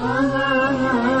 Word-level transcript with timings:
Allah 0.00 1.17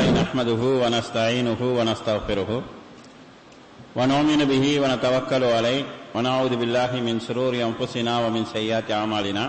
الله 0.00 0.22
نحمده 0.22 0.62
ونستعينه 0.82 1.60
ونستغفره 1.78 2.50
ونؤمن 3.96 4.40
به 4.52 4.64
ونتوكل 4.82 5.42
عليه 5.56 5.84
ونعوذ 6.14 6.52
بالله 6.60 6.90
من 7.06 7.16
شرور 7.26 7.52
انفسنا 7.68 8.14
ومن 8.24 8.42
سيئات 8.52 8.88
اعمالنا 8.90 9.44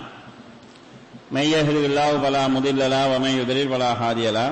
من 1.36 1.46
يهد 1.56 1.78
الله 1.88 2.10
فلا 2.24 2.44
مضل 2.56 2.82
له 2.94 3.04
ومن 3.16 3.32
يضلل 3.40 3.68
فلا 3.74 3.92
هادي 4.02 4.28
له 4.38 4.50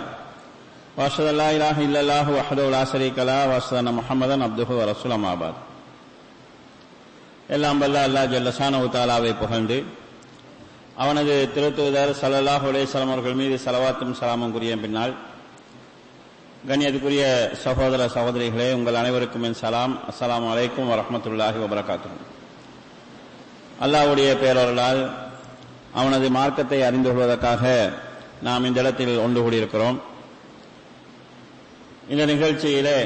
واشهد 0.98 1.26
ان 1.32 1.38
لا 1.42 1.50
اله 1.56 1.78
الا 1.88 2.00
الله 2.04 2.26
وحده 2.40 2.70
لا 2.78 2.84
شريك 2.92 3.18
له 3.30 3.40
واشهد 3.52 3.74
ان 3.84 3.90
محمدا 4.00 4.36
عبده 4.44 4.70
ورسوله 4.80 5.18
ما 5.26 5.34
بعد 5.42 5.56
எல்லாம் 7.56 7.80
வல்ல 7.82 7.98
அல்லா 8.08 8.22
ஜல்லசானு 8.34 8.80
தாலாவை 8.96 9.32
புகழ்ந்து 9.40 9.78
அவனது 11.04 11.36
திருத்துவதர் 11.56 12.12
சல்லாஹ் 12.22 12.64
உலேசலம் 12.70 13.12
அவர்கள் 13.14 13.38
மீது 13.42 13.56
சலவாத்தும் 13.66 14.14
சலாமும் 14.20 14.54
கூறிய 14.56 14.74
பின்னால் 14.84 15.14
கண்ணியத்துக்குரிய 16.60 17.26
சகோதர 17.64 18.06
சகோதரிகளே 18.16 18.66
உங்கள் 18.72 18.98
அனைவருக்கும் 19.02 19.44
என் 19.44 19.60
சலாம் 19.60 19.94
அஸ்லாம் 20.10 20.48
வலைக்கும் 20.48 20.90
வரமத்துல்லாஹி 20.92 21.60
வபரகாத்தும் 21.60 22.18
அல்லாவுடைய 23.80 24.30
பேரவர்களால் 24.36 25.02
அவனது 25.94 26.28
மார்க்கத்தை 26.30 26.80
அறிந்து 26.82 27.10
கொள்வதற்காக 27.10 27.64
நாம் 28.42 28.66
இந்த 28.66 28.82
இடத்தில் 28.82 29.14
ஒன்று 29.18 29.40
கூடியிருக்கிறோம் 29.42 30.00
இந்த 32.10 32.24
நிகழ்ச்சியிலே 32.26 32.98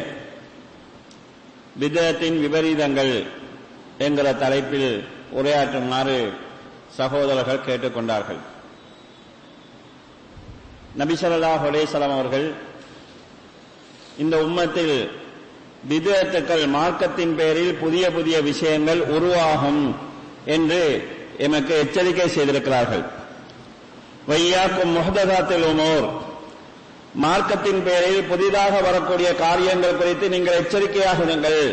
விதத்தின் 1.76 2.38
விபரீதங்கள் 2.38 3.14
என்கிற 4.00 4.28
தலைப்பில் 4.36 4.90
உரையாற்றுமாறு 5.34 6.18
சகோதரர்கள் 6.98 7.66
கேட்டுக்கொண்டார்கள் 7.66 8.42
நபிசரல்லா 11.02 11.56
ஹொலேசலம் 11.62 12.16
அவர்கள் 12.16 12.48
இந்த 14.18 14.36
உம்மத்தில் 14.38 14.98
விதத்துக்கள் 15.88 16.66
மார்க்கத்தின் 16.68 17.36
பேரில் 17.36 17.74
புதிய 17.80 18.10
புதிய 18.10 18.38
விஷயங்கள் 18.42 19.02
உருவாகும் 19.08 19.84
என்று 20.46 20.82
எமக்கு 21.38 21.74
எச்சரிக்கை 21.78 22.28
செய்திருக்கிறார்கள் 22.28 23.04
வையாக்கும் 24.28 24.94
முகதகாத்தில் 24.94 25.66
உமோர் 25.70 26.06
மார்க்கத்தின் 27.16 27.82
பேரில் 27.84 28.22
புதிதாக 28.28 28.76
வரக்கூடிய 28.82 29.30
காரியங்கள் 29.36 29.98
குறித்து 29.98 30.28
நீங்கள் 30.30 30.60
எச்சரிக்கையாகுங்கள் 30.60 31.64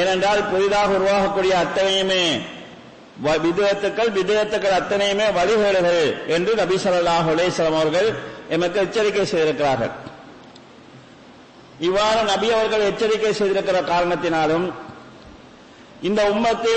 ஏனென்றால் 0.00 0.42
புதிதாக 0.44 0.90
உருவாகக்கூடிய 0.94 1.54
அத்தனையுமே 1.56 2.24
விதத்துக்கள் 3.22 4.10
விதத்துக்கள் 4.10 4.78
அத்தனையுமே 4.78 5.26
வழிகேடுகள் 5.30 6.02
என்று 6.28 6.54
நபி 6.54 6.76
சொல்லாஹ் 6.76 7.30
அவர்கள் 7.72 8.08
எமக்கு 8.48 8.78
எச்சரிக்கை 8.80 9.24
செய்திருக்கிறார்கள் 9.26 9.94
இவ்வாறு 11.80 12.20
நபி 12.24 12.48
அவர்கள் 12.50 12.86
எச்சரிக்கை 12.86 13.32
செய்திருக்கிற 13.32 13.78
காரணத்தினாலும் 13.84 14.66
இந்த 16.02 16.20
உம்மத்து 16.30 16.74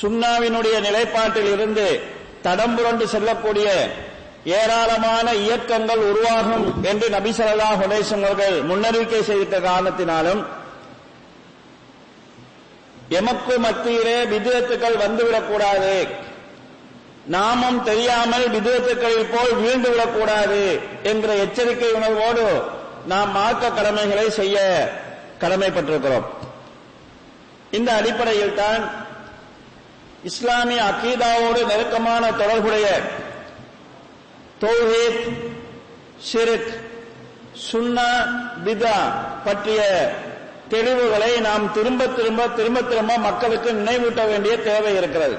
சுண்ணாவினுடைய 0.00 0.76
நிலைப்பாட்டில் 0.80 1.50
இருந்து 1.52 1.86
தடம்புரண்டு 2.44 3.04
செல்லக்கூடிய 3.08 3.68
ஏராளமான 4.54 5.26
இயக்கங்கள் 5.34 6.02
உருவாகும் 6.10 6.66
என்று 6.84 7.06
நபிசல்லா 7.08 7.68
ஹுடேசன் 7.72 8.24
அவர்கள் 8.24 8.56
முன்னறிவிக்கை 8.62 9.22
செய்திருக்க 9.22 9.58
காரணத்தினாலும் 9.60 10.42
எமக்கு 13.10 13.54
மத்தியிலே 13.58 14.18
விதத்துக்கள் 14.24 14.96
வந்துவிடக்கூடாது 14.96 15.96
நாமும் 17.26 17.80
தெரியாமல் 17.84 18.46
விதத்துக்களில் 18.48 19.30
போல் 19.30 19.52
வீழ்ந்துவிடக்கூடாது 19.54 20.62
என்ற 21.02 21.34
எச்சரிக்கை 21.34 21.90
உணர்வோடு 21.90 22.46
நாம் 23.06 23.30
மார்க்க 23.30 23.70
கடமைகளை 23.70 24.26
செய்ய 24.30 24.58
கடமைப்பட்டிருக்கிறோம் 25.40 26.26
இந்த 27.70 27.90
அடிப்படையில் 27.92 28.58
தான் 28.58 28.82
இஸ்லாமிய 30.24 30.82
அகீதாவோடு 30.82 31.60
நெருக்கமான 31.64 32.24
தொடர்புடைய 32.32 32.86
தோஹித் 34.60 35.24
ஷிருக் 36.28 36.72
சுன்னா 37.64 38.08
பிதா 38.64 38.98
பற்றிய 39.44 39.80
தெளிவுகளை 40.68 41.32
நாம் 41.40 41.66
திரும்ப 41.72 42.06
திரும்ப 42.10 42.46
திரும்ப 42.50 42.78
திரும்ப 42.82 43.16
மக்களுக்கு 43.18 43.70
நினைவூட்ட 43.72 44.22
வேண்டிய 44.26 44.54
தேவை 44.62 44.92
இருக்கிறது 44.96 45.36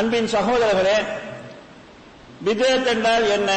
அன்பின் 0.00 0.28
சகோதரர்களே 0.28 0.98
விஜயத் 2.44 2.90
என்றால் 2.92 3.26
என்ன 3.28 3.52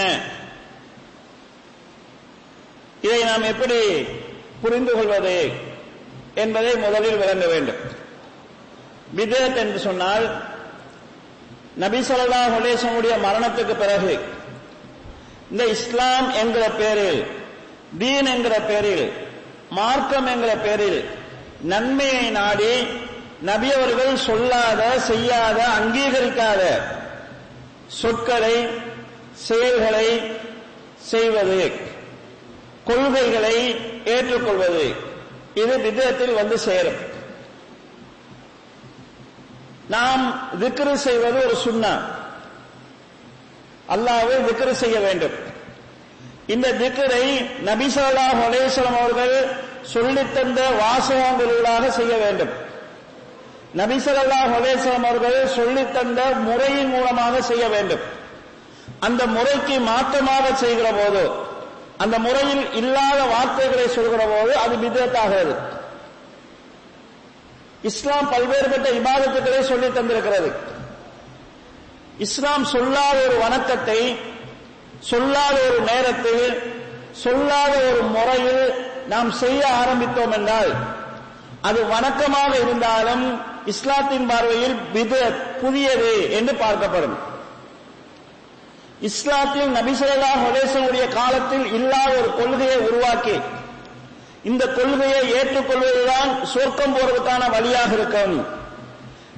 இதை 3.03 3.19
நாம் 3.23 3.43
எப்படி 3.43 3.79
புரிந்து 4.61 4.91
கொள்வது 4.91 5.37
என்பதை 6.35 6.73
முதலில் 6.75 7.17
விளங்க 7.17 7.45
வேண்டும் 7.47 7.81
விதேத் 9.13 9.59
என்று 9.59 9.79
சொன்னால் 9.79 10.25
நபி 11.75 11.99
சொல்லா 12.01 12.41
ஹுலேசனுடைய 12.53 13.13
மரணத்துக்கு 13.17 13.75
பிறகு 13.75 14.13
இந்த 15.51 15.63
இஸ்லாம் 15.65 16.27
என்கிற 16.33 16.65
பேரில் 16.71 17.21
தீன் 17.99 18.25
என்கிற 18.25 18.55
பேரில் 18.61 19.05
மார்க்கம் 19.69 20.27
என்கிற 20.27 20.53
பேரில் 20.57 20.99
நன்மையை 21.63 22.25
நாடி 22.31 22.73
நபி 23.41 23.69
அவர்கள் 23.71 24.23
சொல்லாத 24.25 24.81
செய்யாத 25.07 25.59
அங்கீகரிக்காத 25.77 26.61
சொற்களை 27.99 28.55
செயல்களை 29.47 30.07
செய்வது 31.07 31.59
கொள்கைகளை 32.87 33.55
ஏற்றுக்கொள்வது 34.05 34.85
இது 35.55 35.75
விதத்தில் 35.77 36.35
வந்து 36.35 36.57
சேரும் 36.59 36.99
நாம் 39.87 40.23
திக்ரு 40.59 40.93
செய்வது 40.97 41.37
ஒரு 41.45 41.55
சுண்ணா 41.63 41.93
அல்லாவே 43.87 44.35
திக்ரு 44.47 44.73
செய்ய 44.75 44.97
வேண்டும் 44.99 45.35
இந்த 46.47 46.67
திக்கரை 46.73 47.25
நபிசல்லா 47.65 48.25
ஹொலேஸ்வரம் 48.41 48.97
அவர்கள் 48.97 49.35
சொல்லித்தந்த 49.93 50.61
வாசகங்களாக 50.79 51.91
செய்ய 51.91 52.13
வேண்டும் 52.17 52.53
நபிசல்லா 53.75 54.39
ஹொலேஸ்வரம் 54.53 55.07
அவர்கள் 55.09 55.39
சொல்லித்தந்த 55.55 56.21
முறையின் 56.39 56.89
மூலமாக 56.89 57.41
செய்ய 57.41 57.67
வேண்டும் 57.67 58.03
அந்த 58.99 59.21
முறைக்கு 59.27 59.79
மாற்றமாக 59.81 60.45
செய்கிற 60.55 60.89
போது 60.91 61.23
அந்த 62.03 62.15
முறையில் 62.19 62.63
இல்லாத 62.73 63.19
வார்த்தைகளை 63.31 63.87
சொல்கிற 63.95 64.21
போது 64.27 64.53
அது 64.57 64.75
விதத்தாகிறது 64.83 65.55
இஸ்லாம் 67.83 68.29
பல்வேறுபட்ட 68.31 68.89
இபாதத்துக்களை 68.99 69.61
சொல்லி 69.63 69.87
தந்திருக்கிறது 69.89 70.49
இஸ்லாம் 72.17 72.65
சொல்லாத 72.71 73.17
ஒரு 73.25 73.37
வணக்கத்தை 73.37 73.99
சொல்லாத 75.09 75.55
ஒரு 75.67 75.79
நேரத்தில் 75.85 76.45
சொல்லாத 77.23 77.73
ஒரு 77.87 78.03
முறையில் 78.09 78.63
நாம் 79.07 79.31
செய்ய 79.39 79.61
ஆரம்பித்தோம் 79.79 80.35
என்றால் 80.37 80.71
அது 81.61 81.79
வணக்கமாக 81.91 82.51
இருந்தாலும் 82.61 83.25
இஸ்லாத்தின் 83.65 84.29
பார்வையில் 84.29 84.77
புதியது 85.61 86.13
என்று 86.29 86.53
பார்க்கப்படும் 86.55 87.15
இஸ்லாத்தில் 89.03 89.71
நபிசுல்லா 89.75 90.31
ஹொலேசனுடைய 90.41 91.05
காலத்தில் 91.09 91.65
இல்லாத 91.73 92.11
ஒரு 92.19 92.29
கொள்கையை 92.33 92.77
உருவாக்கி 92.79 93.35
இந்த 94.43 94.63
கொள்கையை 94.69 95.21
ஏற்றுக்கொள்வதுதான் 95.31 96.31
சொர்க்கம் 96.53 96.95
போறதுக்கான 96.95 97.43
வழியாக 97.49 97.91
இருக்கும் 97.93 98.35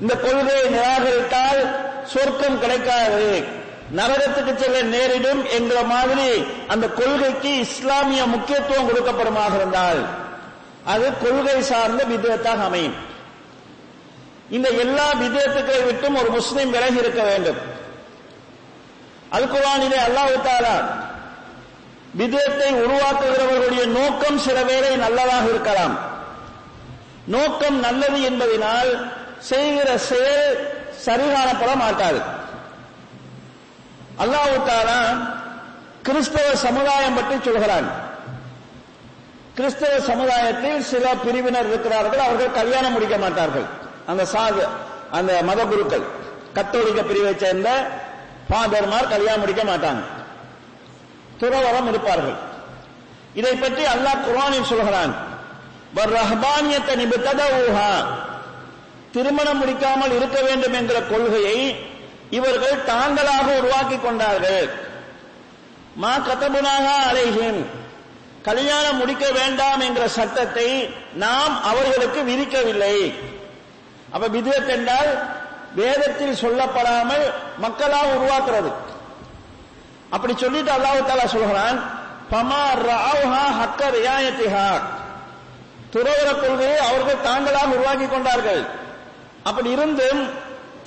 இந்த 0.00 0.13
கொள்கையை 0.17 0.65
நிராகரித்தால் 0.69 1.61
சொர்க்கம் 2.13 2.59
கிடைக்காது 2.59 3.27
நரகத்துக்கு 3.95 4.53
செல்ல 4.55 4.77
நேரிடும் 4.89 5.41
என்ற 5.49 5.75
மாதிரி 5.83 6.29
அந்த 6.67 6.85
கொள்கைக்கு 6.91 7.51
இஸ்லாமிய 7.59 8.21
முக்கியத்துவம் 8.25 8.87
கொடுக்கப்படுமாக 8.89 9.53
இருந்தால் 9.55 10.01
அது 10.85 11.07
கொள்கை 11.23 11.59
சார்ந்த 11.63 12.01
விதத்தாக 12.03 12.63
அமையும் 12.63 12.97
இந்த 14.49 14.67
எல்லா 14.81 15.07
விதத்துக்களை 15.21 15.81
விட்டும் 15.85 16.17
ஒரு 16.17 16.29
முஸ்லீம் 16.29 16.73
விலகி 16.73 16.99
இருக்க 17.03 17.21
வேண்டும் 17.23 17.61
அல்குவானிலே 19.35 19.99
அல்லாஹு 20.07 20.35
விதத்தை 22.19 22.69
உருவாக்குகிறவர்களுடைய 22.81 23.85
நோக்கம் 23.95 24.37
சில 24.37 24.57
வேளை 24.63 24.91
நல்லதாக 24.97 25.45
இருக்கலாம் 25.47 25.95
நோக்கம் 27.27 27.77
நல்லது 27.79 28.19
என்பதனால் 28.21 28.91
செய்கிற 29.49 29.89
செயல் 30.09 30.53
சரிகாணப்பட 31.05 31.71
மாட்டாது 31.75 32.21
அல்லாஹு 34.23 34.57
கிறிஸ்தவ 36.05 36.49
சமுதாயம் 36.63 37.15
பற்றி 37.15 37.35
சொல்கிறான் 37.41 37.87
கிறிஸ்தவ 39.55 39.93
சமுதாயத்தில் 40.07 40.79
சில 40.83 41.05
பிரிவினர் 41.23 41.69
இருக்கிறார்கள் 41.69 42.23
அவர்கள் 42.25 42.57
கல்யாணம் 42.57 42.93
முடிக்க 42.93 43.17
மாட்டார்கள் 43.17 43.67
அந்த 44.07 44.23
சாது 44.33 44.63
அந்த 45.11 45.31
மத 45.43 45.61
குருக்கள் 45.65 46.05
கத்தோலிக்க 46.53 47.01
பிரிவை 47.03 47.33
சேர்ந்த 47.37 47.69
பாதர்மார் 48.49 49.07
கல்யாணம் 49.07 49.41
முடிக்க 49.41 49.63
மாட்டாங்க 49.63 50.03
துறவரம் 51.39 51.87
இருப்பார்கள் 51.87 52.37
இதை 53.33 53.53
பற்றி 53.55 53.83
அல்லாஹ் 53.85 54.25
குரானில் 54.25 54.69
சொல்கிறான் 54.69 55.13
திருமணம் 59.13 59.59
முடிக்காமல் 59.59 60.15
இருக்க 60.15 60.37
வேண்டும் 60.41 60.73
என்கிற 60.73 60.99
கொள்கையை 61.03 61.57
இவர்கள் 62.29 62.83
தாங்களாக 62.83 63.47
உருவாக்கி 63.55 63.97
கொண்டார்கள் 63.99 64.67
மா 65.95 66.13
கத்தபுனாக 66.17 66.87
அலைகின் 67.09 67.59
கல்யாணம் 68.41 68.97
முடிக்க 68.97 69.25
வேண்டாம் 69.31 69.81
என்ற 69.81 70.01
சட்டத்தை 70.07 70.67
நாம் 71.15 71.55
அவர்களுக்கு 71.63 72.19
விதிக்கவில்லை 72.23 72.95
அப்ப 74.11 74.27
விதத் 74.27 74.71
வேதத்தில் 75.75 76.41
சொல்லப்படாமல் 76.43 77.25
மக்களா 77.63 78.01
உருவாக்குறது 78.11 78.71
அப்படி 80.13 80.33
சொல்லிட்டு 80.35 80.71
அல்லாஹு 80.71 81.01
தாலா 81.07 81.27
சொல்கிறான் 81.31 81.77
பமா 82.31 82.63
ராவ்ஹா 82.83 83.43
ஹக்க 83.59 83.89
ரியாயத்திஹா 83.97 84.67
துறவர 85.93 86.29
கொள்கையை 86.37 86.79
அவர்கள் 86.87 87.25
தாங்களாக 87.25 87.73
உருவாக்கி 87.73 88.07
கொண்டார்கள் 88.07 88.61
அப்படி 89.43 89.69
இருந்தும் 89.71 90.21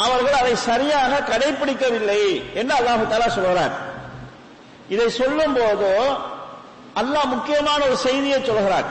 அவர்கள் 0.00 0.38
அதை 0.40 0.54
சரியாக 0.66 1.22
கடைபிடிக்கவில்லை 1.30 2.22
என்று 2.60 2.74
அல்லாஹு 2.74 3.06
தாலா 3.12 3.28
சொல்கிறார் 3.36 3.74
இதை 4.88 5.08
சொல்லும் 5.20 5.56
போதோ 5.58 5.94
அல்லாஹ் 7.00 7.32
முக்கியமான 7.34 7.80
ஒரு 7.88 7.96
செய்தியை 8.06 8.38
சொல்கிறார் 8.42 8.88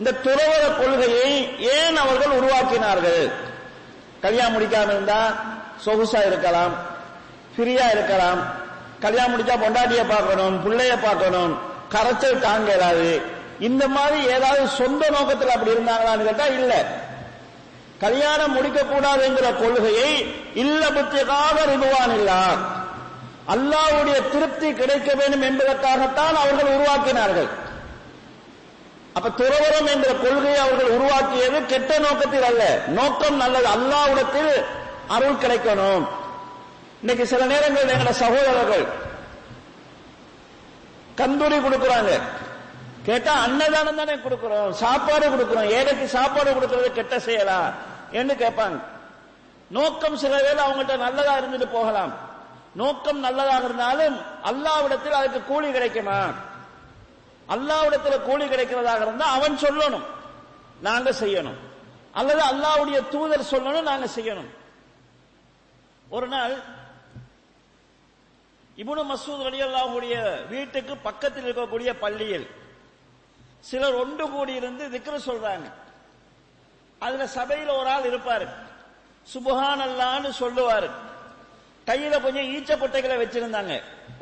இந்த 0.00 0.10
துறவர 0.24 0.64
கொள்கையை 0.76 1.30
ஏன் 1.76 1.96
அவர்கள் 1.96 2.36
உருவாக்கினார்கள் 2.36 3.24
கல்யாணம் 4.22 4.54
முடிக்காம 4.54 4.92
இருந்தா 4.94 5.20
சொகுசா 5.84 6.20
இருக்கலாம் 6.26 6.74
ஃப்ரீயா 7.54 7.86
இருக்கலாம் 7.90 8.40
கல்யாணம் 9.00 9.32
முடிச்சா 9.32 9.54
பொண்டாட்டிய 9.62 10.02
பார்க்கணும் 10.06 10.56
பிள்ளைய 10.64 10.92
பார்க்கணும் 11.04 11.52
கரைச்சல் 11.94 12.44
தாங்க 12.44 12.68
ஏதாவது 12.72 13.08
இந்த 13.60 13.84
மாதிரி 13.88 14.20
ஏதாவது 14.36 14.62
சொந்த 14.76 15.02
நோக்கத்தில் 15.10 15.54
அப்படி 15.54 15.74
இருந்தாங்களான்னு 15.74 16.28
கேட்டா 16.28 16.46
இல்ல 16.58 16.72
கல்யாணம் 18.00 18.54
முடிக்கக்கூடாதுங்கிற 18.56 19.48
கொள்கையை 19.58 20.12
இல்ல 20.62 20.82
புத்திகாக 20.90 21.56
ரிபுவான் 21.72 22.14
இல்லா 22.18 22.40
அல்லாவுடைய 23.54 24.18
திருப்தி 24.32 24.68
கிடைக்க 24.72 25.10
வேண்டும் 25.14 25.46
என்பதற்காகத்தான் 25.50 26.36
அவர்கள் 26.36 26.72
உருவாக்கினார்கள் 26.74 27.48
அப்ப 29.16 29.30
துறவரம் 29.38 29.88
என்ற 29.94 30.08
கொள்கையை 30.20 30.58
அவர்கள் 30.60 30.94
உருவாக்கியது 30.94 31.58
கெட்ட 31.66 31.98
நோக்கத்தில் 31.98 32.46
அல்ல 32.46 32.64
நோக்கம் 32.92 33.36
நல்லது 33.36 33.68
அல்லாவிடத்தில் 33.68 34.52
அருள் 35.08 35.42
கிடைக்கணும் 35.42 36.04
இன்னைக்கு 37.02 37.24
சில 37.26 37.46
நேரங்கள் 37.46 37.92
எங்களை 37.94 38.12
சகோதரர்கள் 38.18 38.84
கந்தூரி 41.18 41.58
கொடுக்கிறாங்க 41.58 42.12
கேட்டா 43.06 43.32
அன்னதானம் 43.44 44.00
தானே 44.00 44.16
கொடுக்கிறோம் 44.16 44.72
சாப்பாடு 44.80 45.26
கொடுக்கிறோம் 45.28 45.70
ஏழைக்கு 45.76 46.06
சாப்பாடு 46.08 46.50
கொடுக்கறது 46.50 46.90
கெட்ட 46.92 47.16
செய்யலாம் 47.18 47.70
என்று 48.12 48.34
கேட்பாங்க 48.34 48.78
நோக்கம் 49.70 50.16
சில 50.16 50.34
வேலை 50.42 50.60
அவங்கள்ட்ட 50.64 50.96
நல்லதா 50.98 51.34
இருந்துட்டு 51.40 51.68
போகலாம் 51.70 52.12
நோக்கம் 52.74 53.20
நல்லதாக 53.20 53.64
இருந்தாலும் 53.64 54.16
அல்லாவிடத்தில் 54.44 55.18
அதுக்கு 55.18 55.40
கூலி 55.42 55.68
கிடைக்குமா 55.70 56.18
அல்லாவிடத்தில் 57.48 58.26
கூலி 58.26 58.44
கிடைக்கிறதாக 58.46 59.06
இருந்தா 59.06 59.26
அவன் 59.36 59.56
சொல்லணும் 59.56 60.06
நாங்க 60.80 61.10
செய்யணும் 61.20 61.58
அல்லது 62.14 62.42
அல்லாவுடைய 62.42 62.98
தூதர் 63.12 63.50
சொல்லணும் 63.52 63.90
நாங்க 63.90 64.06
செய்யணும் 64.16 64.50
ஒரு 66.10 66.26
நாள் 66.28 66.54
இபுனு 68.78 69.02
மசூத் 69.04 69.46
அலியல்லாவுடைய 69.48 70.14
வீட்டுக்கு 70.48 70.94
பக்கத்தில் 70.98 71.46
இருக்கக்கூடிய 71.46 71.90
பள்ளியில் 71.98 72.46
சிலர் 73.60 73.96
ஒன்று 74.00 74.24
கூடி 74.28 74.52
இருந்து 74.54 74.84
திக்ர 74.88 75.16
சொல்றாங்க 75.26 75.66
அதுல 77.00 77.24
சபையில் 77.36 77.78
ஒரு 77.78 77.88
ஆள் 77.88 78.08
இருப்பாரு 78.10 78.46
சுபஹான் 79.26 79.82
அல்லான்னு 79.82 80.30
சொல்லுவாரு 80.40 80.88
கையில 81.86 82.18
கொஞ்சம் 82.20 82.50
ஈச்ச 82.54 82.72
பொட்டைகளை 82.76 83.16
வச்சிருந்தாங்க 83.18 83.74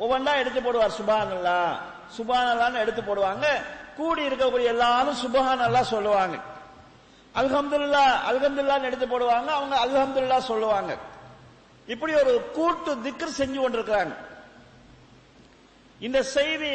ஒவ்வொன்றா 0.00 0.33
எடுத்து 0.37 0.61
போடுவார் 0.61 0.97
சுபான் 0.99 1.33
அல்லா 1.35 1.57
சுபான் 2.17 2.81
எடுத்து 2.83 3.01
போடுவாங்க 3.01 3.45
கூடி 3.97 4.21
இருக்கக்கூடிய 4.29 4.67
எல்லாரும் 4.67 5.61
அல்லா 5.67 5.83
சொல்லுவாங்க 5.89 6.37
அல்ஹம்துல்லா 7.35 8.03
அல்ஹம்துல்லான்னு 8.29 8.87
எடுத்து 8.87 9.07
போடுவாங்க 9.07 9.49
அவங்க 9.49 9.75
அல்ஹம்துல்லா 9.79 10.39
சொல்லுவாங்க 10.47 10.91
இப்படி 11.87 12.13
ஒரு 12.13 12.33
கூட்டு 12.51 12.91
திக்கர் 13.03 13.37
செஞ்சு 13.37 13.59
கொண்டிருக்கிறாங்க 13.59 14.15
இந்த 15.99 16.19
செய்தி 16.35 16.73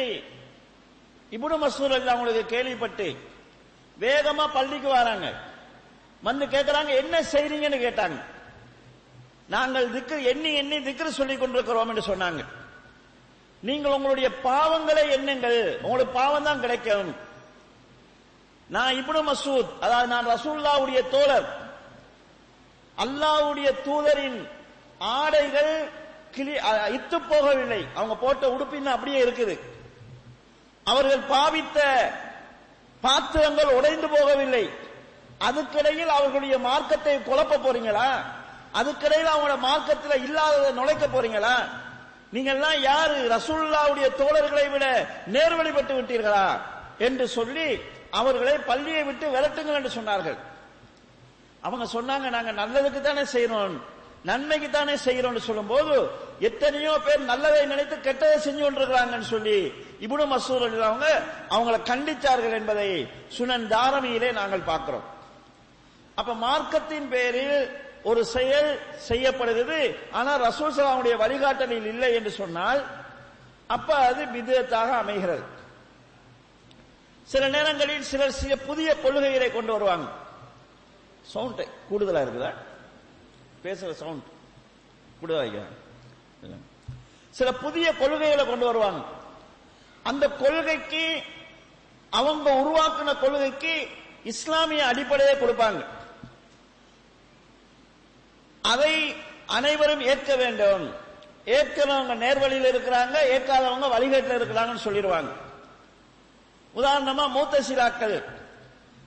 இபுடு 1.31 1.55
மசூர் 1.57 1.95
அவங்களுக்கு 2.07 2.43
கேள்விப்பட்டு 2.45 3.07
வேகமா 3.97 4.45
பள்ளிக்கு 4.47 4.89
வராங்க 4.89 5.27
வந்து 6.23 6.45
கேட்கிறாங்க 6.45 6.91
என்ன 6.95 7.15
செய்றீங்கன்னு 7.33 7.79
கேட்டாங்க 7.79 8.19
நாங்கள் 9.49 9.91
திக்கு 9.91 10.15
எண்ணி 10.23 10.49
எண்ணி 10.53 10.77
திக்ரு 10.79 11.11
சொல்லிக் 11.11 11.41
கொண்டிருக்கிறோம் 11.41 11.89
என்று 11.89 12.03
சொன்னாங்க 12.07 12.41
நீங்கள் 13.63 13.95
உங்களுடைய 13.97 14.27
பாவங்களை 14.43 15.03
எண்ணுங்கள் 15.11 15.59
உங்களுக்கு 15.81 16.11
பாவம் 16.13 16.43
தான் 16.43 16.59
கிடைக்கும் 16.59 17.09
நான் 18.69 18.97
இப்னு 18.97 19.21
மசூத் 19.21 19.71
அதாவது 19.79 20.07
நான் 20.07 20.29
ரசூல்லாவுடைய 20.29 20.99
தோழர் 21.09 21.47
அல்லாவுடைய 22.97 23.69
தூதரின் 23.85 24.39
ஆடைகள் 25.13 25.73
கிளி 26.31 26.53
இத்து 26.91 27.17
போகவில்லை 27.23 27.81
அவங்க 27.95 28.15
போட்ட 28.15 28.45
உடுப்பின் 28.49 28.93
அப்படியே 28.93 29.19
இருக்குது 29.25 29.55
அவர்கள் 30.85 31.23
பாவித்த 31.29 31.79
பாத்திரங்கள் 33.03 33.75
உடைந்து 33.75 34.07
போகவில்லை 34.07 34.65
அதுக்கிடையில் 35.39 36.13
அவர்களுடைய 36.15 36.55
மார்க்கத்தை 36.59 37.15
குழப்ப 37.21 37.57
போறீங்களா 37.57 38.09
அதுக்கிடையில் 38.73 39.33
அவங்களோட 39.33 39.57
மார்க்கத்தில் 39.59 40.23
இல்லாததை 40.23 40.71
நுழைக்க 40.73 41.05
போறீங்களா 41.07 41.55
நீங்கள்லாம் 42.33 42.79
யாரு 42.81 43.17
ரசூல்லாவுடைய 43.35 44.07
தோழர்களை 44.21 44.65
விட 44.69 44.85
நேர்வழிபட்டு 45.35 45.93
விட்டீர்களா 45.97 46.47
என்று 46.99 47.25
சொல்லி 47.29 47.67
அவர்களை 48.11 48.55
பள்ளியை 48.69 49.03
விட்டு 49.03 49.25
விரட்டுங்கள் 49.29 49.77
என்று 49.79 49.91
சொன்னார்கள் 49.97 50.37
அவங்க 51.63 51.85
சொன்னாங்க 51.93 52.27
நாங்க 52.29 52.51
நல்லதுக்கு 52.53 52.99
தானே 53.01 53.23
செய்யறோம் 53.33 53.77
நன்மைக்கு 54.25 54.69
தானே 54.69 54.95
செய்யறோம்னு 55.05 55.41
சொல்லும் 55.47 55.71
போது 55.73 55.95
எத்தனையோ 56.39 56.93
பேர் 57.05 57.21
நல்லதை 57.23 57.61
நினைத்து 57.65 57.95
கெட்டதை 57.99 58.37
செஞ்சு 58.37 58.61
கொண்டிருக்கிறாங்கன்னு 58.63 59.29
சொல்லி 59.29 59.57
இபுனு 60.05 60.25
மசூர் 60.25 60.65
அவங்க 60.81 61.07
அவங்களை 61.49 61.79
கண்டிச்சார்கள் 61.91 62.57
என்பதை 62.59 62.89
சுனன் 63.37 63.67
தாரமியிலே 63.73 64.31
நாங்கள் 64.31 64.69
பார்க்கிறோம் 64.71 65.05
அப்ப 66.17 66.31
மார்க்கத்தின் 66.43 67.09
பேரில் 67.09 67.57
ஒரு 68.07 68.21
செயல் 68.33 68.69
செய்யப்படுகிறது 69.07 69.79
ஆனால் 70.11 70.41
ரசூல் 70.41 70.75
சலாமுடைய 70.75 71.15
வழிகாட்டலில் 71.17 71.87
இல்லை 71.87 72.09
என்று 72.13 72.31
சொன்னால் 72.31 72.81
அப்ப 73.69 73.89
அது 74.03 74.21
விதத்தாக 74.33 74.91
அமைகிறது 74.97 75.45
சில 77.27 77.43
நேரங்களில் 77.47 78.07
சிலர் 78.11 78.37
சில 78.37 78.53
புதிய 78.67 78.89
கொள்கைகளை 78.95 79.49
கொண்டு 79.51 79.71
வருவாங்க 79.73 80.07
சவுண்ட் 81.25 81.63
கூடுதலா 81.89 82.23
இருக்குதா 82.25 82.51
பேசுற 83.63 83.89
சவுண்ட் 83.93 84.27
கூடுதலா 85.19 85.65
சில 87.33 87.49
புதிய 87.57 87.87
கொள்கைகளை 87.93 88.43
கொண்டு 88.45 88.65
வருவாங்க 88.65 89.01
அந்த 90.05 90.25
கொள்கைக்கு 90.37 91.03
அவங்க 92.11 92.47
உருவாக்குன 92.61 93.13
கொள்கைக்கு 93.19 93.73
இஸ்லாமிய 94.23 94.83
அடிப்படையை 94.85 95.33
கொடுப்பாங்க 95.35 95.81
அதை 98.67 98.93
அனைவரும் 99.57 100.05
ஏற்க 100.11 100.31
வேண்டும் 100.35 100.85
ஏற்கனவங்க 101.57 102.13
நேர்வழியில் 102.23 102.69
இருக்கிறாங்க 102.71 103.17
ஏற்காதவங்க 103.35 103.87
வழிகட்டில் 103.87 104.37
இருக்கிறாங்கன்னு 104.37 104.85
சொல்லிடுவாங்க 104.87 105.31
உதாரணமா 106.73 107.25
மூத்த 107.27 107.61
சிலாக்கள் 107.61 108.17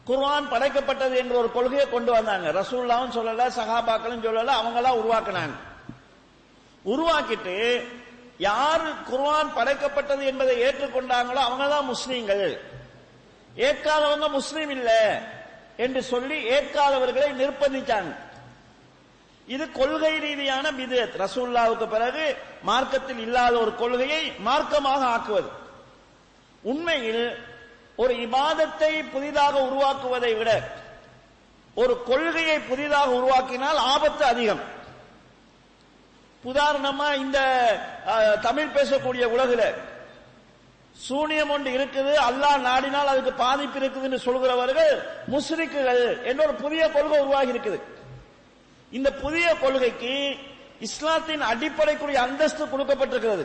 குர்வான் 0.06 0.46
படைக்கப்பட்டது 0.48 1.14
என்ற 1.18 1.34
ஒரு 1.36 1.48
கொள்கையை 1.52 1.86
கொண்டு 1.88 2.10
வந்தாங்க 2.12 2.48
ரசூல்லாவும் 2.52 3.16
சொல்லல 3.16 3.48
சகாபாக்களும் 3.58 4.24
சொல்லல 4.24 4.54
அவங்களாம் 4.60 5.00
உருவாக்கினாங்க 5.00 5.56
உருவாக்கிட்டு 6.84 7.56
யார் 8.40 8.84
குர்வான் 9.10 9.54
படைக்கப்பட்டது 9.54 10.22
என்பதை 10.24 10.54
ஏற்றுக்கொண்டாங்களோ 10.66 11.40
அவங்க 11.40 11.64
தான் 11.68 11.90
முஸ்லீம்கள் 11.90 12.44
ஏற்காதவங்க 13.60 14.26
முஸ்லீம் 14.30 14.72
இல்லை 14.76 15.00
என்று 15.76 16.00
சொல்லி 16.04 16.36
ஏற்காதவர்களை 16.54 17.30
நிர்பந்திச்சாங்க 17.34 18.12
இது 19.48 19.64
கொள்கை 19.72 20.12
ரீதியான 20.18 20.66
பிதத் 20.72 21.16
ரசூல்லாவுக்கு 21.16 21.86
பிறகு 21.86 22.24
மார்க்கத்தில் 22.64 23.18
இல்லாத 23.18 23.54
ஒரு 23.58 23.72
கொள்கையை 23.74 24.22
மார்க்கமாக 24.40 25.02
ஆக்குவது 25.08 25.50
உண்மையில் 26.62 27.24
ஒரு 27.98 28.12
இபாதத்தை 28.22 28.92
புதிதாக 29.12 29.54
உருவாக்குவதை 29.66 30.32
விட 30.34 30.50
ஒரு 31.76 31.94
கொள்கையை 32.04 32.58
புதிதாக 32.62 33.08
உருவாக்கினால் 33.10 33.78
ஆபத்து 33.86 34.24
அதிகம் 34.24 34.62
உதாரணமா 36.44 37.08
இந்த 37.14 37.38
தமிழ் 38.40 38.74
பேசக்கூடிய 38.76 39.24
உலகில் 39.28 39.66
சூனியம் 40.98 41.50
ஒன்று 41.50 41.70
இருக்குது 41.72 42.12
அல்லாஹ் 42.20 42.58
நாடினால் 42.62 43.10
அதுக்கு 43.12 43.32
பாதிப்பு 43.36 43.78
இருக்குதுன்னு 43.80 44.18
சொல்கிறவர்கள் 44.18 44.92
முஸ்ரிக்குகள் 45.28 46.02
என்ற 46.24 46.40
ஒரு 46.46 46.54
புதிய 46.54 46.82
கொள்கை 46.88 47.18
உருவாகி 47.18 47.54
இருக்குது 47.54 47.78
இந்த 48.92 49.08
புதிய 49.22 49.46
கொள்கைக்கு 49.54 50.14
இஸ்லாத்தின் 50.80 51.44
அடிப்படைக்குரிய 51.44 52.18
அந்தஸ்து 52.20 52.64
கொடுக்கப்பட்டிருக்கிறது 52.66 53.44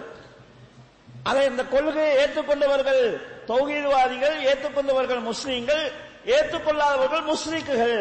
அதை 1.27 1.41
இந்த 1.45 1.63
கொள்கையை 1.65 2.11
ஏற்றுக்கொண்டவர்கள் 2.21 3.03
தொகுதிவாதிகள் 3.47 4.37
ஏற்றுக்கொண்டவர்கள் 4.49 5.21
முஸ்லீம்கள் 5.21 5.83
ஏற்றுக்கொள்ளாதவர்கள் 6.35 7.23
முஸ்லீக்குகள் 7.23 7.97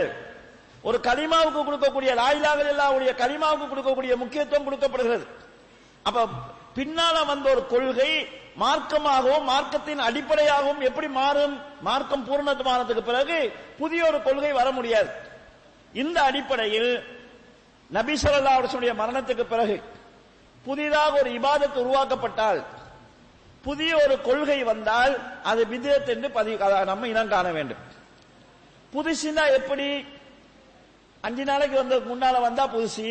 ஒரு 0.84 0.98
கரிமாவுக்கு 1.00 1.60
கொடுக்கக்கூடிய 1.60 2.12
லாயிலாவில் 2.14 2.70
எல்லாவுடைய 2.72 3.12
கரிமாவுக்கு 3.14 3.66
கொடுக்கக்கூடிய 3.66 4.14
முக்கியத்துவம் 4.14 4.66
கொடுக்கப்படுகிறது 4.66 5.26
அப்ப 6.06 6.24
பின்னால 6.74 7.16
வந்த 7.24 7.46
ஒரு 7.50 7.62
கொள்கை 7.66 8.10
மார்க்கமாகவும் 8.58 9.46
மார்க்கத்தின் 9.46 10.00
அடிப்படையாகவும் 10.00 10.82
எப்படி 10.82 11.08
மாறும் 11.12 11.54
மார்க்கம் 11.80 12.26
பூர்ணத்துமானதுக்கு 12.26 13.02
பிறகு 13.02 13.38
புதிய 13.78 14.00
ஒரு 14.06 14.18
கொள்கை 14.22 14.52
வர 14.52 14.68
முடியாது 14.70 15.10
இந்த 15.94 16.18
அடிப்படையில் 16.22 16.90
நபி 17.94 18.14
சொல்லா 18.16 18.52
அவர்களுடைய 18.54 18.92
மரணத்துக்கு 18.94 19.44
பிறகு 19.44 19.76
புதிதாக 20.66 21.12
ஒரு 21.20 21.30
இபாதத்து 21.38 21.78
உருவாக்கப்பட்டால் 21.80 22.60
புதிய 23.64 23.90
ஒரு 23.96 24.14
கொள்கை 24.20 24.58
வந்தால் 24.62 25.12
அது 25.42 25.62
விதத்தை 25.64 26.12
என்று 26.14 26.28
பதிவு 26.30 26.84
நம்ம 26.84 27.06
இனம் 27.06 27.28
காண 27.28 27.48
வேண்டும் 27.52 27.82
புதுசுனா 28.92 29.44
எப்படி 29.50 29.86
அஞ்சு 31.24 31.44
நாளைக்கு 31.44 31.76
வந்த 31.76 31.96
முன்னால 32.06 32.40
வந்தா 32.40 32.64
புதுசி 32.66 33.08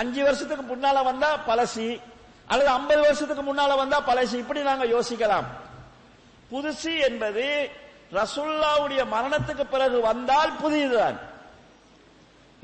அஞ்சு 0.00 0.20
வருஷத்துக்கு 0.22 0.64
முன்னால 0.64 0.98
வந்தா 1.02 1.30
பழசி 1.46 1.88
அல்லது 2.48 2.70
ஐம்பது 2.70 3.00
வருஷத்துக்கு 3.00 3.42
முன்னால 3.42 3.76
வந்தா 3.76 3.98
பழசி 4.00 4.36
இப்படி 4.38 4.60
நாங்க 4.62 4.86
யோசிக்கலாம் 4.86 5.48
புதுசு 6.50 6.92
என்பது 7.08 7.46
ரசுல்லாவுடைய 8.12 9.02
மரணத்துக்கு 9.06 9.64
பிறகு 9.64 9.98
வந்தால் 10.00 10.56
புதியதுதான் 10.60 11.18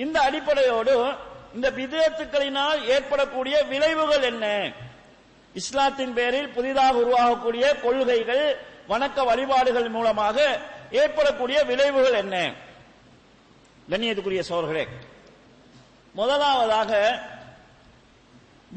இந்த 0.00 0.16
அடிப்படையோடு 0.20 0.94
இந்த 1.54 1.68
விதத்துக்களினால் 1.70 2.80
ஏற்படக்கூடிய 2.86 3.56
விளைவுகள் 3.64 4.24
என்ன 4.24 4.46
இஸ்லாத்தின் 5.54 6.14
பேரில் 6.14 6.50
புதிதாக 6.50 6.96
உருவாகக்கூடிய 6.96 7.66
கொள்கைகள் 7.80 8.44
வணக்க 8.88 9.18
வழிபாடுகள் 9.24 9.88
மூலமாக 9.90 10.36
ஏற்படக்கூடிய 10.92 11.58
விளைவுகள் 11.64 12.18
என்ன 12.18 12.36
கண்ணியத்துக்குரிய 13.88 14.42
சோர்களே 14.42 14.84
முதலாவதாக 16.14 16.92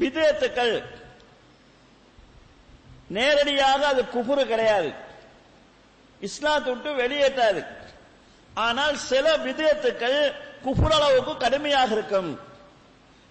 விதத்துக்கள் 0.00 0.74
நேரடியாக 3.10 3.80
அது 3.86 4.02
குபுரு 4.06 4.42
கிடையாது 4.46 4.90
இஸ்லாத்து 6.20 6.70
விட்டு 6.70 6.90
வெளியேற்றாது 6.94 7.62
ஆனால் 8.56 8.96
சில 9.02 9.26
விதத்துக்கள் 9.38 10.20
குஃபுரளவுக்கு 10.64 11.36
கடுமையாக 11.36 11.92
இருக்கும் 11.92 12.30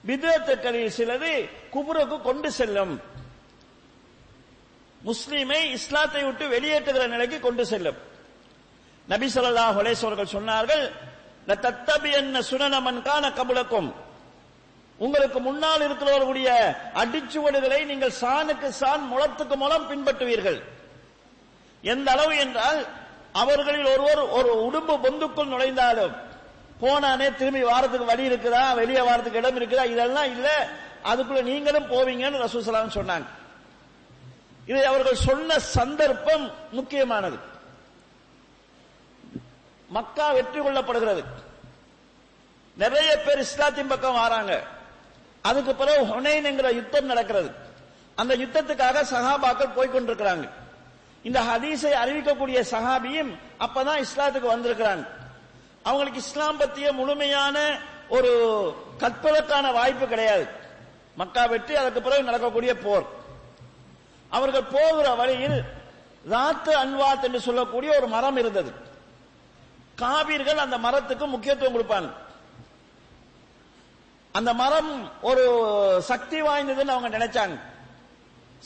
விதத்துக்களில் 0.03 0.91
சிலது 0.91 1.33
குபுருக்கு 1.73 2.21
கொண்டு 2.21 2.51
செல்லும் 2.51 2.93
முஸ்லீமை 5.01 5.71
இஸ்லாத்தை 5.71 6.23
விட்டு 6.23 6.45
வெளியேற்றுகிற 6.47 7.07
நிலைக்கு 7.07 7.39
கொண்டு 7.39 7.65
செல்லும் 7.65 7.99
நபி 9.07 9.27
சொல்லா 9.27 9.65
ஹொலேஸ்வர்கள் 9.73 10.33
சொன்னார்கள் 10.33 10.83
தத்தபி 11.47 12.09
என்ன 12.11 13.31
கபுலக்கும் 13.31 13.93
உங்களுக்கு 14.99 15.39
முன்னால் 15.39 15.81
இருக்கிறவர்களுடைய 15.81 16.49
அடிச்சுவடுகளை 16.93 17.85
நீங்கள் 17.85 18.17
சாணுக்கு 18.21 18.69
சான் 18.69 19.05
முளத்துக்கு 19.11 19.55
மூலம் 19.55 19.87
பின்பற்றுவீர்கள் 19.87 20.59
எந்த 21.83 22.11
அளவு 22.11 22.33
என்றால் 22.35 22.87
அவர்களில் 23.31 23.85
ஒருவர் 23.85 24.21
ஒரு 24.29 24.51
உடும்பு 24.67 24.95
பொந்துக்குள் 25.07 25.47
நுழைந்தாலும் 25.47 26.15
போனானே 26.81 27.27
திரும்பி 27.31 27.61
வாரத்துக்கு 27.63 28.11
வழி 28.11 28.29
இருக்குதா 28.29 28.63
வெளியே 28.73 29.01
வாரத்துக்கு 29.01 29.41
இடம் 29.41 29.57
இருக்குதா 29.59 29.85
இதெல்லாம் 29.93 30.29
இல்ல 30.35 30.47
அதுக்குள்ள 31.05 31.41
நீங்களும் 31.43 31.91
போவீங்கன்னு 31.91 32.43
ரசூசலாம் 32.43 32.97
சொன்னாங்க 32.97 33.27
இது 34.67 34.79
அவர்கள் 34.85 35.23
சொன்ன 35.27 35.57
சந்தர்ப்பம் 35.75 36.45
முக்கியமானது 36.71 37.37
மக்கா 39.89 40.25
வெற்றி 40.29 40.59
கொள்ளப்படுகிறது 40.59 41.21
நிறைய 42.77 43.11
பேர் 43.17 43.43
இஸ்லாத்தின் 43.45 43.91
பக்கம் 43.91 44.19
வராங்க 44.19 44.53
அதுக்கு 45.43 45.71
பிறகு 45.75 46.01
ஹொனைன் 46.11 46.47
என்கிற 46.49 46.69
யுத்தம் 46.71 47.09
நடக்கிறது 47.11 47.49
அந்த 48.17 48.33
யுத்தத்துக்காக 48.35 49.03
சஹாபாக்கள் 49.11 49.75
போய்கொண்டிருக்கிறாங்க 49.77 50.45
இந்த 51.25 51.39
ஹதீஸை 51.49 51.93
அறிவிக்கக்கூடிய 52.01 52.59
சஹாபியும் 52.71 53.31
அப்பதான் 53.65 54.03
இஸ்லாத்துக்கு 54.05 54.49
வந்திருக்கிறாங்க 54.51 55.05
அவங்களுக்கு 55.85 56.21
இஸ்லாம் 56.23 56.59
பத்திய 56.61 56.87
முழுமையான 56.91 57.57
ஒரு 58.09 58.31
கற்பதற்கான 58.99 59.65
வாய்ப்பு 59.71 60.05
கிடையாது 60.07 60.45
மக்கா 61.17 61.43
வெற்றி 61.45 61.73
அதற்கு 61.75 62.01
பிறகு 62.01 62.27
நடக்கக்கூடிய 62.29 62.73
போர் 62.77 63.07
அவர்கள் 64.31 64.71
போகிற 64.71 65.07
வழியில் 65.15 65.59
ராத்து 66.25 66.71
அன்வாத் 66.75 67.25
என்று 67.27 67.39
சொல்லக்கூடிய 67.39 67.91
ஒரு 67.97 68.07
மரம் 68.07 68.37
இருந்தது 68.37 68.71
காவிர்கள் 69.97 70.63
அந்த 70.63 70.77
மரத்துக்கு 70.77 71.25
முக்கியத்துவம் 71.27 71.75
கொடுப்பாங்க 71.75 72.09
அந்த 74.35 74.51
மரம் 74.53 74.91
ஒரு 75.21 75.43
சக்தி 76.09 76.39
வாய்ந்ததுன்னு 76.41 76.95
அவங்க 76.95 77.09
நினைச்சாங்க 77.09 77.57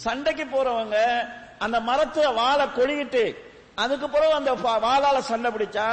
சண்டைக்கு 0.00 0.45
போறவங்க 0.45 0.97
அந்த 1.57 1.77
மரத்தை 1.81 2.25
வாழை 2.33 2.65
கொளிக்கிட்டு 2.69 3.23
அதுக்கு 3.75 4.07
பிறகு 4.09 4.33
அந்த 4.33 4.51
வாழால 4.83 5.17
சண்டை 5.29 5.49
பிடிச்சா 5.51 5.87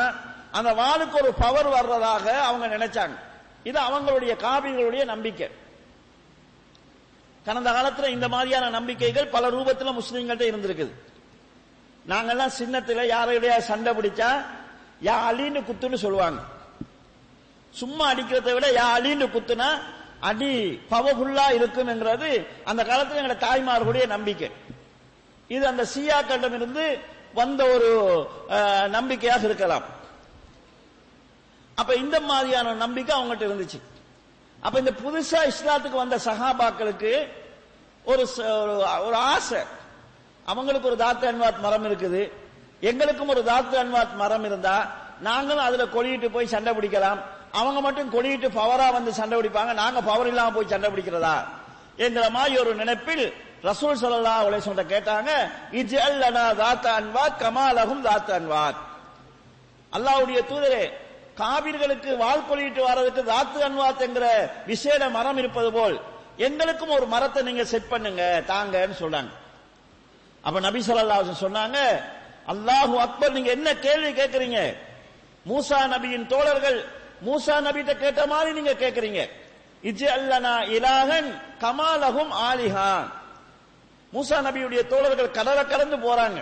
அந்த 0.53 0.71
வாளுக்கு 0.75 1.17
ஒரு 1.23 1.33
பவர் 1.35 1.69
வர்றதாக 1.69 2.27
அவங்க 2.41 2.67
நினைச்சாங்க 2.67 3.17
இது 3.65 3.79
அவங்களுடைய 3.81 4.33
காவியங்களுடைய 4.37 5.03
நம்பிக்கை 5.05 5.49
கடந்த 7.47 7.71
காலத்தில் 7.73 8.15
இந்த 8.15 8.27
மாதிரியான 8.29 8.67
நம்பிக்கைகள் 8.71 9.29
பல 9.29 9.45
ரூபத்தில் 9.49 9.99
முஸ்லீம்கள்ட்ட 9.99 10.47
இருந்திருக்குது 10.47 10.95
நாங்கெல்லாம் 12.07 12.57
சின்னத்தில் 12.59 13.03
யாரையுடைய 13.07 13.55
சண்டை 13.61 13.93
பிடிச்சா 13.95 14.31
யா 15.03 15.15
அழின்னு 15.29 15.61
குத்துன்னு 15.61 15.99
சொல்லுவாங்க 15.99 16.41
சும்மா 17.75 18.05
அடிக்கிறத 18.13 18.53
விட 18.55 18.69
யா 18.73 18.87
அழின்னு 18.97 19.27
குத்துனா 19.27 19.69
அடி 20.21 20.53
பவர்ஃபுல்லா 20.91 21.47
இருக்கும்ங்கிறது 21.59 22.31
அந்த 22.65 22.83
காலத்தில் 22.85 23.21
எங்களோட 23.21 23.39
தாய்மார்களுடைய 23.39 24.07
நம்பிக்கை 24.07 24.51
இது 25.51 25.65
அந்த 25.67 25.85
கண்டம் 26.29 26.55
இருந்து 26.55 26.85
வந்த 27.35 27.63
ஒரு 27.75 27.89
நம்பிக்கையாக 28.89 29.49
இருக்கலாம் 29.49 29.87
அப்ப 31.81 31.93
இந்த 31.97 32.17
மாதிரியான 32.23 32.75
நம்பிக்கை 32.83 33.13
அவங்ககிட்ட 33.17 33.45
இருந்துச்சு 33.49 33.81
அப்ப 34.63 34.77
இந்த 34.79 34.93
புதுசா 35.03 35.41
இஸ்லாத்துக்கு 35.51 35.99
வந்த 35.99 36.17
சஹாபாக்களுக்கு 36.27 37.13
ஒரு 38.05 38.25
ஒரு 39.07 39.17
ஆசை 39.29 39.61
அவங்களுக்கு 40.47 40.91
ஒரு 40.91 40.99
தாத்து 41.03 41.27
அன்வாத் 41.31 41.61
மரம் 41.61 41.87
இருக்குது 41.91 42.23
எங்களுக்கும் 42.83 43.33
ஒரு 43.35 43.43
தாத்து 43.43 43.77
அன்வாத் 43.79 44.15
மரம் 44.15 44.45
இருந்தா 44.45 44.77
நாங்களும் 45.21 45.67
அதுல 45.67 45.85
கொளியிட்டு 45.95 46.29
போய் 46.31 46.53
சண்டை 46.55 46.73
பிடிக்கலாம் 46.73 47.21
அவங்க 47.53 47.79
மட்டும் 47.81 48.13
கொளியிட்டு 48.13 48.49
பவரா 48.59 48.89
வந்து 48.91 49.13
சண்டை 49.13 49.37
பிடிப்பாங்க 49.39 49.73
நாங்க 49.75 50.01
பவர் 50.03 50.31
இல்லாம 50.31 50.53
போய் 50.53 50.73
சண்டை 50.73 50.91
பிடிக்கிறதா 50.91 51.37
என்கிற 51.99 52.25
மாதிரி 52.31 52.55
ஒரு 52.61 52.73
நினைப்பில் 52.75 53.25
ரசூல் 53.63 53.99
சலல்லா 54.01 54.35
உலக 54.47 54.61
சொல்ற 54.61 54.83
கேட்டாங்க 54.93 55.31
இது 55.81 55.97
அல்லனா 56.01 56.45
தாத்த 56.61 56.87
அன்வாத் 56.93 57.41
கமாலகும் 57.43 58.05
தாத்து 58.07 58.33
அன்வாத் 58.39 58.81
அல்லாவுடைய 59.93 60.41
தூதரே 60.43 60.85
காபிர்களுக்கு 61.41 62.11
வாழ் 62.23 62.47
கொளிட்டு 62.49 62.81
வர்றதுக்கு 62.89 63.23
தாத்து 63.25 63.59
அன்வாத் 63.67 64.05
என்கிற 64.07 64.27
விசேட 64.67 65.03
மரம் 65.11 65.39
இருப்பது 65.43 65.71
போல் 65.73 65.97
எங்களுக்கும் 66.47 66.95
ஒரு 66.99 67.07
மரத்தை 67.07 67.41
நீங்க 67.43 67.65
செட் 67.73 67.91
பண்ணுங்க 67.91 68.25
தாங்கன்னு 68.51 68.97
சொல்றாங்க 69.03 69.33
அப்ப 70.45 70.61
நபி 70.61 70.81
சொல்லா 70.83 71.17
சொன்னாங்க 71.45 71.79
அல்லாஹு 72.49 72.95
அக்பர் 73.01 73.35
நீங்க 73.37 73.51
என்ன 73.51 73.71
கேள்வி 73.79 74.13
கேட்கறீங்க 74.13 74.61
மூசா 75.47 75.79
நபியின் 75.93 76.27
தோழர்கள் 76.27 76.79
மூசா 77.23 77.55
நபிட்ட 77.67 77.93
கேட்ட 77.97 78.23
மாதிரி 78.27 78.51
நீங்க 78.53 78.75
கேட்கறீங்க 78.75 79.21
இஜ் 79.83 80.07
அல்லனா 80.15 80.55
இலாகன் 80.77 81.29
கமாலகும் 81.61 82.33
ஆலிஹான் 82.47 83.07
மூசா 84.13 84.39
நபியுடைய 84.47 84.81
தோழர்கள் 84.87 85.31
கடலை 85.31 85.65
கடந்து 85.65 85.97
போறாங்க 85.99 86.41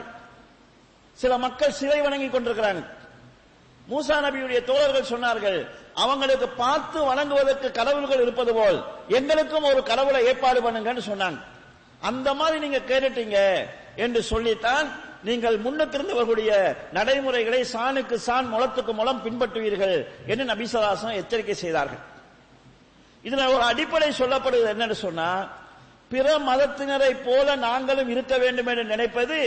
சில 1.18 1.32
மக்கள் 1.38 1.76
சிலை 1.78 2.00
வணங்கி 2.00 2.28
கொண்டிருக்கிறாங்க 2.28 2.82
மூசா 3.88 4.16
நபியுடைய 4.20 4.64
தோழர்கள் 4.64 5.10
சொன்னார்கள் 5.10 5.66
அவங்களுக்கு 5.94 6.48
பார்த்து 6.48 6.98
வணங்குவதற்கு 7.04 7.70
கடவுள்கள் 7.70 8.20
இருப்பது 8.20 8.52
போல் 8.54 8.78
எங்களுக்கும் 9.08 9.64
ஒரு 9.64 9.82
கடவுளை 9.82 10.24
ஏற்பாடு 10.26 10.60
பண்ணுங்கன்னு 10.60 11.04
சொன்னாங்க 11.08 11.38
அந்த 12.02 12.34
மாதிரி 12.34 12.58
நீங்க 12.60 12.78
கேட்டுட்டீங்க 12.78 13.38
என்று 13.96 14.22
சொல்லித்தான் 14.22 14.88
நீங்கள் 15.24 15.56
முன்னிருந்தவர்களுடைய 15.58 16.76
நடைமுறைகளை 16.92 17.64
சாணுக்கு 17.64 18.16
சான் 18.18 18.50
முளத்துக்கு 18.52 18.92
முளம் 18.92 19.22
பின்பற்றுவீர்கள் 19.22 19.96
என்று 20.26 20.44
நபிசராசன் 20.44 21.12
எச்சரிக்கை 21.12 21.54
செய்தார்கள் 21.54 22.02
இதுல 23.24 23.46
ஒரு 23.54 23.64
அடிப்படை 23.64 24.10
சொல்லப்படுவது 24.12 24.70
என்னன்னு 24.70 24.92
சொன்னா 24.92 25.30
பிற 26.08 26.38
மதத்தினரை 26.38 27.12
போல 27.24 27.56
நாங்களும் 27.56 28.08
இருக்க 28.08 28.38
வேண்டும் 28.38 28.66
என்று 28.66 28.84
நினைப்பது 28.84 29.38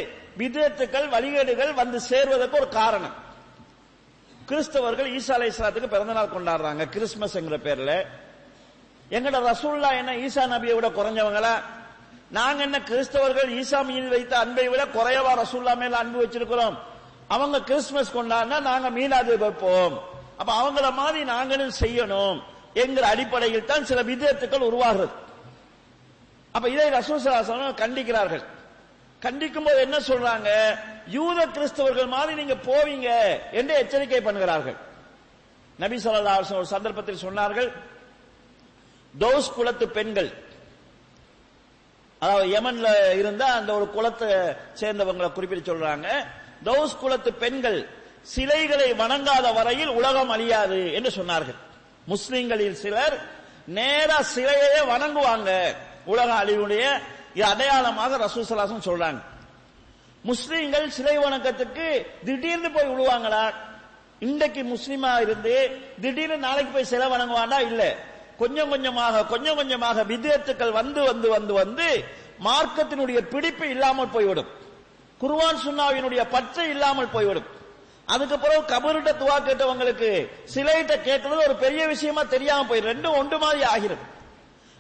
விதத்துக்கள் 0.38 1.08
வழிகேடுகள் 1.10 1.74
வந்து 1.74 2.00
சேர்வதற்கு 2.02 2.58
ஒரு 2.58 2.68
காரணம் 2.70 3.16
கிறிஸ்தவர்கள் 4.52 5.10
ஈசா 5.18 5.34
அலை 5.36 5.48
இஸ்லாத்துக்கு 5.52 5.90
பிறந்த 5.92 6.14
நாள் 6.14 6.34
கொண்டாடுறாங்க 6.34 6.84
கிறிஸ்துமஸ் 6.96 7.36
பேர்ல 7.66 7.92
எங்கட 9.12 9.38
ரசூல்லா 9.44 9.90
என்ன 10.00 10.12
ஈசா 10.26 10.44
நபியை 10.52 10.76
விட 10.78 10.88
குறைஞ்சவங்களா 10.92 11.54
நாங்க 12.32 12.60
என்ன 12.64 12.78
கிறிஸ்தவர்கள் 12.90 13.50
ஈசா 13.60 13.80
மீன் 13.88 14.12
வைத்த 14.14 14.34
அன்பை 14.38 14.66
விட 14.70 14.84
குறையவா 14.94 15.32
ரசூல்லா 15.42 15.74
மேல 15.82 15.98
அன்பு 16.02 16.20
வச்சிருக்கிறோம் 16.22 16.76
அவங்க 17.30 17.58
கிறிஸ்துமஸ் 17.70 18.14
கொண்டாடினா 18.14 18.58
நாங்க 18.70 18.88
மீனாது 18.90 19.34
வைப்போம் 19.44 19.96
அப்ப 20.40 20.52
அவங்கள 20.54 20.88
மாதிரி 20.94 21.22
நாங்களும் 21.34 21.76
செய்யணும் 21.82 22.38
எங்கிற 22.76 23.06
அடிப்படையில் 23.14 23.70
தான் 23.72 23.88
சில 23.90 24.02
விதத்துக்கள் 24.04 24.68
உருவாகிறது 24.70 25.14
அப்ப 26.56 26.66
இதை 26.70 26.88
ரசூசராசனம் 26.98 27.80
கண்டிக்கிறார்கள் 27.82 28.44
கண்டிக்கும் 29.22 29.68
போது 29.68 29.80
என்ன 29.82 29.98
சொல்றாங்க 30.06 30.50
யூத 31.12 31.40
கிறிஸ்தவர்கள் 31.48 32.08
மாதிரி 32.08 32.34
நீங்க 32.36 32.56
போவீங்க 32.66 33.10
என்று 33.52 33.74
எச்சரிக்கை 33.76 34.22
பண்ணுகிறார்கள் 34.22 34.78
நபி 35.80 35.98
சொல்லா 36.00 36.36
ஒரு 36.56 36.68
சந்தர்ப்பத்தில் 36.76 37.24
சொன்னார்கள் 37.26 37.70
தோஸ் 39.14 39.54
குலத்து 39.56 39.86
பெண்கள் 39.90 40.30
அதாவது 42.22 42.48
யமன்ல 42.50 42.88
இருந்த 43.14 43.44
அந்த 43.54 43.72
ஒரு 43.74 43.86
குலத்தை 43.94 44.30
சேர்ந்தவங்களை 44.74 45.30
குறிப்பிட்டு 45.32 45.72
சொல்றாங்க 45.72 46.08
தௌஸ் 46.64 46.96
குலத்து 46.96 47.32
பெண்கள் 47.34 47.80
சிலைகளை 48.28 48.90
வணங்காத 48.94 49.48
வரையில் 49.54 49.92
உலகம் 49.92 50.30
அழியாது 50.30 50.82
என்று 50.92 51.12
சொன்னார்கள் 51.12 51.60
முஸ்லிம்களில் 52.08 52.76
சிலர் 52.76 53.16
நேரா 53.70 54.20
சிலையே 54.36 54.82
வணங்குவாங்க 54.92 55.50
உலக 56.06 56.30
அழிவுடைய 56.34 56.84
அடையாளமாக 57.46 58.18
ரசூசலாசம் 58.18 58.88
சொல்றாங்க 58.88 59.22
முஸ்லீம்கள் 60.26 60.88
சிலை 60.90 61.18
வணக்கத்துக்கு 61.18 61.86
திடீர்னு 62.26 62.70
போய் 62.72 62.90
விழுவாங்களா 62.90 63.46
இன்றைக்கு 64.22 64.62
முஸ்லீமா 64.66 65.12
இருந்து 65.22 65.54
திடீர்னு 66.02 66.38
நாளைக்கு 66.38 66.72
போய் 66.72 66.92
சிலை 66.92 67.08
வணங்குவாண்டா 67.08 67.60
இல்ல 67.62 67.84
கொஞ்சம் 68.38 68.70
கொஞ்சமாக 68.70 69.24
கொஞ்சம் 69.24 69.56
கொஞ்சமாக 69.56 70.04
விதத்துக்கள் 70.04 70.72
வந்து 70.72 71.02
வந்து 71.04 71.30
வந்து 71.30 71.54
வந்து 71.54 71.88
மார்க்கத்தினுடைய 72.40 73.20
பிடிப்பு 73.28 73.66
இல்லாமல் 73.70 74.14
போய்விடும் 74.14 74.52
குர்வான் 75.22 75.64
சுன்னாவினுடைய 75.66 76.22
பற்று 76.30 76.64
இல்லாமல் 76.70 77.12
போய்விடும் 77.12 77.50
அதுக்கு 78.08 78.38
பிறகு 78.40 78.64
கபருட்ட 78.66 79.12
துவா 79.18 79.36
கேட்டவங்களுக்கு 79.40 80.10
சிலையிட்ட 80.46 80.94
கேட்டது 81.02 81.44
ஒரு 81.46 81.56
பெரிய 81.56 81.84
விஷயமா 81.88 82.24
தெரியாம 82.28 82.66
போய் 82.68 82.88
ரெண்டும் 82.88 83.18
ஒன்று 83.18 83.38
மாதிரி 83.38 83.62
ஆகிறது 83.64 84.04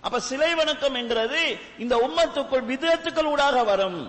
அப்ப 0.03 0.19
சிலை 0.21 0.53
வணக்கம் 0.53 0.95
என்கிறது 0.95 1.41
இந்த 1.77 1.95
உம்மத்துக்குள் 1.97 2.65
விதத்துக்கள் 2.65 3.25
ஊடாக 3.25 3.63
வரும் 3.63 4.01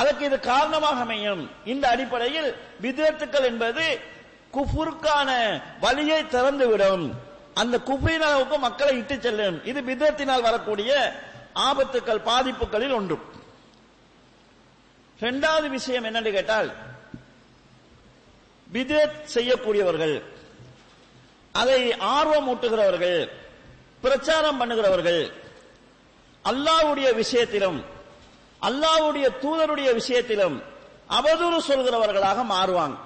அதற்கு 0.00 0.24
இது 0.24 0.38
காரணமாக 0.46 1.00
அமையும் 1.00 1.42
இந்த 1.64 1.84
அடிப்படையில் 1.88 2.48
விதத்துக்கள் 2.80 3.46
என்பது 3.46 3.84
குஃபுருக்கான 4.54 5.30
வழியை 5.80 6.20
திறந்துவிடும் 6.26 7.04
அந்த 7.54 7.76
குஃபரின் 7.80 8.26
அளவுக்கு 8.26 8.56
மக்களை 8.58 8.94
இட்டு 8.96 9.16
செல்லும் 9.20 9.58
இது 9.64 9.80
விதத்தினால் 9.82 10.42
வரக்கூடிய 10.42 10.92
ஆபத்துக்கள் 11.60 12.26
பாதிப்புகளில் 12.26 12.94
ஒன்று 12.94 13.16
இரண்டாவது 15.18 15.66
விஷயம் 15.68 16.06
என்னன்னு 16.08 16.30
கேட்டால் 16.30 16.68
விதத் 18.66 19.18
செய்யக்கூடியவர்கள் 19.34 20.16
அதை 21.54 21.80
ஆர்வம் 22.14 22.48
ஊட்டுகிறவர்கள் 22.48 23.18
பிரச்சாரம் 24.00 24.58
பண்ணுகிறவர்கள் 24.58 25.20
அல்லாவுடைய 26.44 27.08
விஷயத்திலும் 27.14 27.78
அல்லாவுடைய 28.66 29.26
தூதருடைய 29.42 29.90
விஷயத்திலும் 29.94 30.56
அவதூறு 31.10 31.58
சொல்கிறவர்களாக 31.62 32.42
மாறுவாங்க 32.50 32.98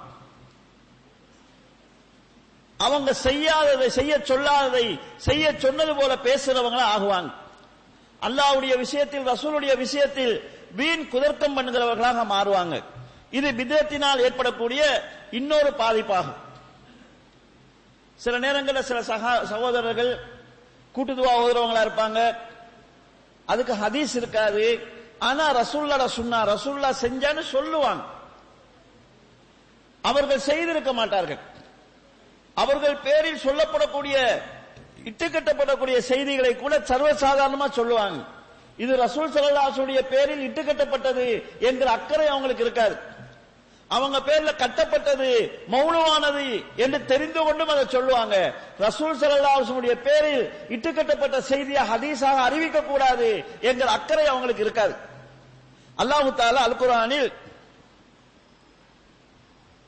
அவங்க 2.79 3.11
செய்யாததை 3.23 3.87
செய்ய 3.89 4.13
சொல்லாததை 4.29 4.85
செய்ய 5.19 5.45
சொன்னது 5.57 5.93
போல 5.95 6.13
பேசுறவங்களா 6.27 6.85
ஆகுவாங்க 6.91 7.31
அல்லாவுடைய 8.21 8.73
விஷயத்தில் 8.77 9.27
ரசூலுடைய 9.27 9.73
விஷயத்தில் 9.77 10.33
வீண் 10.71 11.03
குதர்க்கம் 11.09 11.55
பண்ணுகிறவர்களாக 11.57 12.23
மாறுவாங்க 12.31 12.75
இது 13.31 13.49
விதத்தினால் 13.53 14.23
ஏற்படக்கூடிய 14.27 14.81
இன்னொரு 15.31 15.71
பாதிப்பாகும் 15.79 16.39
சில 18.19 18.37
நேரங்களில் 18.37 18.87
சில 18.87 18.99
சகா 19.01 19.33
சகோதரர்கள் 19.51 20.11
கூட்டுதுவா 20.95 21.33
ஓதுறவங்களா 21.41 21.83
இருப்பாங்க 21.85 22.21
அதுக்கு 23.47 23.73
ஹதீஸ் 23.83 24.13
இருக்காது 24.15 24.65
ஆனா 25.19 25.45
ரசுல்லட 25.51 26.05
சொன்னா 26.07 26.39
ரசுல்லா 26.43 26.89
செஞ்சான்னு 27.01 27.43
சொல்லுவாங்க 27.51 28.03
அவர்கள் 30.03 30.39
செய்திருக்க 30.39 30.91
மாட்டார்கள் 30.93 31.41
அவர்கள் 32.57 32.97
பேரில் 32.97 33.43
சொல்லப்படக்கூடிய 33.43 34.17
இட்டுக்கட்டப்படக்கூடிய 35.05 35.97
செய்திகளை 35.97 36.55
கூட 36.55 36.75
சர்வசாதாரணமா 36.89 37.67
சொல்லுவாங்க 37.71 38.19
இது 38.77 38.93
ரசூல் 38.95 39.31
சல்லாசுடைய 39.31 39.99
பேரில் 40.09 40.43
இட்டுக்கட்டப்பட்டது 40.47 41.25
என்கிற 41.59 41.89
அக்கறை 41.91 42.27
அவங்களுக்கு 42.27 42.65
இருக்காது 42.65 42.95
அவங்க 43.89 44.17
பேர்ல 44.19 44.51
கட்டப்பட்டது 44.55 45.29
மௌனமானது 45.67 46.45
என்று 46.75 46.99
தெரிந்து 47.05 47.41
கொண்டும் 47.45 47.67
அதை 47.67 47.85
சொல்லுவாங்க 47.87 48.35
ரசூல் 48.79 49.19
சல்லாஹுடைய 49.21 49.93
பேரில் 50.01 50.43
இட்டுக்கட்டப்பட்ட 50.69 51.37
செய்தியை 51.41 51.83
ஹதீஸாக 51.83 52.43
அறிவிக்க 52.43 52.81
கூடாது 52.81 53.29
என்கிற 53.61 53.87
அக்கறை 53.91 54.25
அவங்களுக்கு 54.25 54.61
இருக்காது 54.61 54.95
அல்லாஹு 55.99 56.29
தாலா 56.35 56.61
அல் 56.67 56.77
குரானில் 56.77 57.29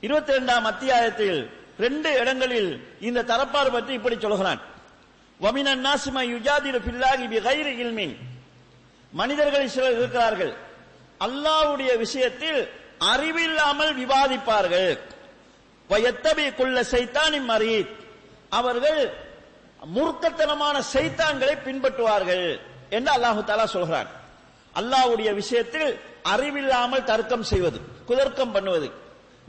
இருபத்தி 0.04 0.32
ரெண்டாம் 0.32 0.66
அத்தியாயத்தில் 0.66 1.40
ரெண்டு 1.78 2.10
இடங்களில் 2.20 2.72
இந்த 3.00 3.20
தரப்பார் 3.24 3.72
பற்றி 3.72 3.94
இப்படி 3.94 4.18
சொல்கிறான் 4.18 4.62
பில்லாகி 6.88 7.26
இல்மின் 7.86 8.16
மனிதர்கள் 9.14 9.66
சிலர் 9.68 9.98
இருக்கிறார்கள் 9.98 10.54
அல்லாவுடைய 11.22 11.92
விஷயத்தில் 11.98 12.62
அறிவில்லாமல் 13.06 13.94
விவாதிப்பார்கள் 13.94 14.92
அவர்கள் 18.52 19.02
முர்க்கத்தனமான 19.90 20.76
சைத்தான்களை 20.94 21.56
பின்பற்றுவார்கள் 21.58 22.48
என்று 22.90 23.12
அல்லாஹு 23.12 23.42
தாலா 23.44 23.66
சொல்கிறான் 23.66 24.10
அல்லாவுடைய 24.76 25.30
விஷயத்தில் 25.34 25.92
அறிவில்லாமல் 26.24 27.04
தர்க்கம் 27.04 27.44
செய்வது 27.44 27.80
குதர்க்கம் 28.08 28.52
பண்ணுவது 28.52 28.88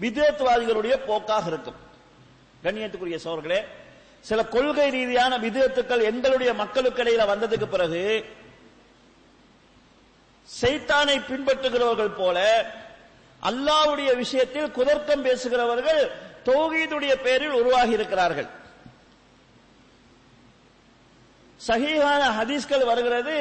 விதத்துவாதிகளுடைய 0.00 0.95
போக்காக 1.07 1.47
இருக்கும் 1.47 1.79
கண்ணியத்துக்குரிய 2.65 3.19
சோர்களே 3.25 3.61
சில 4.25 4.41
கொள்கை 4.47 4.89
ரீதியான 4.91 5.33
விதத்துக்கள் 5.39 6.03
எங்களுடைய 6.03 6.51
மக்களுக்கு 6.53 7.03
இடையில 7.03 7.23
வந்ததுக்கு 7.25 7.67
பிறகு 7.69 8.03
சைத்தானை 10.49 11.17
பின்பற்றுகிறவர்கள் 11.21 12.15
போல 12.15 12.39
அல்லாவுடைய 13.43 14.11
விஷயத்தில் 14.17 14.69
குதர்க்கம் 14.71 15.23
பேசுகிறவர்கள் 15.23 16.03
தொகுதியுடைய 16.45 17.15
பேரில் 17.23 17.59
உருவாகி 17.61 17.93
இருக்கிறார்கள் 17.93 18.49
சகிஹான 21.61 22.23
ஹதீஸ்கள் 22.39 22.85
வருகிறது 22.85 23.37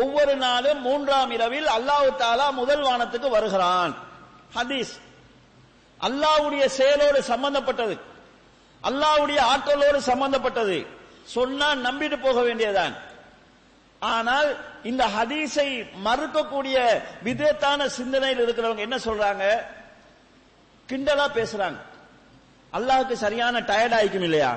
ஒவ்வொரு 0.00 0.34
நாளும் 0.36 0.80
மூன்றாம் 0.82 1.32
இரவில் 1.36 1.68
அல்லாஹு 1.76 2.08
தாலா 2.20 2.46
முதல் 2.52 2.82
வானத்துக்கு 2.82 3.28
வருகிறான் 3.30 3.92
ஹதீஸ் 4.54 4.92
அல்லாவுடைய 6.00 6.64
செயலோடு 6.78 7.20
சம்பந்தப்பட்டது 7.32 7.96
அல்லாவுடைய 8.82 9.40
ஆற்றலோடு 9.52 9.98
சம்பந்தப்பட்டது 10.10 10.78
சொன்னா 11.34 11.68
நம்பிட்டு 11.84 12.16
போக 12.18 12.38
வேண்டியதான் 12.42 12.94
ஆனால் 14.02 14.48
இந்த 14.84 15.04
ஹதீஸை 15.16 15.68
மறுக்கக்கூடிய 16.06 16.76
விதத்தான 17.24 17.86
சிந்தனையில் 17.98 18.42
இருக்கிறவங்க 18.44 18.82
என்ன 18.82 18.96
சொல்றாங்க 19.06 19.44
கிண்டலா 20.88 21.26
பேசுறாங்க 21.36 21.78
அல்லாஹுக்கு 22.72 23.16
சரியான 23.16 23.60
டயர்ட் 23.70 23.96
ஆயிக்கும் 23.98 24.26
இல்லையா 24.28 24.52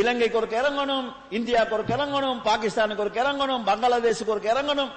இலங்கைக்கு 0.00 0.38
ஒரு 0.38 0.48
இறங்கணும் 0.52 1.06
இந்தியாவுக்கு 1.30 1.76
ஒரு 1.76 1.84
இறங்கணும் 1.92 2.40
பாகிஸ்தானுக்கு 2.40 3.04
ஒரு 3.04 3.12
இறங்கணும் 3.14 3.62
பங்களாதேஷுக்கு 3.64 4.34
ஒரு 4.34 4.42
இறங்கணும் 4.44 4.92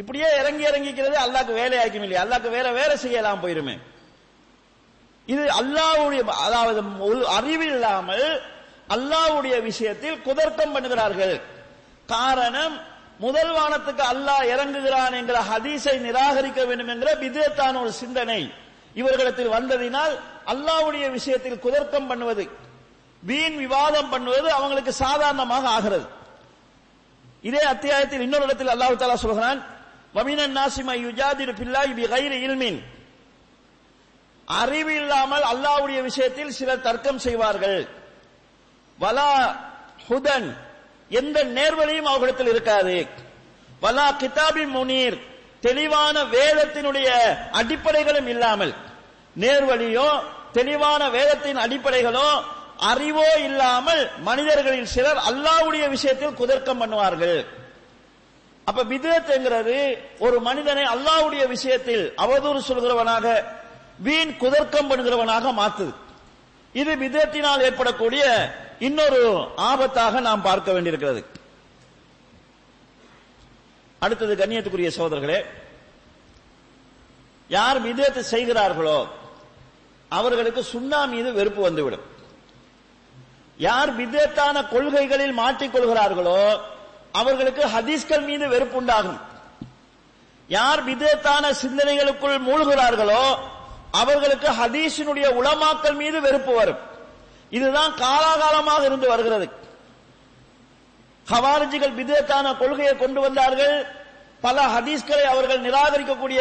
இப்படியே 0.00 0.28
இறங்கி 0.36 0.64
இறங்கிக்கிறது 0.64 1.16
அல்லாக்கு 1.16 1.52
வேலையாக்கும் 1.52 2.04
இல்லையா 2.04 2.22
அல்லாக்கு 2.22 2.50
வேற 2.50 2.66
வேலை 2.72 2.96
செய்யலாம் 2.96 3.42
போயிருமே 3.42 3.76
இது 5.28 5.44
அல்லாவுடைய 5.52 6.20
அதாவது 6.40 6.80
அறிவில்லாமல் 7.28 8.28
அல்லாவுடைய 8.88 9.56
விஷயத்தில் 9.60 10.22
குதர்க்கம் 10.22 10.74
பண்ணுகிறார்கள் 10.74 11.34
காரணம் 12.08 12.76
முதல் 13.20 13.52
வானத்துக்கு 13.52 14.02
அல்லாஹ் 14.04 14.44
இறங்குகிறான் 14.46 15.14
என்கிற 15.14 15.38
ஹதீஸை 15.50 15.96
நிராகரிக்க 15.98 16.60
வேண்டும் 16.66 16.88
என்ற 16.88 17.08
விதத்தான 17.14 17.80
ஒரு 17.80 17.92
சிந்தனை 17.92 18.40
இவர்களிடத்தில் 18.94 19.54
வந்ததினால் 19.54 20.14
அல்லாவுடைய 20.46 21.06
விஷயத்தில் 21.10 21.58
குதர்க்கம் 21.58 22.08
பண்ணுவது 22.08 22.44
வீண் 23.22 23.56
விவாதம் 23.56 24.10
பண்ணுவது 24.10 24.48
அவங்களுக்கு 24.52 24.92
சாதாரணமாக 24.92 25.66
ஆகிறது 25.68 26.06
இதே 27.44 27.62
அத்தியாயத்தில் 27.64 28.20
இன்னொரு 28.20 28.44
இடத்தில் 28.44 28.72
அல்லாஹு 28.74 28.96
தாலா 28.96 29.18
சொல்கிறான் 29.18 29.60
வமினன் 30.14 30.56
யுஜாதிரு 30.98 31.52
அறிவு 34.48 34.92
இல்லாமல் 34.94 35.44
அல்லாஹ்வுடைய 35.44 35.98
விஷயத்தில் 36.02 36.52
சிலர் 36.52 36.80
தர்க்கம் 36.80 37.18
செய்வார்கள் 37.18 37.80
வலா 38.98 39.32
ஹுதன் 40.08 40.48
எந்த 41.10 41.38
நேர்வழியும் 41.56 42.08
அவர்களிடத்தில் 42.10 42.48
இருக்காது 42.48 42.96
வலா 43.82 44.06
கிதாபி 44.20 44.64
முனீர் 44.66 45.18
தெளிவான 45.60 46.16
வேதத்தினுடைய 46.24 47.08
அடிப்படைகளும் 47.52 48.28
இல்லாமல் 48.28 48.72
நேர்வழியோ 49.36 50.08
தெளிவான 50.52 51.02
வேதத்தின் 51.08 51.60
அடிப்படைகளோ 51.60 52.28
அறிவோ 52.78 53.28
இல்லாமல் 53.40 54.02
மனிதர்களில் 54.20 54.86
சிலர் 54.86 55.20
அல்லாவுடைய 55.28 55.84
விஷயத்தில் 55.88 56.34
குதர்க்கம் 56.34 56.80
பண்ணுவார்கள் 56.82 57.38
அப்ப 58.66 58.82
விதத்துங்கிறது 58.84 59.76
ஒரு 60.18 60.36
மனிதனை 60.40 60.84
அல்லாவுடைய 60.86 61.44
விஷயத்தில் 61.48 62.04
அவதூறு 62.16 62.60
சொல்கிறவனாக 62.68 63.26
வீண் 63.98 64.32
குதர்க்கம் 64.36 64.90
பண்ணுகிறவனாக 64.90 65.52
மாத்துது 65.52 65.94
இது 66.74 66.92
விதத்தினால் 66.96 67.64
ஏற்படக்கூடிய 67.64 68.24
இன்னொரு 68.78 69.20
ஆபத்தாக 69.62 70.20
நாம் 70.20 70.42
பார்க்க 70.42 70.72
வேண்டியிருக்கிறது 70.72 71.22
அடுத்தது 74.02 74.34
கண்ணியத்துக்குரிய 74.34 74.90
சோதர்களே 74.98 75.38
யார் 77.50 77.78
விதத்தை 77.80 78.22
செய்கிறார்களோ 78.24 78.98
அவர்களுக்கு 80.10 80.62
சுண்ணா 80.72 81.00
மீது 81.06 81.32
வெறுப்பு 81.32 81.60
வந்துவிடும் 81.62 82.04
யார் 83.58 83.90
விதத்தான 83.90 84.56
கொள்கைகளில் 84.68 85.38
மாற்றிக்கொள்கிறார்களோ 85.38 86.40
அவர்களுக்கு 87.12 87.62
ஹதீஸ்கள் 87.66 88.26
மீது 88.26 88.46
வெறுப்புண்டாகும் 88.48 89.20
யார் 90.48 90.82
விதத்தான 90.82 91.44
சிந்தனைகளுக்குள் 91.60 92.36
மூழ்கிறார்களோ 92.38 93.22
அவர்களுக்கு 93.92 94.48
ஹதீஷினுடைய 94.60 95.26
உளமாக்கல் 95.34 95.96
மீது 95.96 96.18
வெறுப்பு 96.20 96.52
வரும் 96.54 96.82
இதுதான் 97.52 97.92
காலாகாலமாக 97.94 98.82
இருந்து 98.84 99.06
வருகிறது 99.08 99.46
ஹவாரிஜிகள் 101.26 101.94
விதத்தான 101.94 102.56
கொள்கையை 102.56 102.94
கொண்டு 102.96 103.20
வந்தார்கள் 103.20 103.74
பல 104.42 104.58
ஹதீஸ்களை 104.68 105.24
அவர்கள் 105.24 105.64
நிராகரிக்கக்கூடிய 105.64 106.40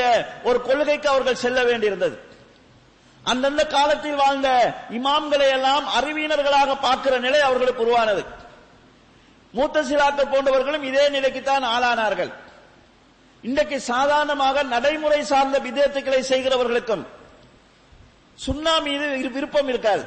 ஒரு 0.43 0.57
கொள்கைக்கு 0.61 1.07
அவர்கள் 1.09 1.35
செல்ல 1.35 1.59
வேண்டியிருந்தது 1.63 2.15
அந்தந்த 3.27 3.61
காலத்தில் 3.67 4.19
வாழ்ந்த 4.21 4.49
இமாம்களை 4.89 5.47
எல்லாம் 5.49 5.85
அறிவியினர்களாக 5.97 6.75
பார்க்கிற 6.79 7.13
நிலை 7.19 7.39
அவர்களுக்கு 7.41 7.83
உருவானது 7.85 8.23
மூத்த 9.53 9.83
சிலாக்க 9.83 10.21
போன்றவர்களும் 10.25 10.85
இதே 10.89 11.05
நிலைக்குத்தான் 11.09 11.65
ஆளானார்கள் 11.65 12.31
இன்றைக்கு 13.43 13.77
சாதாரணமாக 13.87 14.63
நடைமுறை 14.67 15.19
சார்ந்த 15.23 15.57
விதத்துக்களை 15.59 16.21
செய்கிறவர்களுக்கும் 16.23 17.03
சுண்ணா 18.37 18.73
மீது 18.79 19.05
விருப்பம் 19.29 19.69
இருக்காது 19.69 20.05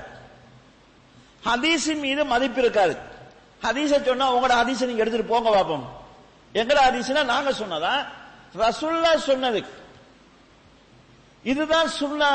ஹதீஸின் 1.42 2.00
மீது 2.00 2.22
மதிப்பு 2.24 2.60
இருக்காது 2.60 2.94
ஹதீச 3.62 3.92
சொன்னா 4.00 4.26
உங்களோட 4.30 4.54
ஹதீச 4.54 4.86
நீங்க 4.86 5.02
எடுத்துட்டு 5.04 5.32
போங்க 5.32 5.50
பார்ப்போம் 5.50 5.86
எங்கட 6.54 6.78
ஹதீஸ்னா 6.80 7.22
நாங்க 7.24 7.50
சொன்னதா 7.60 7.94
ரசுல்லா 8.54 9.12
சொன்னது 9.26 9.60
இதுதான் 11.44 11.90
சுண்ணா 11.92 12.30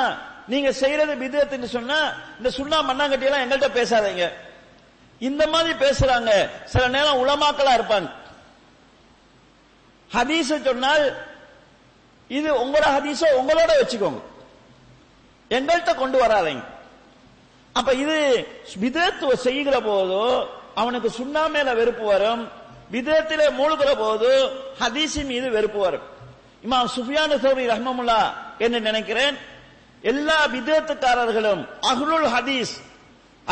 நீங்க 0.48 0.70
செய்யறது 0.80 1.14
பிதத்துன்னு 1.22 1.70
சொன்னா 1.70 2.00
இந்த 2.38 2.50
சுண்ணா 2.58 2.80
மண்ணாங்கட்டி 2.82 3.28
எல்லாம் 3.28 3.44
எங்கள்கிட்ட 3.46 3.70
பேசாதீங்க 3.78 4.26
இந்த 5.22 5.44
மாதிரி 5.48 5.74
பேசுறாங்க 5.80 6.32
சில 6.66 6.84
நேரம் 6.88 7.22
உளமாக்கலா 7.22 7.74
இருப்பாங்க 7.78 8.10
ஹதீச 10.12 10.58
சொன்னால் 10.66 11.06
இது 12.30 12.50
உங்களோட 12.64 12.88
ஹதீச 12.96 13.22
உங்களோட 13.40 13.72
வச்சுக்கோங்க 13.80 14.22
எங்கள்கிட்ட 15.52 15.94
கொண்டு 15.96 16.18
வராதீங்க 16.24 16.64
அப்ப 17.76 17.94
இது 17.94 18.18
விதத்துவ 18.80 19.32
செய்கிற 19.48 19.78
போதோ 19.82 20.26
அவனுக்கு 20.76 21.10
சுண்ணா 21.18 21.44
மேல 21.48 21.70
வெறுப்பு 21.74 22.06
வரும் 22.06 22.44
விதத்தில 22.92 23.42
மூழ்கிற 23.52 23.92
போது 23.96 24.30
ஹதீசி 24.82 25.22
மீது 25.24 25.48
வெறுப்பு 25.50 25.80
வரும் 25.80 26.06
இமாம் 26.64 26.90
சுஃபியான 26.96 27.38
சௌரி 27.44 27.66
ரஹ்மமுல்லா 27.74 28.22
என்று 28.60 28.80
நினைக்கிறேன் 28.82 29.36
எல்லா 30.06 30.40
விதத்துக்காரர்களும் 30.56 31.62
அஹ்ருல் 31.92 32.28
ஹதீஸ் 32.36 32.74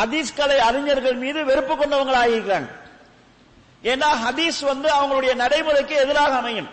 ஹதீஸ்களை 0.00 0.56
அறிஞர்கள் 0.68 1.16
மீது 1.16 1.40
வெறுப்பு 1.44 1.74
கொண்டவங்களாக 1.74 2.30
இருக்கிறாங்க 2.30 2.70
ஏன்னா 3.82 4.08
ஹதீஸ் 4.24 4.60
வந்து 4.64 4.88
அவங்களுடைய 4.90 5.32
நடைமுறைக்கு 5.34 5.94
எதிராக 5.96 6.32
அமையும் 6.36 6.70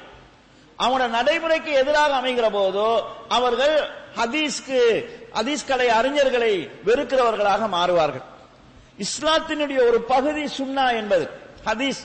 அவங்களோட 0.79 1.07
நடைமுறைக்கு 1.09 1.71
எதிராக 1.73 2.11
அமைகிற 2.15 2.47
போதோ 2.49 2.89
அவர்கள் 3.29 3.75
ஹதீஸ்க்கு 4.15 4.79
ஹதீஸ்களை 5.35 5.87
அறிஞர்களை 5.99 6.53
வெறுக்கிறவர்களாக 6.85 7.67
மாறுவார்கள் 7.67 8.25
இஸ்லாத்தினுடைய 8.99 9.79
ஒரு 9.89 9.99
பகுதி 10.05 10.43
சுன்னா 10.57 10.85
என்பது 10.93 11.25
ஹதீஸ் 11.65 12.01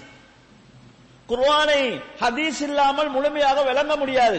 குர்வானை 1.29 1.81
ஹதீஸ் 2.20 2.61
இல்லாமல் 2.61 3.11
முழுமையாக 3.11 3.62
விளங்க 3.62 3.92
முடியாது 3.96 4.38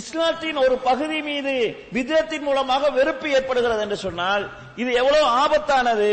இஸ்லாத்தின் 0.00 0.58
ஒரு 0.58 0.74
பகுதி 0.80 1.18
மீது 1.20 1.52
விதத்தின் 1.92 2.44
மூலமாக 2.44 2.90
வெறுப்பு 2.90 3.28
ஏற்படுகிறது 3.30 3.82
என்று 3.82 3.96
சொன்னால் 3.96 4.44
இது 4.76 4.90
எவ்வளவு 4.92 5.26
ஆபத்தானது 5.38 6.10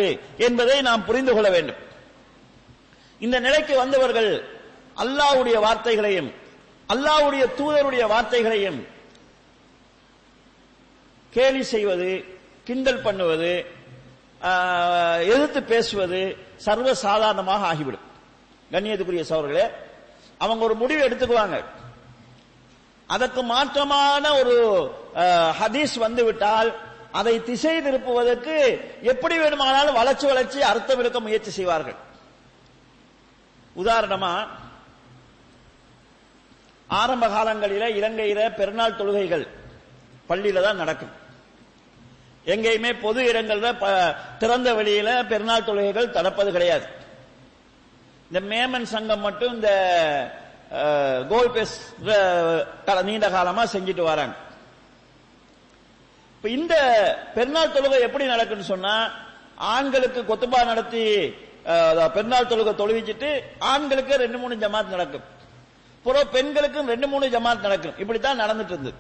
என்பதை 0.38 0.78
நாம் 0.82 1.06
புரிந்து 1.06 1.34
கொள்ள 1.34 1.50
வேண்டும் 1.50 1.82
இந்த 3.22 3.38
நிலைக்கு 3.40 3.74
வந்தவர்கள் 3.76 4.32
அல்லாவுடைய 4.98 5.58
வார்த்தைகளையும் 5.60 6.30
அல்லாவுடைய 6.90 7.44
தூதருடைய 7.58 8.04
வார்த்தைகளையும் 8.08 8.80
கேலி 11.34 11.64
செய்வது 11.66 12.10
கிண்டல் 12.68 13.02
பண்ணுவது 13.02 13.54
எதிர்த்து 15.26 15.62
பேசுவது 15.64 16.20
சர்வ 16.58 16.90
சாதாரணமாக 17.04 17.66
ஆகிவிடும் 17.66 18.06
கண்ணியத்துக்குரிய 18.72 19.24
சவர்களே 19.30 19.66
அவங்க 20.42 20.62
ஒரு 20.64 20.76
முடிவு 20.76 21.02
எடுத்துக்குவாங்க 21.04 21.58
அதற்கு 23.10 23.42
மாற்றமான 23.44 24.26
ஒரு 24.40 24.56
ஹதீஸ் 25.60 25.96
வந்துவிட்டால் 25.98 26.70
அதை 27.12 27.34
திசை 27.44 27.76
திருப்புவதற்கு 27.82 28.56
எப்படி 29.04 29.36
வேணுமானாலும் 29.38 29.98
வளர்ச்சி 29.98 30.26
வளர்ச்சி 30.28 30.60
அர்த்தம் 30.62 31.00
இருக்க 31.00 31.20
முயற்சி 31.20 31.52
செய்வார்கள் 31.52 32.00
உதாரணமா 33.76 34.34
ஆரம்ப 36.90 37.26
காலங்களில 37.28 37.86
இலங்கையில 38.00 38.42
பெருநாள் 38.56 38.98
தொழுகைகள் 38.98 39.46
பள்ளியில 40.30 40.62
தான் 40.62 40.78
நடக்கும் 40.78 41.14
எங்கேயுமே 42.46 42.92
பொது 43.00 43.20
இடங்கள்ல 43.30 43.70
திறந்த 44.40 44.70
வெளியில 44.74 45.10
பெருநாள் 45.24 45.68
தொழுகைகள் 45.68 46.12
தடப்பது 46.12 46.50
கிடையாது 46.52 46.88
இந்த 48.32 48.40
மேமன் 48.52 48.88
சங்கம் 48.88 49.20
மட்டும் 49.20 49.54
இந்த 49.54 49.70
கோல் 51.28 51.52
பேஸ் 51.52 51.76
நீண்ட 53.04 53.28
காலமா 53.30 53.64
செஞ்சுட்டு 53.66 54.04
வராங்க 54.04 54.36
இப்ப 56.36 56.50
இந்த 56.50 56.76
பெருநாள் 57.36 57.74
தொழுகை 57.76 58.00
எப்படி 58.00 58.26
நடக்குன்னு 58.26 58.72
சொன்னா 58.74 58.96
ஆண்களுக்கு 59.70 60.22
கொத்துபா 60.24 60.60
நடத்தி 60.64 61.04
பெருநாள் 62.16 62.50
தொழுகை 62.52 62.74
தொழுவிச்சுட்டு 62.74 63.30
ஆண்களுக்கு 63.66 64.16
ரெண்டு 64.16 64.38
மூணு 64.38 64.56
ஜமாத் 64.56 64.94
நடக்கும் 64.96 65.26
புறம் 66.06 66.30
பெண்களுக்கும் 66.30 66.90
ரெண்டு 66.90 67.08
மூணு 67.08 67.28
ஜமாத் 67.28 67.62
நடக்கும் 67.62 67.96
இப்படித்தான் 67.98 68.42
நடந்துட்டு 68.44 68.76
இருந்தது 68.76 69.00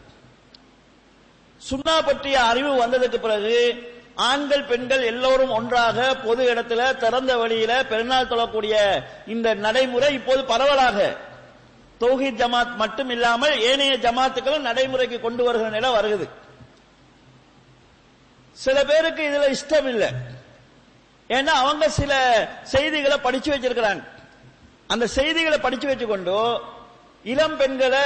சுண்ணா 1.62 1.98
பற்றிய 2.02 2.38
அறிவு 2.44 2.72
வந்ததுக்கு 2.76 3.20
பிறகு 3.20 3.58
ஆண்கள் 4.24 4.64
பெண்கள் 4.64 5.04
எல்லோரும் 5.04 5.50
ஒன்றாக 5.50 6.16
பொது 6.16 6.44
இடத்துல 6.54 6.82
திறந்த 6.96 7.32
வழியில 7.38 7.72
பெருநாள் 7.84 8.30
தொழக்கூடிய 8.30 8.76
இந்த 9.26 9.48
நடைமுறை 9.56 10.12
இப்போது 10.14 10.42
பரவலாக 10.44 10.98
தௌஹீத் 12.02 12.40
ஜமாத் 12.42 12.74
மட்டும் 12.82 13.12
இல்லாமல் 13.16 13.56
ஏனைய 13.70 13.94
ஜமாத்துக்களும் 14.06 14.68
நடைமுறைக்கு 14.70 15.18
கொண்டு 15.20 15.44
வருகிற 15.48 15.70
நிலை 15.70 15.90
வருகிறது 15.90 16.28
சில 18.58 18.78
பேருக்கு 18.90 19.22
இதுல 19.30 19.48
இஷ்டம் 19.56 19.90
இல்லை 19.94 20.10
ஏன்னா 21.30 21.54
அவங்க 21.62 21.86
சில 22.00 22.14
செய்திகளை 22.74 23.18
படிச்சு 23.18 23.50
வச்சிருக்கிறாங்க 23.54 24.04
அந்த 24.90 25.06
செய்திகளை 25.18 25.58
படிச்சு 25.60 25.88
வச்சுக்கொண்டு 25.90 26.38
இளம் 27.26 27.56
பெண்களை 27.62 28.04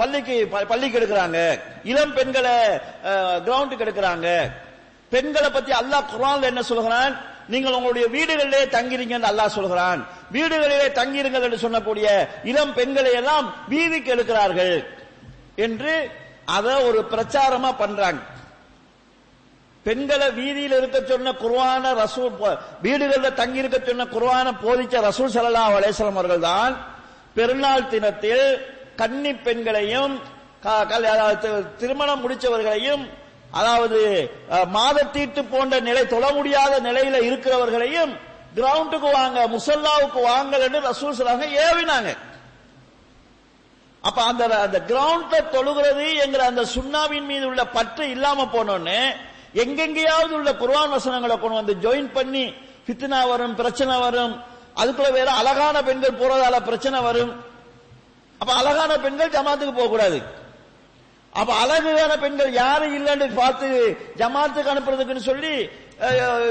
பள்ளிக்கு 0.00 0.34
பள்ளிக்கு 0.70 0.98
எடுக்கிறாங்க 1.00 1.38
இளம் 1.92 2.14
பெண்களை 2.18 2.54
கிரவுண்டுக்கு 3.46 3.84
எடுக்கிறாங்க 3.86 4.28
பெண்களை 5.12 5.48
பத்தி 5.50 5.72
அல்லாஹ் 5.80 6.10
குரான் 6.12 6.50
என்ன 6.50 6.62
சொல்கிறான் 6.70 7.14
நீங்கள் 7.52 7.76
உங்களுடைய 7.78 8.06
வீடுகளிலே 8.14 8.62
தங்கிருங்க 8.74 9.14
என்று 9.16 9.30
அல்லாஹ் 9.30 9.56
சொல்கிறான் 9.56 10.00
வீடுகளிலே 10.32 10.88
தங்கிருங்கள் 11.00 11.46
என்று 11.46 11.58
சொல்லக்கூடிய 11.58 12.06
இளம் 12.44 12.74
பெண்களை 12.74 13.12
எல்லாம் 13.20 13.46
வீதிக்கு 13.68 14.12
எழுக்கிறார்கள் 14.14 14.76
என்று 15.58 15.94
அதை 16.50 16.74
ஒரு 16.88 17.00
பிரச்சாரமா 17.12 17.70
பண்றாங்க 17.76 18.20
பெண்களை 19.86 20.26
வீதியில் 20.32 20.76
இருக்க 20.76 20.98
சொன்ன 21.02 21.32
குருவான 21.34 21.92
ரசூ 21.94 22.24
வீடுகளில் 22.82 23.38
தங்கி 23.40 23.62
இருக்க 23.62 23.78
சொன்ன 23.80 24.06
குருவான 24.12 24.52
போதிச்ச 24.62 25.00
ரசூல் 25.06 25.32
சல்லா 25.32 25.64
அலேஸ்வரம் 25.70 26.18
அவர்கள் 26.18 26.46
தான் 26.50 26.74
பெருநாள் 27.34 27.88
தினத்தில் 27.88 28.46
கன்னி 28.96 29.32
பெண்களையும் 29.46 30.14
திருமணம் 31.80 32.22
முடிச்சவர்களையும் 32.22 33.04
அதாவது 33.52 34.00
மாதத்தீட்டு 34.76 35.42
போன்ற 35.44 35.80
நிலை 35.80 36.02
தொழ 36.06 36.26
முடியாத 36.32 36.74
நிலையில 36.80 37.16
இருக்கிறவர்களையும் 37.28 38.12
கிரவுண்டுக்கு 38.54 39.08
வாங்க 39.12 39.40
முசல்லாவுக்கு 39.48 40.20
வாங்க 40.22 40.80
ரசூல் 40.86 41.18
சொல்லாங்க 41.20 41.48
ஏவினாங்க 41.64 42.10
அப்ப 44.04 44.18
அந்த 44.22 44.44
அந்த 44.58 44.78
கிரவுண்ட்ல 44.88 45.36
தொழுகிறது 45.52 46.06
என்கிற 46.22 46.44
அந்த 46.44 46.62
சுண்ணாவின் 46.74 47.28
மீது 47.30 47.44
உள்ள 47.46 47.62
பற்று 47.76 48.04
இல்லாம 48.06 48.46
போனோன்னு 48.54 48.98
எங்கெங்கேயாவது 49.54 50.32
உள்ள 50.38 50.50
குர்வான் 50.54 50.94
வசனங்களை 50.94 51.36
கொண்டு 51.36 51.60
வந்து 51.60 51.74
ஜாயின் 51.84 52.12
பண்ணி 52.12 52.44
பித்னா 52.86 53.20
வரும் 53.28 53.54
பிரச்சனை 53.54 53.96
வரும் 53.98 54.34
அதுக்குள்ள 54.76 55.10
வேற 55.12 55.30
அழகான 55.32 55.76
பெண்கள் 55.82 56.20
போறதால 56.20 56.58
பிரச்சனை 56.60 57.00
வரும் 57.00 57.32
அப்ப 58.40 58.52
அழகான 58.54 58.92
பெண்கள் 58.98 59.34
ஜமாத்துக்கு 59.34 59.74
போக 59.74 59.88
கூடாது 59.88 60.18
அப்ப 61.32 61.50
அழகுகான 61.60 62.12
பெண்கள் 62.16 62.50
யாரும் 62.54 62.94
இல்லைன்னு 62.94 63.26
பார்த்து 63.34 63.68
ஜமாத்துக்கு 64.16 64.72
அனுப்புறதுக்குன்னு 64.72 65.28
சொல்லி 65.28 65.52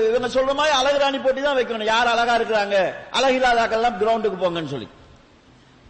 இவங்க 0.07 0.27
சொல்ற 0.29 0.51
மாதிரி 0.53 0.73
அழகு 0.77 0.97
ராணி 0.97 1.19
போட்டி 1.19 1.41
தான் 1.41 1.57
வைக்கணும் 1.57 1.91
யார் 1.91 2.11
அழகா 2.13 2.33
இருக்கிறாங்க 2.39 2.77
அழகு 3.11 3.37
இல்லாதாக்கள்லாம் 3.39 3.99
கிரவுண்டுக்கு 4.01 4.37
போங்கன்னு 4.37 4.73
சொல்லி 4.73 4.89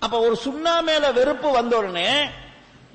அப்ப 0.01 0.15
ஒரு 0.19 0.36
சுண்ணா 0.45 0.75
மேல 0.81 1.05
வெறுப்பு 1.12 1.49
வந்த 1.51 1.73
உடனே 1.77 2.10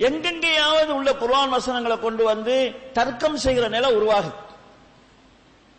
எங்கெங்கேயாவது 0.00 0.90
உள்ள 0.94 1.10
குர்ஆன் 1.14 1.54
வசனங்களை 1.56 1.96
கொண்டு 1.98 2.24
வந்து 2.24 2.56
தர்க்கம் 2.92 3.38
செய்கிற 3.38 3.66
நிலை 3.68 3.90
உருவாகுது 3.94 4.32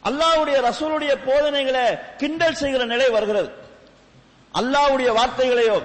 அல்லாவுடைய 0.04 0.58
ரசூலுடைய 0.62 1.14
போதனைகளை 1.26 1.86
கிண்டல் 2.18 2.60
செய்கிற 2.62 2.84
நிலை 2.86 3.08
வருகிறது 3.10 3.50
அல்லாவுடைய 4.54 5.10
வார்த்தைகளையோ 5.12 5.78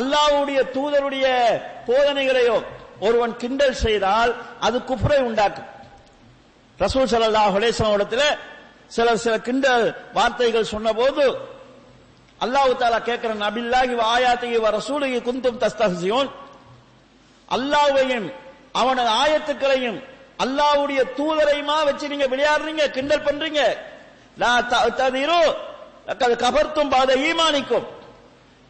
அல்லாவுடைய 0.00 0.60
தூதருடைய 0.74 1.26
போதனைகளையோ 1.86 2.56
ஒருவன் 3.02 3.36
கிண்டல் 3.36 3.74
செய்தால் 3.74 4.32
அது 4.60 4.78
குப்புரை 4.78 5.18
உண்டாக்கும் 5.18 5.68
ரசூல் 6.78 7.06
சலல்லா 7.06 7.44
ஹுலேசன் 7.46 8.38
சில 8.86 9.16
சில 9.16 9.38
கிண்டல் 9.38 9.94
வார்த்தைகள் 10.12 10.64
சொன்ன 10.64 10.92
போது 10.92 11.24
அல்லாஹு 12.40 12.72
தாலா 12.72 12.98
கேட்கிற 12.98 13.34
நபில்லாகி 13.34 13.94
ஆயாத்தையை 14.04 15.20
குந்தும் 15.20 15.58
தஸ்தியும் 15.58 16.30
அல்லாவையும் 17.48 18.32
அவனது 18.72 19.10
ஆயத்துக்களையும் 19.10 19.98
அல்லாவுடைய 20.38 21.00
தூதரையுமா 21.16 21.84
வச்சு 21.84 22.08
நீங்க 22.08 22.26
விளையாடுறீங்க 22.26 22.90
கிண்டல் 22.90 23.26
பண்றீங்க 23.26 23.62
கபர்த்தும் 26.40 26.88
பாத 26.88 27.16
ஈமானிக்கும் 27.16 27.86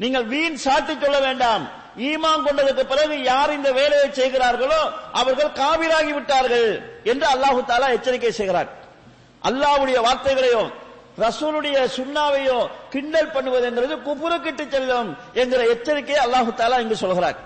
நீங்கள் 0.00 0.25
வீண் 0.25 0.57
சாட்டி 0.57 0.95
கொள்ள 0.97 1.21
வேண்டாம் 1.21 1.82
ஈமான் 2.03 2.45
கொண்டதற்கு 2.47 2.85
பிறகு 2.87 3.17
யார் 3.23 3.51
இந்த 3.53 3.71
வேலையை 3.73 4.09
செய்கிறார்களோ 4.11 4.81
அவர்கள் 5.13 5.57
காவிராகி 5.59 6.13
விட்டார்கள் 6.13 6.69
என்று 7.05 7.27
அல்லாஹு 7.27 7.61
தாலா 7.71 7.89
எச்சரிக்கை 7.97 8.33
செய்கிறார் 8.33 8.71
அல்லாவுடைய 9.43 9.99
வார்த்தைகளையோ 10.01 10.63
ரசூலுடைய 11.19 11.79
சுண்ணாவையோ 11.97 12.59
கிண்டல் 12.93 13.33
பண்ணுவது 13.33 13.67
என்கிறது 13.71 13.97
குப்புறக்கிட்டு 14.07 14.65
செல்லும் 14.67 15.11
என்கிற 15.35 15.63
எச்சரிக்கையை 15.75 16.21
அல்லாஹு 16.23 16.53
தாலா 16.61 16.79
இங்கு 16.81 16.97
சொல்கிறார் 16.97 17.39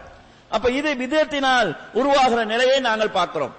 அப்ப 0.51 0.67
இது 0.71 0.91
விதத்தினால் 0.97 1.71
உருவாகிற 1.95 2.41
நிலையை 2.53 2.79
நாங்கள் 2.81 3.17
பார்க்கிறோம் 3.19 3.55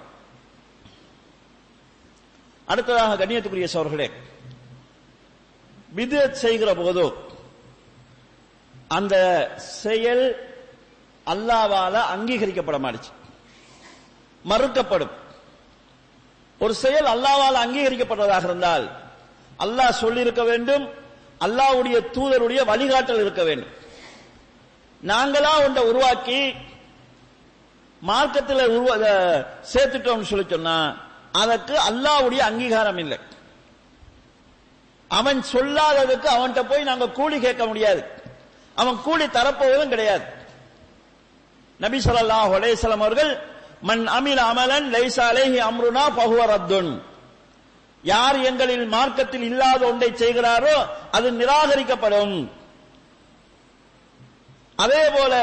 அடுத்ததாக 2.68 3.16
கண்ணியத்துக்குரிய 3.16 3.68
சோர்களே 3.74 4.08
விதத் 5.92 6.40
செய்கிற 6.40 6.70
போதோ 6.74 7.06
அந்த 8.90 9.14
செயல் 9.82 10.24
அல்லாவால 11.28 11.96
அங்கீகரிக்கப்பட 12.14 12.78
மாட்டுச்சு 12.78 13.12
மறுக்கப்படும் 14.44 15.14
ஒரு 16.60 16.74
செயல் 16.74 17.08
அல்லாவால் 17.14 17.62
அங்கீகரிக்கப்பட்டதாக 17.64 18.48
இருந்தால் 18.48 18.86
அல்லாஹ் 19.58 20.00
சொல்லியிருக்க 20.00 20.42
வேண்டும் 20.44 20.84
அல்லாவுடைய 21.40 21.96
தூதருடைய 22.14 22.60
வழிகாட்டல் 22.64 23.22
இருக்க 23.24 23.42
வேண்டும் 23.44 23.74
நாங்களா 25.00 25.52
ஒன்றை 25.64 25.82
உருவாக்கி 25.86 26.40
மார்க்கத்தில் 28.02 28.64
சேர்த்துட்டோம்னு 29.72 30.30
சொல்லி 30.30 30.46
சொன்னா 30.46 30.76
அதற்கு 31.34 31.74
அல்லாவுடைய 31.88 32.40
அங்கீகாரம் 32.40 32.98
இல்லை 32.98 33.18
அவன் 35.10 35.40
சொல்லாததுக்கு 35.52 36.28
அவன்கிட்ட 36.28 36.62
போய் 36.66 36.88
நாங்க 36.88 37.06
கூலி 37.10 37.36
கேட்க 37.38 37.62
முடியாது 37.66 38.02
அவன் 38.76 38.98
கூலி 39.02 39.26
தரப்போவதும் 39.28 39.92
கிடையாது 39.92 40.24
நபி 41.80 41.98
சொல்லா 42.00 42.40
அலேசலம் 42.52 43.02
அவர்கள் 43.02 43.32
மண் 43.82 44.04
அமில் 44.10 44.42
அமலன் 44.44 44.86
லைசாலேஹி 44.90 45.26
அலேஹி 45.32 45.58
அம்ருனா 45.66 46.04
பகுவரத்துன் 46.16 46.90
யார் 48.04 48.38
எங்களில் 48.42 48.86
மார்க்கத்தில் 48.88 49.44
இல்லாத 49.48 49.80
ஒன்றை 49.84 50.10
செய்கிறாரோ 50.14 50.76
அது 51.10 51.28
நிராகரிக்கப்படும் 51.32 52.34
அதே 54.78 55.04
போல 55.10 55.34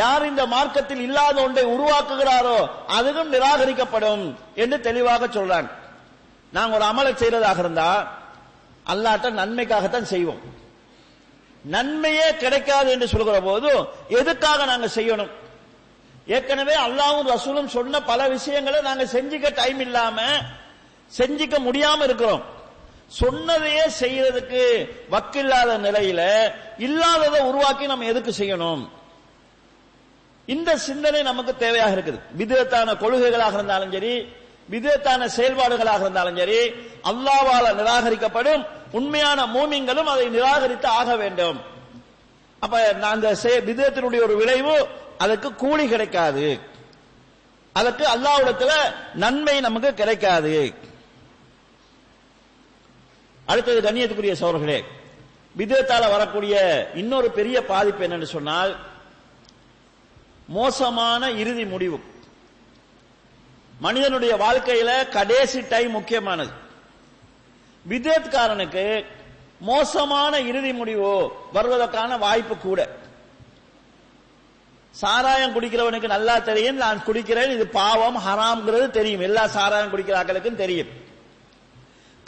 யார் 0.00 0.24
இந்த 0.24 0.42
மார்க்கத்தில் 0.46 1.00
இல்லாத 1.00 1.36
ஒன்றை 1.42 1.64
உருவாக்குகிறாரோ 1.72 2.58
அதுவும் 2.88 3.32
நிராகரிக்கப்படும் 3.34 4.24
என்று 4.54 4.76
தெளிவாக 4.80 5.28
சொல்றான் 5.28 5.68
நாங்க 6.52 6.76
ஒரு 6.76 6.86
அமலை 6.90 7.12
செய்யறதாக 7.14 7.58
இருந்தா 7.58 7.88
அல்லாட்ட 8.86 9.30
நன்மைக்காகத்தான் 9.40 10.12
செய்வோம் 10.12 10.42
நன்மையே 11.64 12.28
கிடைக்காது 12.40 12.88
என்று 12.94 13.06
சொல்கிற 13.08 13.36
போது 13.40 13.70
எதுக்காக 14.18 14.64
நாங்க 14.64 14.88
செய்யணும் 14.96 15.32
ஏற்கனவே 16.26 16.74
அல்லாவும் 16.78 17.30
ரசூலும் 17.30 17.68
சொன்ன 17.68 18.00
பல 18.02 18.20
விஷயங்களை 18.28 18.78
நாங்க 18.80 19.04
செஞ்சுக்க 19.12 19.48
டைம் 19.54 19.80
இல்லாம 19.80 20.18
செஞ்சுக்க 21.12 21.56
முடியாம 21.60 22.04
இருக்கிறோம் 22.04 22.44
சொன்னதையே 23.12 23.84
செய்யறதுக்கு 24.00 24.62
வக்கு 25.10 25.38
இல்லாத 25.38 25.72
நிலையில 25.78 26.20
இல்லாததை 26.78 27.40
உருவாக்கி 27.40 27.86
நம்ம 27.86 28.06
எதுக்கு 28.06 28.32
செய்யணும் 28.38 28.84
இந்த 30.48 30.70
சிந்தனை 30.78 31.20
நமக்கு 31.22 31.52
தேவையாக 31.56 31.94
இருக்குது 31.96 32.22
விதத்தான 32.36 32.94
கொள்கைகளாக 32.94 33.54
இருந்தாலும் 33.54 33.92
சரி 33.92 34.14
விதத்தான 34.68 35.28
செயல்பாடுகளாக 35.36 36.02
இருந்தாலும் 36.02 36.36
சரி 36.36 36.58
அல்லாவால 37.02 37.66
நிராகரிக்கப்படும் 37.74 38.64
உண்மையான 38.92 39.40
மூமிங்களும் 39.46 40.10
அதை 40.10 40.26
நிராகரித்து 40.28 40.88
ஆக 40.92 41.16
வேண்டும் 41.16 41.58
அப்ப 42.62 42.76
நான் 42.96 43.24
விதத்தினுடைய 43.68 44.20
ஒரு 44.22 44.36
விளைவு 44.36 44.76
அதற்கு 45.18 45.48
கூலி 45.54 45.84
கிடைக்காது 45.86 46.46
அதற்கு 47.76 48.04
அல்லாவிடத்துல 48.06 48.72
நன்மை 49.14 49.54
நமக்கு 49.60 49.90
கிடைக்காது 49.94 50.54
அடுத்தது 53.48 53.80
கண்ணியத்துக்குரிய 53.80 54.34
சோழர்களே 54.34 54.78
விதத்தால 55.54 56.04
வரக்கூடிய 56.10 56.54
இன்னொரு 56.94 57.28
பெரிய 57.30 57.56
பாதிப்பு 57.64 58.04
என்னன்னு 58.04 58.28
சொன்னால் 58.28 58.72
மோசமான 60.48 61.30
இறுதி 61.32 61.64
முடிவு 61.64 61.98
மனிதனுடைய 63.80 64.32
வாழ்க்கையில 64.36 64.90
கடைசி 65.10 65.60
டைம் 65.68 65.90
முக்கியமானது 65.90 66.52
விதத்காரனுக்கு 67.84 68.84
மோசமான 69.60 70.34
இறுதி 70.40 70.72
முடிவு 70.72 71.10
வருவதற்கான 71.52 72.16
வாய்ப்பு 72.18 72.54
கூட 72.58 72.80
சாராயம் 74.94 75.54
குடிக்கிறவனுக்கு 75.54 76.08
நல்லா 76.08 76.34
தெரியும் 76.40 76.76
நான் 76.76 77.04
குடிக்கிறேன் 77.06 77.54
இது 77.54 77.64
பாவம் 77.76 78.18
ஹராம்ங்கிறது 78.26 78.86
தெரியும் 78.90 79.20
எல்லா 79.20 79.44
சாராயம் 79.46 79.90
குடிக்கிற 79.90 80.16
ஆக்களுக்கும் 80.18 80.60
தெரியும் 80.64 80.92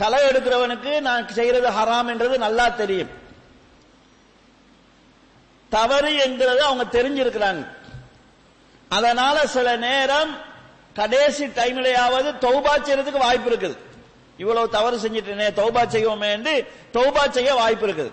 களை 0.00 0.18
எடுக்கிறவனுக்கு 0.30 0.92
நான் 1.00 1.30
செய்யறது 1.32 1.68
ஹராம் 1.70 2.10
என்றது 2.12 2.36
நல்லா 2.38 2.66
தெரியும் 2.76 3.12
தவறு 5.72 6.10
என்கிறது 6.16 6.60
அவங்க 6.64 6.84
தெரிஞ்சிருக்கிறாங்க 6.90 7.62
அதனால 8.90 9.36
சில 9.46 9.68
நேரம் 9.76 10.32
கடைசி 10.96 11.44
டைம்லயாவது 11.56 12.28
தௌபா 12.44 12.74
செய்யறதுக்கு 12.76 13.24
வாய்ப்பு 13.24 13.50
இருக்குது 13.50 13.76
இவ்வளவு 14.38 14.68
தவறு 14.68 14.96
செஞ்சிட்டே 14.96 15.48
தௌபா 15.58 15.82
செய்வோமே 15.86 16.28
என்று 16.32 16.54
தௌபா 16.94 17.24
செய்ய 17.28 17.50
வாய்ப்பு 17.54 17.86
இருக்குது 17.88 18.12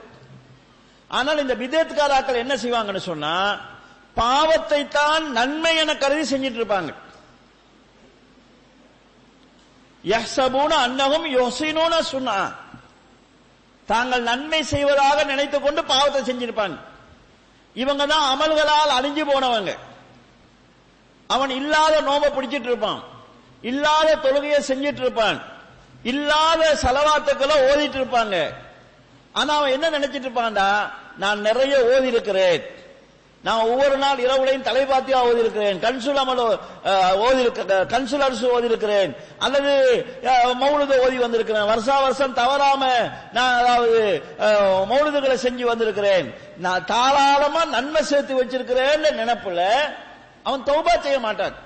ஆனால் 1.11 1.37
இந்த 1.37 1.55
விதத்துக்காராக்கள் 1.55 2.41
என்ன 2.43 2.53
செய்வாங்கன்னு 2.55 3.03
சொன்னா 3.05 3.33
பாவத்தை 4.17 4.81
தான் 4.89 5.23
நன்மை 5.31 5.73
என 5.77 5.93
கருதி 5.95 6.25
செஞ்சிட்டு 6.25 6.59
இருப்பாங்க 6.61 6.91
யஹ்சபூன 10.03 10.71
அன்னகம் 10.85 11.27
யோசினோன 11.31 12.01
சொன்னா 12.05 12.37
தாங்கள் 13.87 14.23
நன்மை 14.23 14.59
செய்வதாக 14.63 15.17
நினைத்துக் 15.23 15.65
கொண்டு 15.65 15.81
பாவத்தை 15.83 16.21
செஞ்சிருப்பாங்க 16.23 16.77
இவங்க 17.75 18.03
தான் 18.05 18.25
அமல்களால் 18.33 18.97
அழிஞ்சு 18.97 19.23
போனவங்க 19.25 19.71
அவன் 21.29 21.51
இல்லாத 21.51 21.95
நோம்ப 22.01 22.27
பிடிச்சிட்டு 22.29 22.69
இருப்பான் 22.69 23.01
இல்லாத 23.63 24.09
தொழுகையை 24.17 24.59
செஞ்சிட்டு 24.61 25.01
இருப்பான் 25.01 25.39
இல்லாத 26.03 26.63
செலவாத்துக்களை 26.83 27.55
ஓதிட்டு 27.67 27.97
இருப்பாங்க 27.99 28.37
ஆனா 29.35 29.51
அவன் 29.57 29.73
என்ன 29.73 29.89
நினைச்சிட்டு 29.89 30.27
இருப்பான்டா 30.27 30.67
நான் 31.17 31.39
நிறைய 31.41 31.75
ஓதி 31.85 32.07
இருக்கிறேன் 32.07 32.61
நான் 33.43 33.61
ஒவ்வொரு 33.63 33.95
நாள் 33.97 34.21
இரவுலையும் 34.25 34.65
தலைபாத்தியா 34.67 35.17
ஓதி 35.27 35.41
இருக்கிறேன் 35.43 35.79
கன்சுல் 35.79 36.19
அமல் 36.21 36.41
ஓதி 37.23 37.41
கன்சுல் 37.91 38.23
அரசு 38.27 38.45
ஓதி 38.49 38.69
இருக்கிறேன் 38.71 39.11
அல்லது 39.39 39.71
மௌலுத 40.61 40.99
ஓதி 41.05 41.17
வந்திருக்கிறேன் 41.17 41.67
வருஷா 41.67 41.95
வருஷம் 42.01 42.37
தவறாம 42.37 42.83
நான் 43.33 43.57
அதாவது 43.61 43.99
மௌலதுகளை 44.91 45.37
செஞ்சு 45.43 45.65
வந்திருக்கிறேன் 45.65 46.29
நான் 46.59 46.87
தாராளமா 46.91 47.63
நன்மை 47.73 48.03
சேர்த்து 48.03 48.39
வச்சிருக்கிறேன் 48.39 49.05
நினைப்புல 49.19 49.61
அவன் 50.45 50.65
தௌபா 50.69 50.95
செய்ய 51.01 51.19
மாட்டான் 51.19 51.57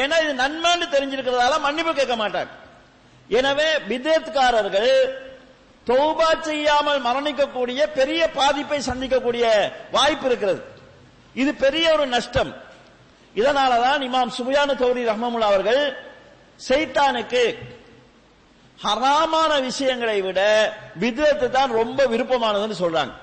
ஏன்னா 0.00 0.16
இது 0.24 0.34
நன்மைன்னு 0.42 0.88
தெரிஞ்சிருக்கிறதால 0.88 1.60
மன்னிப்பு 1.60 1.94
கேட்க 1.94 2.16
மாட்டான் 2.16 2.50
எனவே 3.30 3.70
விதேத்காரர்கள் 3.88 4.92
தௌபா 5.86 6.28
செய்யாமல் 6.42 7.00
மரணிக்கக்கூடிய 7.02 7.80
பெரிய 7.94 8.22
பாதிப்பை 8.34 8.78
சந்திக்கக்கூடிய 8.88 9.44
வாய்ப்பு 9.92 10.26
இருக்கிறது 10.28 10.60
இது 11.34 11.50
பெரிய 11.56 11.86
ஒரு 11.94 12.04
நஷ்டம் 12.08 12.52
இதனாலதான் 13.34 14.02
இமாம் 14.02 14.32
சுபியான 14.36 14.70
கௌரி 14.76 15.02
ரஹ்மமுல்லா 15.04 15.50
அவர்கள் 15.50 15.82
செய்தானுக்கு 16.60 17.42
ஹராமான 18.78 19.52
விஷயங்களை 19.60 20.18
விட 20.22 20.40
விதத்து 20.96 21.46
தான் 21.50 21.72
ரொம்ப 21.72 22.06
விருப்பமானதுன்னு 22.06 22.78
சொல்றாங்க 22.80 23.14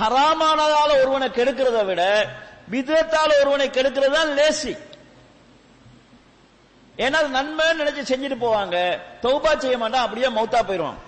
ஹராமானதால 0.00 0.90
ஒருவனை 1.02 1.28
கெடுக்கிறத 1.30 1.80
விட 1.84 2.02
விதத்தால் 2.68 3.40
ஒருவனை 3.40 3.66
கெடுக்கிறது 3.70 4.16
தான் 4.16 4.32
லேசி 4.34 4.72
ஏன்னா 6.98 7.20
நண்பன் 7.30 7.80
நினைச்சு 7.80 8.02
செஞ்சுட்டு 8.04 8.38
போவாங்க 8.38 8.76
தௌபா 9.22 9.52
செய்ய 9.56 9.76
மாட்டான் 9.78 10.06
அப்படியே 10.06 10.28
மௌத்தா 10.30 10.60
போயிடுவான் 10.62 10.98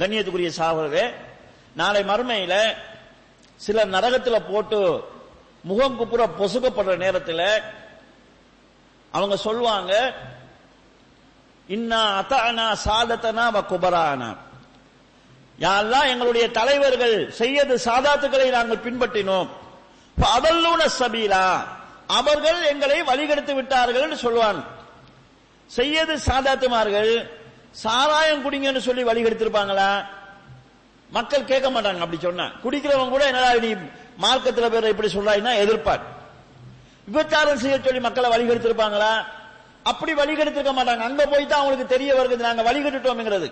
கண்ணியத்துக்குரிய 0.00 0.50
சாகுறது 0.52 1.02
நாளை 1.76 2.02
மறுமையில 2.04 2.54
சில 3.60 3.84
நரகத்துல 3.86 4.36
போட்டு 4.44 4.78
முகம் 5.64 5.96
குப்புற 5.96 6.22
பொசுக்கப்படுற 6.38 6.94
நேரத்தில் 6.96 7.46
அவங்க 9.12 9.36
சொல்லுவாங்க 9.38 9.92
இன்னா 11.68 12.00
அத்தானா 12.20 12.66
சாதத்தனா 12.84 13.44
வ 13.50 13.60
குபரானா 13.68 14.30
யாரெல்லாம் 15.58 16.10
எங்களுடைய 16.12 16.46
தலைவர்கள் 16.50 17.14
செய்யது 17.32 17.74
சாதாத்துக்களை 17.86 18.48
நாங்கள் 18.50 18.84
பின்பற்றினோம் 18.86 19.50
அதல்லூன 20.16 20.82
சபீலா 20.98 21.46
அவர்கள் 22.10 22.60
எங்களை 22.64 22.98
வழிகெடுத்து 23.02 23.52
விட்டார்கள் 23.54 24.04
என்று 24.06 24.18
சொல்லுவான் 24.24 24.60
செய்யது 25.70 26.14
சாதாத்துமார்கள் 26.26 27.12
சாராயம் 27.82 28.44
குடிங்கன்னு 28.44 28.82
சொல்லி 28.88 29.02
வழிகெடுத்திருப்பாங்களா 29.02 29.90
மக்கள் 31.16 31.50
கேட்க 31.50 31.68
மாட்டாங்க 31.70 32.04
அப்படி 32.04 32.20
சொன்ன 32.20 32.48
குடிக்கிறவங்க 32.62 33.12
கூட 33.14 33.24
என்னடா 33.30 33.50
நீ 33.64 33.70
மார்க்கத்தில் 34.24 34.72
பேர் 34.74 34.92
இப்படி 34.92 35.10
சொல்றாய்னா 35.10 35.52
எதிர்ப்பார் 35.62 36.02
விபச்சாரம் 37.08 37.60
செய்ய 37.62 37.76
சொல்லி 37.78 38.00
மக்களை 38.00 38.28
வழிகெடுத்திருப்பாங்களா 38.30 39.12
அப்படி 39.86 40.12
வழிகெடுத்திருக்க 40.14 40.72
மாட்டாங்க 40.72 41.04
அங்க 41.04 41.22
போய் 41.26 41.46
தான் 41.46 41.60
அவங்களுக்கு 41.60 41.86
தெரிய 41.86 42.10
வருது 42.14 42.46
நாங்க 42.46 42.62
வழிகெட்டுட்டோம்ங்கிறது 42.62 43.48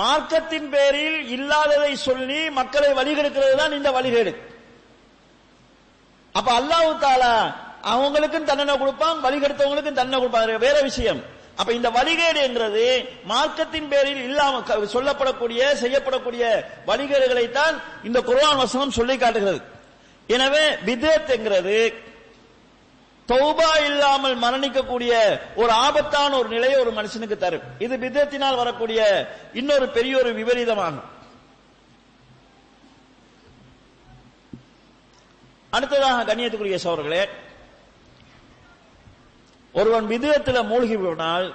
மார்க்கத்தின் 0.00 0.68
பேரில் 0.70 1.18
இல்லாததை 1.28 1.92
சொல்லி 2.00 2.40
மக்களை 2.58 2.90
வழிகெடுக்கிறது 2.92 3.54
தான் 3.56 3.76
இந்த 3.78 3.90
வழிகேடு 3.90 4.32
அப்ப 6.34 6.48
அல்லாஹு 6.52 6.90
தாலா 7.00 7.32
அவங்களுக்கும் 7.84 8.48
தண்டனை 8.50 8.74
கொடுப்பான் 8.78 9.18
வழிகெடுத்தவங்களுக்கும் 9.18 9.98
தண்டனை 10.00 10.18
கொடுப்பாங்க 10.18 10.58
வேற 10.66 10.76
விஷயம் 10.82 11.20
அப்ப 11.58 11.70
இந்த 11.72 11.88
வழிகேடுங்கிறது 11.90 12.84
மார்க்கத்தின் 13.24 13.88
பேரில் 13.88 14.22
இல்லாம 14.22 14.60
சொல்லப்படக்கூடிய 14.92 15.62
செய்யப்படக்கூடிய 15.80 16.42
வழிகேடுகளைத்தான் 16.86 17.76
இந்த 18.04 18.18
குர்ஆன் 18.22 18.62
வசனம் 18.62 18.96
சொல்லி 18.98 19.16
காட்டுகிறது 19.16 19.60
எனவே 20.28 20.64
விதத்துங்கிறது 20.86 21.80
தௌபா 23.28 23.70
இல்லாமல் 23.86 24.36
மரணிக்கக்கூடிய 24.36 25.12
ஒரு 25.56 25.72
ஆபத்தான 25.84 26.30
ஒரு 26.36 26.48
நிலையை 26.48 26.76
ஒரு 26.80 26.92
மனுஷனுக்கு 26.92 27.36
தரும் 27.36 27.66
இது 27.78 27.94
விதத்தினால் 27.98 28.60
வரக்கூடிய 28.60 29.00
இன்னொரு 29.52 29.86
பெரிய 29.88 30.14
ஒரு 30.16 30.30
விபரீதமாகும் 30.32 31.06
அடுத்ததாக 35.72 36.24
கண்ணியத்துக்குரிய 36.24 36.78
சோர்களே 36.84 37.22
ஒருவன் 39.74 40.06
விதத்தில் 40.06 40.68
மூழ்கி 40.68 40.96
போனால் 40.96 41.48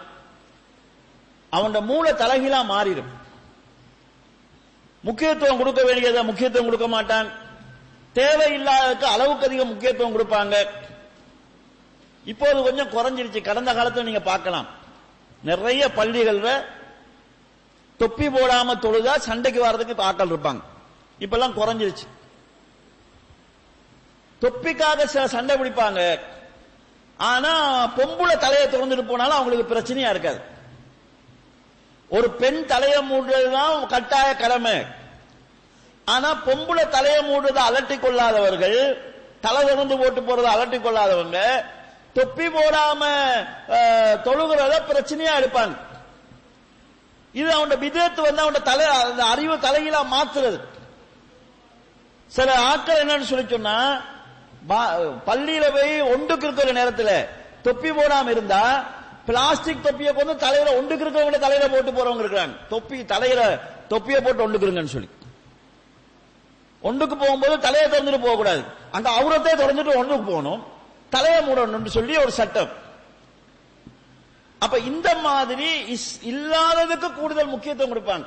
அவனோட 1.54 1.80
மூளை 1.82 2.12
தலைகிலாம் 2.14 2.72
மாறிடும் 2.72 3.12
முக்கியத்துவம் 5.04 5.60
கொடுக்க 5.60 5.82
வேண்டியத 5.84 6.24
முக்கியத்துவம் 6.24 6.68
கொடுக்க 6.68 6.88
மாட்டான் 6.88 7.28
தேவையில்லாததுக்கு 8.16 9.06
அளவுக்கு 9.06 9.48
அதிக 9.48 9.64
முக்கியத்துவம் 9.66 10.16
கொடுப்பாங்க 10.16 10.56
இப்போது 12.26 12.60
கொஞ்சம் 12.64 12.92
குறைஞ்சிருச்சு 12.92 13.40
கடந்த 13.42 13.72
காலத்தில் 13.74 14.06
நீங்க 14.06 14.24
பார்க்கலாம் 14.24 14.68
நிறைய 15.44 15.84
பள்ளிகள்ல 15.96 16.50
தொப்பி 18.00 18.28
போடாம 18.28 18.76
தொழுதா 18.80 19.14
சண்டைக்கு 19.20 19.60
வர்றதுக்கு 19.62 20.04
ஆட்கள் 20.04 20.32
இருப்பாங்க 20.34 20.62
இப்பெல்லாம் 21.20 21.58
குறைஞ்சிருச்சு 21.58 22.06
தொப்பிக்காக 24.42 25.06
சண்டை 25.28 25.54
பிடிப்பாங்க 25.58 26.00
ஆனா 27.20 27.52
பொம்புல 27.98 28.32
தலையை 28.38 28.66
திறந்துட்டு 28.68 29.06
போனாலும் 29.06 29.38
அவங்களுக்கு 29.38 29.72
பிரச்சனையா 29.72 30.10
இருக்காது 30.10 30.42
ஒரு 32.12 32.28
பெண் 32.42 32.60
தலையை 32.66 33.00
மூடுறதுதான் 33.10 33.88
கட்டாய 33.94 34.30
கடமை 34.36 34.76
ஆனா 36.08 36.30
பொம்புல 36.48 36.80
தலையை 36.90 37.22
மூடுறதை 37.30 37.62
அலட்டி 37.64 37.96
கொள்ளாதவர்கள் 37.98 38.78
தலை 39.42 39.62
திறந்து 39.64 39.96
போட்டு 39.98 40.22
போறதை 40.22 40.50
அலட்டி 40.52 40.78
கொள்ளாதவங்க 40.80 41.40
தொப்பி 42.16 42.48
போடாம 42.48 43.04
தொழுகிறத 44.26 44.76
பிரச்சனையா 44.90 45.34
எடுப்பாங்க 45.40 45.76
இது 47.34 47.48
அவனோட 47.52 47.76
விதத்து 47.84 48.22
வந்து 48.22 48.44
அவனோட 48.44 48.60
தலை 48.64 48.86
அந்த 48.98 49.24
அறிவு 49.34 49.56
தலையில 49.60 50.00
மாத்துறது 50.14 50.60
சில 52.32 52.50
ஆட்கள் 52.70 53.02
என்னன்னு 53.04 53.30
சொல்லி 53.32 53.46
சொன்னா 53.48 53.78
பள்ளியில 55.28 55.66
போய் 55.72 55.96
ஒண்டுக்கு 56.14 56.46
இருக்கிற 56.48 56.74
நேரத்துல 56.74 57.12
தொப்பி 57.62 57.90
போடாம 57.92 58.30
இருந்தா 58.30 58.64
பிளாஸ்டிக் 59.26 59.84
தொப்பியை 59.84 60.12
கொண்டு 60.14 60.34
தலையில 60.38 60.70
ஒன்றுக்கு 60.76 61.06
இருக்கிறவங்க 61.06 61.40
தலையில 61.40 61.68
போட்டு 61.68 61.92
போறவங்க 61.92 62.24
இருக்கிறாங்க 62.24 62.56
தொப்பி 62.70 62.98
தலையில 63.06 63.42
தொப்பிய 63.88 64.18
போட்டு 64.22 64.44
ஒன்றுக்குருங்கன்னு 64.44 64.96
சொல்லி 64.96 65.10
ஒன்றுக்கு 66.82 67.16
போகும்போது 67.16 67.58
தலையை 67.60 67.88
திறந்துட்டு 67.88 68.24
போகக்கூடாது 68.26 68.64
அந்த 68.92 69.10
அவுரத்தை 69.10 69.54
திறந்துட்டு 69.56 70.00
ஒன்றுக்கு 70.00 70.26
போகணும் 70.26 70.62
தலையை 71.12 71.42
மூடணும்னு 71.42 71.98
சொல்லி 71.98 72.14
ஒரு 72.18 72.32
சட்டம் 72.32 72.72
அப்ப 74.62 74.78
இந்த 74.90 75.10
மாதிரி 75.26 75.70
இல்லாததுக்கு 76.24 77.08
கூடுதல் 77.12 77.54
முக்கியத்துவம் 77.54 77.94
கொடுப்பாங்க 77.94 78.27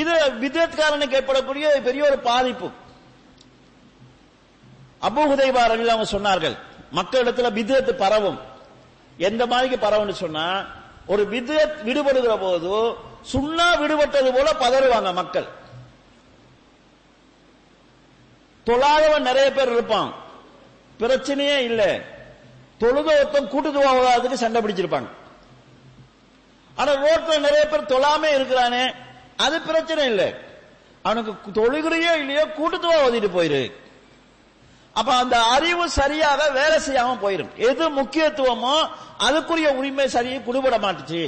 இது 0.00 0.12
விதத்காரனுக்கு 0.40 1.16
ஏற்படக்கூடிய 1.16 1.66
பெரிய 1.80 2.02
ஒரு 2.04 2.18
பாதிப்பு 2.22 2.68
அபூஹுதைபா 5.08 5.62
ரவிதாம 5.66 6.06
சொன்னார்கள் 6.12 6.56
மக்களிடத்துல 6.92 7.50
விதத்து 7.52 7.92
பரவும் 7.94 8.38
எந்த 9.18 9.42
மாதிரிக்கு 9.46 9.78
பரவும் 9.78 10.22
சொன்னா 10.22 10.46
ஒரு 11.08 11.22
பிதத் 11.32 11.76
விடுபடுகிற 11.88 12.34
போது 12.38 12.72
சுண்ணா 13.32 13.66
விடுபட்டது 13.82 14.30
போல 14.32 14.48
பதறுவாங்க 14.62 15.10
மக்கள் 15.12 15.48
தொழாதவன் 18.66 19.28
நிறைய 19.28 19.48
பேர் 19.52 19.72
இருப்பான் 19.72 20.10
பிரச்சனையே 21.00 21.58
இல்லை 21.60 21.90
தொழுத 22.80 23.08
ஒருத்தன் 23.14 23.52
கூட்டுதுவாவதுக்கு 23.52 24.42
சண்டை 24.44 24.60
பிடிச்சிருப்பாங்க 24.62 25.10
ஆனா 26.76 26.92
ரோட்ல 27.04 27.38
நிறைய 27.38 27.64
பேர் 27.66 27.92
தொழாமே 27.92 28.30
இருக்கிறானே 28.34 28.84
அது 29.36 29.56
பிரச்சனை 29.62 30.04
இல்லை 30.06 30.28
அவனுக்கு 31.04 31.52
தொழுகிறையோ 31.52 32.12
இல்லையோ 32.22 32.44
கூட்டுத்துவா 32.58 32.98
ஓதிட்டு 33.04 33.30
போயிருக்கு 33.30 33.82
அப்ப 34.96 35.10
அந்த 35.14 35.36
அறிவு 35.54 35.84
சரியாக 35.92 36.42
வேலை 36.50 36.76
செய்யாம 36.80 37.16
போயிடும் 37.22 37.54
எது 37.68 37.84
முக்கியத்துவமோ 37.90 38.76
அதுக்குரிய 39.18 39.68
உரிமை 39.76 40.06
சரியை 40.08 40.38
குடுபட 40.42 40.76
மாட்டுச்சு 40.78 41.22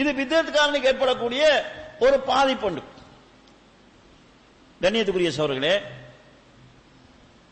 இது 0.00 0.10
வித்தியத்துக்காரனுக்கு 0.12 0.90
ஏற்படக்கூடிய 0.92 1.42
ஒரு 2.00 2.16
பாதிப்புண்டு 2.28 2.82
கண்ணியத்துக்குரிய 4.80 5.30
சோர்களே 5.36 5.74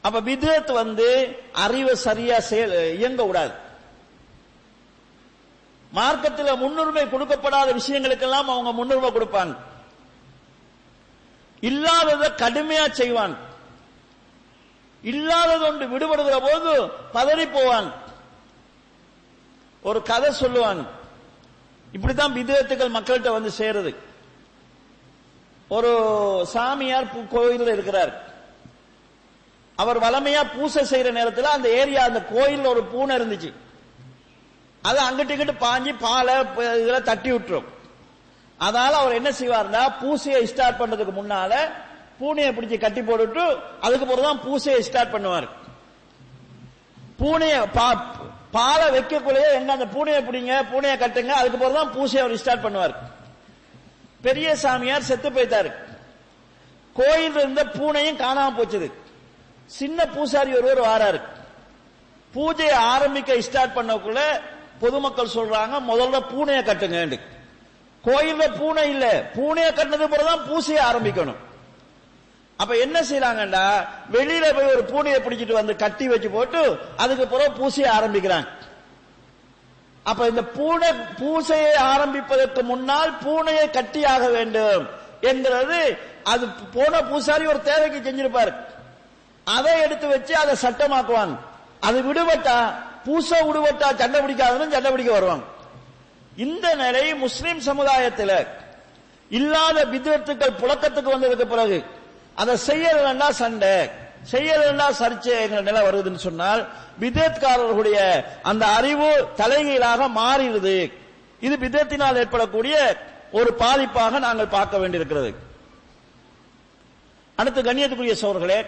அப்ப 0.04 0.18
வித்தியத்து 0.20 0.72
வந்து 0.74 1.07
அறிவு 1.59 1.92
சரியா 1.98 2.36
செயல் 2.48 2.74
இயங்க 2.98 3.22
விடாது 3.24 3.54
மார்க்கத்தில் 5.92 6.61
முன்னுரிமை 6.61 7.04
கொடுக்கப்படாத 7.09 7.68
விஷயங்களுக்கெல்லாம் 7.72 8.52
அவங்க 8.54 8.70
முன்னுரிமை 8.72 9.11
கொடுப்பாங்க 9.12 9.54
இல்லாததை 11.62 12.28
கடுமையா 12.42 12.86
செய்வாங்க 12.92 13.36
இல்லாததொன்று 15.07 15.84
விடுபடுகிற 15.88 16.36
போது 16.40 16.70
பதறி 17.12 17.46
போவான் 17.48 17.88
ஒரு 19.82 19.98
கதை 20.02 20.30
சொல்லுவான் 20.34 20.80
இப்படித்தான் 21.92 22.32
விதத்துக்கள் 22.32 22.96
மக்கள்கிட்ட 22.96 23.30
வந்து 23.32 23.50
சேருது 23.59 23.92
ஒரு 25.70 25.90
சாமியார் 26.52 27.12
கோயிலில் 27.30 27.74
இருக்கிறார் 27.74 28.12
அவர் 29.78 29.98
வளமையா 29.98 30.42
பூசை 30.52 30.82
செய்யற 30.84 31.09
நேரத்தில் 31.11 31.54
அந்த 31.54 31.68
ஏரியா 31.80 32.02
அந்த 32.04 32.20
கோயில் 32.24 32.70
ஒரு 32.70 32.82
பூனை 32.84 33.14
இருந்துச்சு 33.16 33.50
அது 34.84 34.98
அங்கிட்டு 34.98 35.34
இங்கிட்டு 35.34 35.57
பாஞ்சி 35.61 35.92
பாலை 36.04 36.34
இதுல 36.76 37.00
தட்டி 37.02 37.30
விட்டுரும் 37.32 37.68
அதனால 38.61 38.92
அவர் 38.96 39.18
என்ன 39.20 39.30
செய்வார்னா 39.30 39.82
பூசையை 40.00 40.42
ஸ்டார்ட் 40.46 40.80
பண்றதுக்கு 40.80 41.14
முன்னால 41.14 41.52
பூனையை 42.18 42.50
பிடிச்சி 42.52 42.76
கட்டி 42.78 43.00
போட்டுட்டு 43.02 43.44
அதுக்கு 43.80 44.22
தான் 44.22 44.42
பூசையை 44.44 44.80
ஸ்டார்ட் 44.82 45.14
பண்ணுவார் 45.14 45.48
பூனையை 47.18 47.61
பாலை 48.52 48.86
வைக்கக்குள்ளேயே 48.90 49.48
எங்க 49.52 49.70
அந்த 49.72 49.86
பூனையை 49.86 50.20
பிடிங்க 50.22 50.54
பூனையை 50.72 50.96
கட்டுங்க 50.96 51.32
அதுக்கு 51.36 51.72
தான் 51.72 51.92
பூசையை 51.94 52.22
அவர் 52.24 52.42
ஸ்டார்ட் 52.42 52.64
பண்ணுவார் 52.66 52.94
பெரிய 54.22 54.48
சாமியார் 54.57 55.02
செத்து 55.02 55.28
போயிட்டாரு 55.30 55.70
கோயில் 56.96 57.40
இருந்த 57.40 57.62
பூனையும் 57.78 58.20
காணாம 58.20 58.54
போச்சுது 58.57 58.88
சின்ன 59.70 59.98
பூசாரி 60.07 60.50
ஒருவர் 60.52 60.80
வாராரு 60.80 61.18
பூஜையை 62.34 62.76
ஆரம்பிக்க 62.92 63.40
ஸ்டார்ட் 63.40 63.76
பண்ணக்குள்ள 63.76 64.20
பொதுமக்கள் 64.80 65.34
சொல்றாங்க 65.36 65.74
முதல்ல 65.80 66.16
பூனையை 66.32 66.62
கட்டுங்க 66.64 67.18
கோயில்ல 68.04 68.44
பூனை 68.59 68.90
இல்ல 68.90 69.07
பூனையை 69.34 69.70
கட்டினது 69.70 70.07
பிறகுதான் 70.09 70.44
பூசையை 70.48 70.82
ஆரம்பிக்கணும் 70.84 71.40
அப்ப 72.59 72.72
என்ன 72.76 72.98
செய்யறாங்கடா 73.02 73.64
வெளியில 74.11 74.46
போய் 74.52 74.72
ஒரு 74.74 74.82
பூனையை 74.84 75.18
பிடிச்சிட்டு 75.20 75.59
வந்து 75.59 75.74
கட்டி 75.76 76.04
வச்சு 76.09 76.28
போட்டு 76.30 76.61
அதுக்கு 76.96 77.24
பிறகு 77.26 77.50
பூசையை 77.59 77.90
ஆரம்பிக்கிறாங்க 77.96 78.48
அப்ப 80.07 80.26
இந்த 80.26 80.42
பூனை 80.57 80.88
பூசையை 81.18 81.72
ஆரம்பிப்பதற்கு 81.92 82.61
முன்னால் 82.62 83.12
பூனையை 83.24 83.66
கட்டி 83.70 84.02
ஆக 84.04 84.24
வேண்டும் 84.28 84.84
என்கிறது 85.22 85.80
அது 86.24 86.44
போன 86.74 87.00
பூசாரி 87.02 87.44
ஒரு 87.46 87.61
தேவைக்கு 87.62 88.00
செஞ்சிருப்பார் 88.00 88.52
அதை 89.46 89.74
எடுத்து 89.80 90.07
வச்சு 90.09 90.34
அதை 90.34 90.54
சட்டமாக்குவாங்க 90.62 91.36
அது 91.80 91.98
விடுபட்டா 92.02 92.57
பூசை 93.04 93.38
விடுபட்டா 93.40 93.88
சண்டை 93.98 94.20
பிடிக்காதுன்னு 94.20 94.74
சண்டை 94.74 94.90
பிடிக்க 94.90 95.12
வருவாங்க 95.12 95.44
இந்த 96.36 96.66
நிலை 96.74 97.04
முஸ்லிம் 97.16 97.61
சமுதாயத்தில் 97.61 98.36
இல்லாத 99.30 99.78
விதத்துக்கள் 99.84 100.59
புழக்கத்துக்கு 100.61 101.14
வந்ததுக்கு 101.14 101.46
பிறகு 101.46 101.78
அதை 102.36 102.54
செய்யலன்னா 102.66 103.28
சண்டை 103.34 103.76
செய்யலன்னா 104.32 104.86
சர்ச்சைங்கிற 104.98 105.61
நிலை 105.62 105.82
வருதுன்னு 105.86 106.20
சொன்னால் 106.20 106.62
விதேத்காரர்களுடைய 107.00 107.98
அந்த 108.42 108.64
அறிவு 108.78 109.11
தலைகீழாக 109.36 110.09
மாறிடுது 110.16 110.78
இது 111.42 111.54
விதத்தினால் 111.59 112.20
ஏற்படக்கூடிய 112.22 112.76
ஒரு 113.32 113.50
பாதிப்பாக 113.61 114.18
நாங்கள் 114.18 114.54
பார்க்க 114.54 114.76
வேண்டியிருக்கிறது 114.78 115.30
அடுத்து 117.38 117.61
கண்ணியத்துக்குரிய 117.62 118.16
சோர்களே 118.20 118.61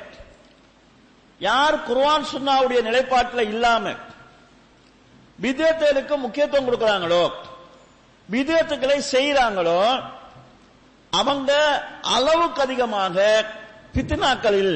யார் 1.41 1.77
குர்வான் 1.89 2.31
சுன்னாவுடைய 2.33 2.81
நிலைப்பாட்டில் 2.83 3.51
இல்லாம 3.51 3.95
விதேத்தலுக்கு 5.39 6.15
முக்கியத்துவம் 6.17 6.69
கொடுக்கிறாங்களோ 6.69 7.25
விதேத்துக்களை 8.29 8.99
செய்யறாங்களோ 9.13 9.81
அவங்க 11.13 11.53
அளவுக்கு 12.15 12.61
அதிகமாக 12.63 13.17
பித்னாக்களில் 13.95 14.75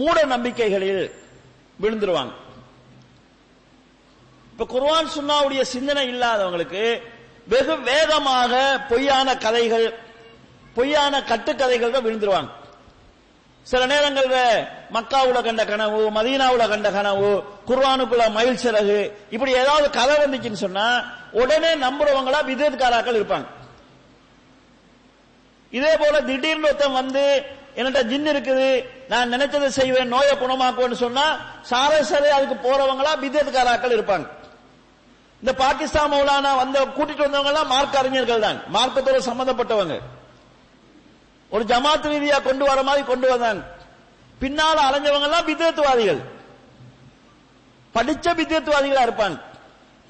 மூட 0.00 0.18
நம்பிக்கைகளில் 0.24 1.04
விழுந்துருவாங்க 1.78 2.34
இப்ப 4.52 4.66
குர்வான் 4.66 5.14
சுன்னாவுடைய 5.14 5.62
சிந்தனை 5.72 6.04
இல்லாதவங்களுக்கு 6.08 6.82
வெகு 7.46 7.74
வேகமாக 7.82 8.52
பொய்யான 8.88 9.28
கதைகள் 9.36 9.86
பொய்யான 10.76 11.20
கட்டுக்கதைகள் 11.22 11.92
தான் 11.92 12.06
விழுந்துருவாங்க 12.06 12.50
சில 13.66 13.86
நேரங்கள்ல 13.86 14.36
மக்காவுல 14.92 15.38
கண்ட 15.42 15.62
கனவு 15.64 16.00
மதீனாவுல 16.10 16.66
கண்ட 16.68 16.88
கனவு 16.90 17.30
குர்வானுக்குள்ள 17.68 18.26
மயில் 18.30 18.62
சிறகு 18.62 18.98
இப்படி 19.30 19.52
ஏதாவது 19.52 19.86
கதை 19.90 20.14
வந்துச்சுன்னு 20.16 20.62
சொன்னா 20.62 20.86
உடனே 21.32 21.72
நம்புறவங்களா 21.76 22.40
விதத்காராக்கள் 22.42 23.18
இருப்பாங்க 23.18 23.48
இதே 25.72 25.92
போல 25.96 26.16
திடீர்னு 26.20 26.68
ஒருத்தன் 26.68 26.98
வந்து 27.00 27.24
என்கிட்ட 27.76 28.00
ஜின் 28.10 28.30
இருக்குது 28.32 28.68
நான் 29.08 29.32
நினைச்சதை 29.34 29.68
செய்வேன் 29.70 30.12
நோயை 30.14 30.34
குணமாக்குவேன்னு 30.36 30.98
சொன்னா 31.02 31.26
சாரசரே 31.70 32.30
அதுக்கு 32.36 32.56
போறவங்களா 32.58 33.12
பித்தியத்துக்காராக்கள் 33.20 33.96
இருப்பாங்க 33.96 34.26
இந்த 35.42 35.52
பாகிஸ்தான் 35.54 36.10
மௌலானா 36.12 36.52
வந்த 36.54 36.78
கூட்டிட்டு 36.96 37.26
வந்தவங்க 37.26 37.50
எல்லாம் 37.52 37.70
மார்க் 37.72 37.98
அறிஞர்கள் 38.00 38.46
தான் 38.46 38.58
மார்க்கத்தோட 38.76 39.18
சம்பந்தப்பட்டவங்க 39.28 39.96
ஒரு 41.52 41.64
ஜமாத் 41.64 42.08
ரீதியா 42.12 42.38
கொண்டு 42.40 42.64
வர 42.64 42.80
மாதிரி 42.82 43.02
கொண்டு 43.06 43.26
வந்தாங்க 43.30 43.62
பின்னால 44.38 44.78
அலைஞ்சவங்க 44.88 45.28
எல்லாம் 45.28 45.46
பித்தியத்துவாதிகள் 45.46 46.20
படிச்ச 47.94 48.34
பித்தியத்துவாதிகளா 48.34 49.06
இருப்பாங்க 49.06 49.38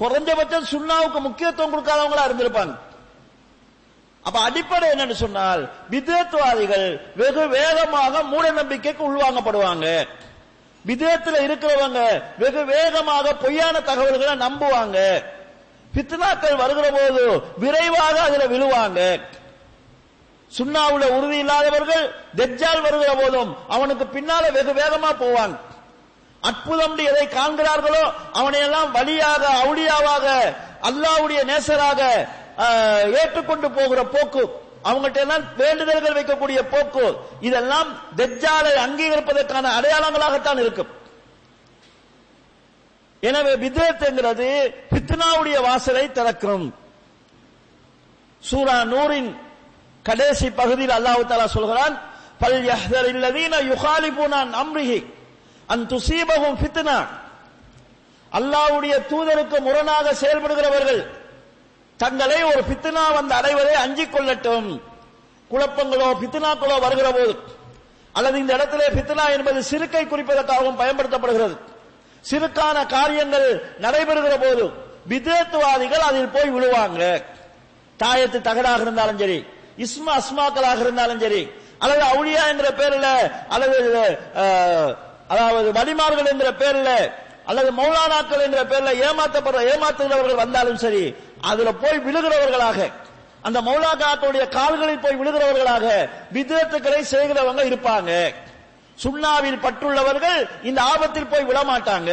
குறைஞ்சபட்சம் 0.00 0.70
சுண்ணாவுக்கு 0.72 1.20
முக்கியத்துவம் 1.20 1.72
கொடுக்காதவங்களா 1.72 2.26
இருந்திருப்பாங்க 2.28 2.74
அப்ப 4.28 4.38
அடிப்படை 4.40 4.86
என்னன்னு 4.88 5.16
சொன்னால் 5.16 5.60
விதேத்துவாதிகள் 5.90 6.86
வெகு 7.16 7.44
வேகமாக 7.52 8.22
மூட 8.24 8.46
நம்பிக்கைக்கு 8.52 9.02
உள்வாங்கப்படுவாங்க 9.06 9.86
விதேத்துல 10.84 11.38
இருக்கிறவங்க 11.46 12.00
வெகு 12.38 12.62
வேகமாக 12.66 13.34
பொய்யான 13.36 13.76
தகவல்களை 13.80 14.34
நம்புவாங்க 14.36 14.98
பித்னாக்கள் 15.92 16.60
வருகிற 16.62 16.86
போது 16.90 17.22
விரைவாக 17.56 18.16
அதுல 18.20 18.46
விழுவாங்க 18.46 19.00
சுண்ணாவுல 20.52 21.06
உறுதி 21.16 21.38
இல்லாதவர்கள் 21.38 22.04
தெஜால் 22.34 22.84
வருகிற 22.84 23.10
போதும் 23.14 23.50
அவனுக்கு 23.68 24.04
பின்னால 24.08 24.44
வெகு 24.50 24.72
வேகமா 24.72 25.10
போவாங்க 25.20 25.56
அற்புதம் 26.42 26.98
எதை 27.04 27.24
காண்கிறார்களோ 27.28 28.02
அவனையெல்லாம் 28.34 28.90
வழியாக 28.90 29.42
அவுடியாவாக 29.62 30.26
அல்லாவுடைய 30.82 31.40
நேசராக 31.44 32.00
ஏற்றுக்கொண்டு 33.14 33.68
போகிற 33.70 34.00
போக்கு 34.14 34.42
அவங்கள்ட்ட 34.84 35.20
எல்லாம் 35.20 35.44
வேண்டுதல்கள் 35.56 36.16
வைக்கக்கூடிய 36.18 36.58
போக்கு 36.68 37.04
இதெல்லாம் 37.40 37.88
தெஜ்ஜாலை 38.18 38.72
அங்கீகரிப்பதற்கான 38.84 39.72
அடையாளங்களாகத்தான் 39.78 40.62
இருக்கும் 40.64 40.92
எனவே 43.22 43.52
விதேத்துங்கிறது 43.62 44.48
பித்னாவுடைய 44.90 45.56
வாசலை 45.60 46.04
திறக்கும் 46.10 46.66
சூரா 48.42 48.76
நூரின் 48.84 49.30
கடைசி 50.04 50.48
பகுதியில் 50.52 50.96
அல்லாஹு 50.98 51.22
தாலா 51.30 51.46
சொல்கிறான் 51.54 51.94
பல் 52.40 52.60
யஹ்தர் 52.64 53.08
இல்லதீன 53.12 53.54
யுகாலிபூனான் 53.70 54.52
அம்ரிஹி 54.62 54.98
அந் 55.68 55.86
துசீபகும் 55.86 56.58
பித்னா 56.60 56.98
அல்லாஹ்வுடைய 58.32 58.94
தூதருக்கு 59.10 59.58
முரணாக 59.60 60.12
செயல்படுகிறவர்கள் 60.14 61.00
தங்களை 62.00 62.38
ஒரு 62.50 62.62
பித்னா 62.68 63.04
வந்து 63.16 63.34
அடைவதை 63.34 63.74
அஞ்சிக் 63.76 64.14
கொள்ளட்டும் 64.14 64.68
குழப்பங்களோ 65.50 66.08
பித்னாக்களோ 66.22 66.76
வருகிற 66.78 67.08
போது 67.12 67.34
அல்லது 68.14 68.36
இந்த 68.38 68.52
இடத்திலே 68.54 68.86
பித்னா 68.96 69.24
என்பது 69.36 69.58
சிறுக்கை 69.70 70.04
குறிப்பதற்காகவும் 70.04 70.80
பயன்படுத்தப்படுகிறது 70.80 71.56
சிறுக்கான 72.24 72.78
காரியங்கள் 72.88 73.48
நடைபெறுகிற 73.80 74.34
போது 74.38 74.64
விதேத்துவாதிகள் 75.12 76.06
அதில் 76.08 76.32
போய் 76.32 76.54
விழுவாங்க 76.56 77.02
தாயத்து 78.00 78.38
தகடாக 78.40 78.84
இருந்தாலும் 78.84 79.20
சரி 79.22 79.38
இஸ்மா 79.78 80.12
அஸ்மாக்களாக 80.20 80.80
இருந்தாலும் 80.80 81.22
சரி 81.22 81.42
அல்லது 81.82 82.02
அவுளியா 82.10 82.44
என்ற 82.52 82.68
பேரில் 82.72 83.08
அல்லது 83.48 83.78
அதாவது 85.32 85.68
வலிமார்கள் 85.78 86.30
என்ற 86.32 86.48
பேரில் 86.60 86.92
அல்லது 87.48 87.70
மௌலானாக்கள் 87.78 88.44
என்ற 88.46 88.60
பேர்ல 88.70 88.90
ஏமாற்றப்படுற 89.04 89.60
ஏமாத்துகிறவர்கள் 89.72 90.42
வந்தாலும் 90.42 90.80
சரி 90.82 91.04
அதுல 91.42 91.70
போய் 91.74 91.98
விழுகிறவர்களாக 91.98 92.78
அந்த 93.42 93.58
மௌலா 93.60 93.92
காத்துடைய 93.94 94.44
கால்களில் 94.48 95.00
போய் 95.00 95.18
விழுகிறவர்களாக 95.20 95.86
விதத்துக்களை 96.32 97.00
செய்கிறவங்க 97.04 97.64
இருப்பாங்க 97.64 98.12
சுண்ணாவில் 98.98 99.62
பற்றுள்ளவர்கள் 99.62 100.40
இந்த 100.62 100.80
ஆபத்தில் 100.82 101.30
போய் 101.30 101.48
விழமாட்டாங்க 101.50 102.12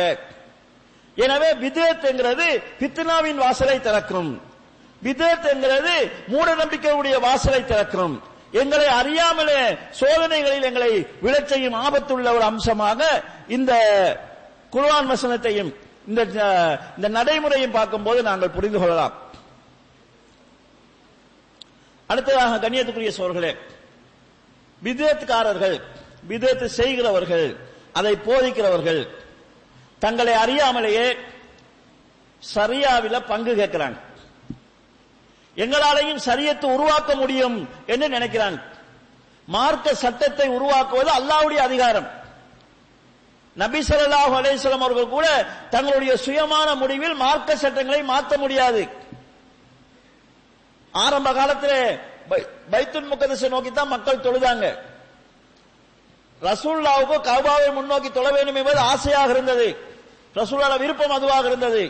எனவே 1.17 1.49
விதத்துங்கிறது 1.61 2.47
பித்னாவின் 2.79 3.37
வாசலை 3.37 3.77
திறக்கும் 3.79 4.31
விதத்துங்கிறது 5.01 5.95
மூட 6.27 6.47
நம்பிக்கையுடைய 6.55 7.15
வாசலை 7.19 7.61
திறக்கும் 7.63 8.15
எங்களை 8.53 8.87
அறியாமலே 8.91 9.61
சோதனைகளில் 9.99 10.67
எங்களை 10.67 10.91
விழச்செய்யும் 11.23 11.77
ஆபத்துள்ள 11.77 12.27
ஒரு 12.33 12.45
அம்சமாக 12.45 12.99
இந்த 13.47 13.71
குர்வான் 14.73 15.09
வசனத்தையும் 15.09 15.71
இந்த 16.07 16.21
இந்த 16.97 17.07
நடைமுறையும் 17.09 17.75
பார்க்கும்போது 17.75 18.19
நாங்கள் 18.21 18.55
புரிந்து 18.55 18.79
கொள்ளலாம் 18.79 19.15
அடுத்ததாக 22.09 22.59
கண்ணியத்துக்குரிய 22.59 23.11
சோழர்களே 23.11 23.51
விதத்துக்காரர்கள் 24.81 25.77
விதத்து 26.23 26.67
செய்கிறவர்கள் 26.71 27.47
அதை 27.93 28.13
போதிக்கிறவர்கள் 28.27 29.01
தங்களை 30.01 30.33
அறியாமலேயே 30.35 31.07
சரியாவில 32.43 33.19
பங்கு 33.25 33.53
கேட்கிறாங்க 33.55 33.99
எங்களாலையும் 35.57 36.23
சரியத்தை 36.25 36.69
உருவாக்க 36.73 37.11
முடியும் 37.15 37.57
என்று 37.85 38.07
நினைக்கிறாங்க 38.09 38.59
மார்க்க 39.47 39.93
சட்டத்தை 39.95 40.47
உருவாக்குவது 40.49 41.11
அல்லாவுடைய 41.11 41.59
அதிகாரம் 41.59 42.07
நபி 43.55 43.79
சொல்லாஹு 43.83 44.33
அலேஸ்லம் 44.39 44.85
அவர்கள் 44.85 45.13
கூட 45.13 45.27
தங்களுடைய 45.69 46.13
சுயமான 46.25 46.67
முடிவில் 46.75 47.15
மார்க்க 47.15 47.55
சட்டங்களை 47.55 48.01
மாற்ற 48.03 48.37
முடியாது 48.37 48.81
ஆரம்ப 50.93 51.29
காலத்தில் 51.33 51.79
பைத்துன் 52.73 53.09
முகதசை 53.11 53.47
நோக்கி 53.49 53.71
தான் 53.71 53.93
மக்கள் 53.93 54.23
தொழுதாங்க 54.25 54.67
ரசூல்லாவுக்கு 56.41 57.17
கபாவை 57.27 57.67
முன்னோக்கி 57.71 58.09
தொழ 58.11 58.27
வேண்டும் 58.31 58.57
என்பது 58.57 58.79
ஆசையாக 58.85 59.33
இருந்தது 59.35 59.67
ரசூல்லால 60.35 60.77
விருப்பம் 60.77 61.15
அதுவாக 61.17 61.45
இருந்தது 61.47 61.83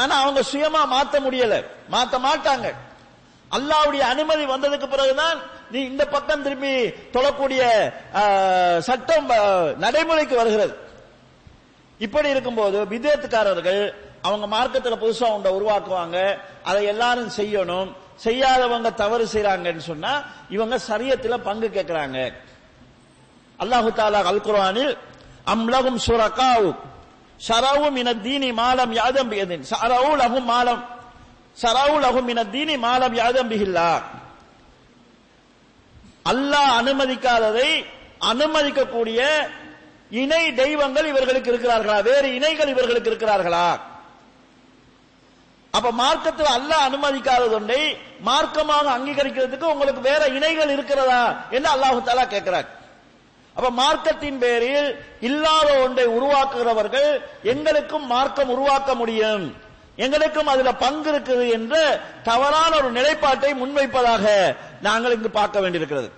ஆனா 0.00 0.14
அவங்க 0.22 0.40
சுயமா 0.50 0.80
மாத்த 0.92 1.16
முடியல 1.20 1.56
மாத்த 1.90 2.18
மாட்டாங்க 2.18 2.68
அல்லாவுடைய 3.50 4.02
அனுமதி 4.12 4.44
வந்ததுக்கு 4.46 4.86
பிறகுதான் 4.88 5.36
நீ 5.72 5.80
இந்த 5.82 6.04
பக்கம் 6.06 6.42
திரும்பி 6.42 6.72
தொழக்கூடிய 7.14 7.62
சட்டம் 8.80 9.28
நடைமுறைக்கு 9.78 10.34
வருகிறது 10.36 10.74
இப்படி 12.00 12.28
இருக்கும்போது 12.28 12.78
விதேத்துக்காரர்கள் 12.94 13.82
அவங்க 14.24 14.46
மார்க்கத்தில் 14.46 15.02
புதுசா 15.02 15.26
ஒன்றை 15.34 15.50
உருவாக்குவாங்க 15.52 16.18
அதை 16.64 16.80
எல்லாரும் 16.84 17.30
செய்யணும் 17.38 17.90
செய்யாதவங்க 18.24 18.90
தவறு 19.02 19.24
செய்யறாங்கன்னு 19.34 19.84
சொன்னா 19.90 20.12
இவங்க 20.50 20.76
சரியத்துல 20.88 21.36
பங்கு 21.48 21.68
கேட்கிறாங்க 21.68 22.18
அல்லாஹு 23.58 23.90
தாலா 23.96 24.20
அல் 24.30 24.42
குரானில் 24.42 24.92
அம்லகும் 25.46 26.00
சுரக்காவு 26.06 26.70
சரவும் 27.40 27.96
இன 27.96 28.10
தீனி 28.26 28.50
மாலம் 28.52 28.92
யாதம் 28.92 29.30
பியதின் 29.32 29.64
சரவு 29.72 30.12
லகும் 30.16 30.46
மாலம் 30.46 30.82
சரவு 31.56 31.96
லகும் 32.00 32.28
இன 32.32 32.44
தீனி 32.54 32.76
மாலம் 32.76 33.16
யாதம் 33.20 33.50
பிகில்லா 33.52 33.90
அல்லாஹ் 36.26 36.70
அனுமதிக்காததை 36.78 37.68
அனுமதிக்கக்கூடிய 38.26 39.20
இணை 40.10 40.42
தெய்வங்கள் 40.56 41.10
இவர்களுக்கு 41.12 41.50
இருக்கிறார்களா 41.52 41.98
வேறு 42.08 42.28
இணைகள் 42.34 42.72
இவர்களுக்கு 42.74 43.10
இருக்கிறார்களா 43.10 43.66
அப்ப 45.74 45.88
மார்க்கத்தில் 45.94 46.50
அல்ல 46.50 46.72
அனுமதிக்காதது 46.86 47.54
ஒன்றை 47.54 47.80
மார்க்கமாக 48.20 48.86
அங்கீகரிக்கிறதுக்கு 48.90 49.72
உங்களுக்கு 49.72 50.02
வேற 50.02 50.22
இணைகள் 50.36 50.72
இருக்கிறதா 50.74 51.22
என்று 51.50 51.70
அல்லாஹு 51.70 52.04
தாலா 52.04 52.24
கேட்கிறார் 52.26 52.68
அப்ப 53.56 53.68
மார்க்கத்தின் 53.78 54.38
பேரில் 54.38 54.88
இல்லாத 55.20 55.68
ஒன்றை 55.82 56.06
உருவாக்குகிறவர்கள் 56.16 57.10
எங்களுக்கும் 57.44 58.06
மார்க்கம் 58.06 58.52
உருவாக்க 58.54 58.94
முடியும் 58.94 59.44
எங்களுக்கும் 59.98 60.48
அதுல 60.48 60.70
பங்கு 60.76 61.08
இருக்குது 61.12 61.44
என்று 61.56 61.82
தவறான 62.22 62.70
ஒரு 62.76 62.88
நிலைப்பாட்டை 62.90 63.50
முன்வைப்பதாக 63.54 64.24
நாங்கள் 64.80 65.14
இங்கு 65.14 65.30
பார்க்க 65.30 65.60
வேண்டியிருக்கிறது 65.60 66.08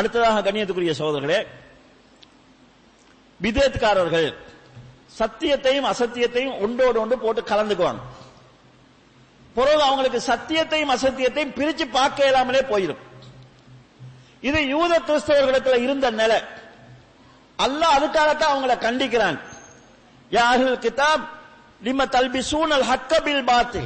அடுத்ததாக 0.00 0.42
கண்ணியத்துக்குரிய 0.42 0.94
சோதர்களே 1.00 1.40
விதேத்காரர்கள் 3.40 4.28
சத்தியத்தையும் 5.18 5.88
அசத்தியத்தையும் 5.90 6.58
ஒன்றோடு 6.58 6.98
ஒன்று 7.00 7.16
போட்டு 7.18 7.42
கலந்துக்குவாங்க 7.42 8.02
பிறகு 9.56 9.82
அவங்களுக்கு 9.82 10.20
சத்தியத்தையும் 10.26 10.92
அசத்தியத்தையும் 10.94 11.54
பிரிச்சு 11.54 11.84
பார்க்க 11.90 12.26
இல்லாமலே 12.26 12.62
போயிடும் 12.70 13.00
இது 14.42 14.58
யூத 14.68 14.92
கிறிஸ்தவர்களுக்கு 15.00 15.80
இருந்த 15.80 16.10
நிலை 16.20 16.38
அல்ல 17.58 17.82
அதுக்காகத்தான் 17.96 18.52
அவங்கள 18.52 18.74
கண்டிக்கிறான் 18.78 19.38
யாருல் 20.30 20.78
கிதாப் 20.78 21.24
லிம 21.80 22.04
தல்பி 22.10 22.42
சூழல் 22.42 22.86
ஹக்கபில் 22.90 23.44
பாத்து 23.44 23.82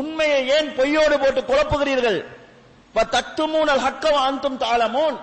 உண்மையை 0.00 0.40
ஏன் 0.56 0.68
பொய்யோடு 0.76 1.16
போட்டு 1.18 1.40
குழப்புகிறீர்கள் 1.42 2.18
தத்துமூனல் 2.94 3.82
ஹக்கம் 3.82 4.20
அந்தும் 4.20 4.60
தாளமோன் 4.60 5.16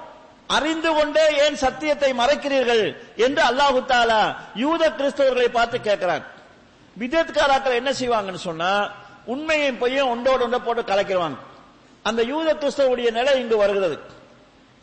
அறிந்து 0.49 0.89
கொண்டே 0.93 1.25
ஏன் 1.45 1.57
சத்தியத்தை 1.57 2.09
மறைக்கிறீர்கள் 2.13 2.83
என்று 3.17 3.41
அல்லாஹு 3.41 3.79
தாலா 3.87 4.21
யூத 4.55 4.83
கிறிஸ்தவர்களை 4.89 5.49
பார்த்து 5.49 5.77
கேட்கிறான் 5.79 6.25
விதத்காராக்கள் 6.97 7.79
என்ன 7.79 7.91
செய்வாங்கன்னு 7.93 8.41
சொன்னா 8.41 8.71
உண்மையும் 9.27 9.79
பொய்யும் 9.79 10.11
ஒன்றோடு 10.13 10.43
ஒன்றை 10.43 10.59
போட்டு 10.59 10.83
கலைக்கிறாங்க 10.83 11.39
அந்த 12.05 12.21
யூத 12.23 12.49
கிறிஸ்தவருடைய 12.53 13.09
நிலை 13.11 13.33
இங்கு 13.39 13.57
வருகிறது 13.57 13.95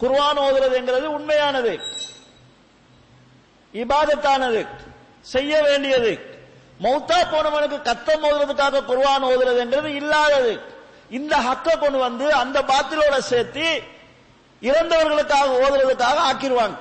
குர்வான் 0.01 0.41
ஓதுறதுங்கிறது 0.45 1.07
உண்மையானது 1.17 1.73
இபாதத்தானது 3.75 4.63
செய்ய 5.25 5.53
வேண்டியது 5.63 6.13
மௌத்தா 6.81 7.19
போனவனுக்கு 7.25 7.79
கத்தம் 7.83 8.25
ஓதுறதுக்காக 8.29 8.85
குர்வான் 8.89 9.27
ஓதுறதுங்கிறது 9.29 9.91
இல்லாதது 9.95 10.53
இந்த 11.11 11.35
ஹக்க 11.47 11.77
கொண்டு 11.77 11.99
வந்து 11.99 12.27
அந்த 12.35 12.59
பாத்திரோட 12.71 13.17
சேர்த்து 13.25 13.67
இறந்தவர்களுக்காக 14.63 15.51
ஓதுவதற்காக 15.59 16.19
ஆக்கிடுவாங்க 16.29 16.77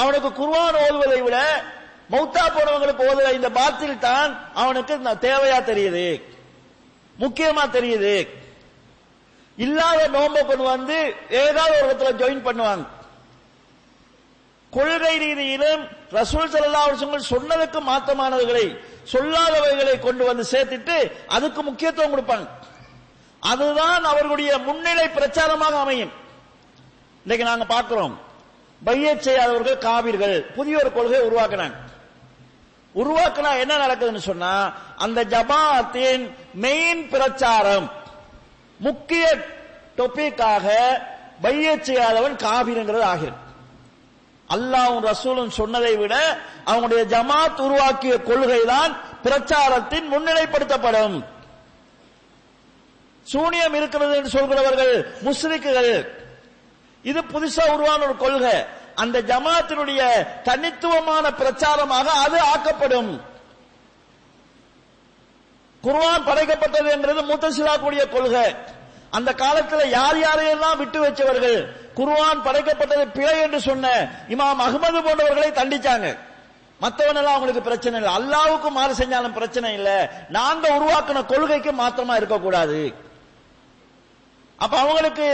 அவனுக்கு 0.00 0.30
குர்வான் 0.32 0.80
ஓதுவதை 0.82 1.20
விட 1.22 1.38
மௌத்தா 2.10 2.44
போனவங்களுக்கு 2.48 3.02
ஓதுற 3.10 3.28
இந்த 3.32 3.48
பாத்தில் 3.50 3.98
தான் 3.98 4.30
அவனுக்கு 4.54 5.16
தேவையா 5.22 5.58
தெரியுது 5.62 6.06
முக்கியமா 7.16 7.64
தெரியுது 7.72 8.14
இல்லாத 9.58 10.00
நோம்ப 10.08 10.42
கொண்டு 10.44 10.64
வந்து 10.66 10.96
ஏதாவது 11.42 11.74
ஒரு 11.76 11.88
இடத்துல 11.88 12.12
ஜாயின் 12.20 12.46
பண்ணுவாங்க 12.46 12.86
கொள்கை 14.72 15.14
ரீதியிலும் 15.18 15.82
ரசூல் 16.10 16.52
செல்லா 16.52 16.80
அவர்கள் 16.80 17.30
சொன்னதுக்கு 17.30 17.80
மாத்தமானவர்களை 17.82 18.66
சொல்லாதவைகளை 19.12 19.94
கொண்டு 19.98 20.24
வந்து 20.24 20.44
சேர்த்துட்டு 20.52 20.96
அதுக்கு 21.28 21.60
முக்கியத்துவம் 21.62 22.14
கொடுப்பாங்க 22.14 22.48
அதுதான் 23.42 24.04
அவர்களுடைய 24.04 24.52
முன்னிலை 24.58 25.06
பிரச்சாரமாக 25.08 25.76
அமையும் 25.78 26.12
இன்னைக்கு 27.30 27.46
நாங்க 27.46 27.66
பார்க்கிறோம் 27.66 28.14
பைய 28.82 29.10
செய்யாதவர்கள் 29.16 29.76
காவிர்கள் 29.78 30.34
புதிய 30.54 30.78
ஒரு 30.78 30.90
கொள்கையை 30.90 31.20
உருவாக்குறாங்க 31.26 31.76
உருவாக்கினா 32.94 33.50
என்ன 33.60 33.74
நடக்குதுன்னு 33.76 34.22
சொன்னா 34.24 34.50
அந்த 34.98 35.20
ஜமாத்தின் 35.30 36.24
மெயின் 36.64 37.02
பிரச்சாரம் 37.08 37.86
முக்கிய 38.80 39.24
டொபிக்காக 39.98 40.66
பைய 41.40 41.76
செய்யாதவன் 41.80 42.36
காபிருங்கிறது 42.42 43.06
ஆகிறது 43.06 43.38
அல்லாவும் 44.48 45.06
ரசூலும் 45.06 45.56
சொன்னதை 45.58 45.96
விட 45.96 46.14
அவனுடைய 46.66 47.04
ஜமாத் 47.08 47.62
உருவாக்கிய 47.62 48.16
கொள்கை 48.22 48.62
தான் 48.66 48.92
பிரச்சாரத்தின் 49.22 50.08
முன்னிலைப்படுத்தப்படும் 50.12 51.16
சூனியம் 53.26 53.74
இருக்கிறது 53.74 54.16
என்று 54.16 54.30
சொல்கிறவர்கள் 54.30 54.94
முஸ்லிக்குகள் 55.22 55.92
இது 57.04 57.20
புதுசா 57.24 57.64
உருவான 57.74 58.00
ஒரு 58.04 58.16
கொள்கை 58.16 58.56
அந்த 58.94 59.18
ஜமாத்தினுடைய 59.22 60.00
தனித்துவமான 60.44 61.26
பிரச்சாரமாக 61.32 62.06
அது 62.20 62.38
ஆக்கப்படும் 62.52 63.10
குர்வான் 65.84 66.26
படைக்கப்பட்டது 66.26 66.88
என்றது 66.90 67.20
கூடிய 67.78 68.02
கொள்கை 68.06 68.48
அந்த 69.10 69.30
காலத்தில் 69.34 69.84
யார் 69.90 70.18
யாரையெல்லாம் 70.18 70.76
விட்டு 70.76 70.98
வச்சவர்கள் 71.00 71.56
குர்வான் 71.94 72.42
படைக்கப்பட்டது 72.42 73.04
பிழை 73.08 73.36
என்று 73.40 73.60
சொன்ன 73.60 73.86
இமாம் 74.28 74.60
அகமது 74.60 75.00
போன்றவர்களை 75.02 75.48
தண்டிச்சாங்க 75.52 76.08
மற்றவனெல்லாம் 76.80 77.36
அவங்களுக்கு 77.36 77.62
பிரச்சனை 77.62 77.96
இல்லை 77.98 78.12
அல்லாவுக்கும் 78.12 78.76
மாறு 78.78 78.92
செஞ்சாலும் 78.94 79.34
பிரச்சனை 79.34 79.70
இல்லை 79.74 79.96
நாங்க 80.28 80.66
உருவாக்கின 80.76 81.24
கொள்கைக்கு 81.24 81.72
மாத்திரமா 81.72 82.14
இருக்கக்கூடாது 82.16 82.78
அப்ப 84.60 84.74
அவங்களுக்கு 84.78 85.26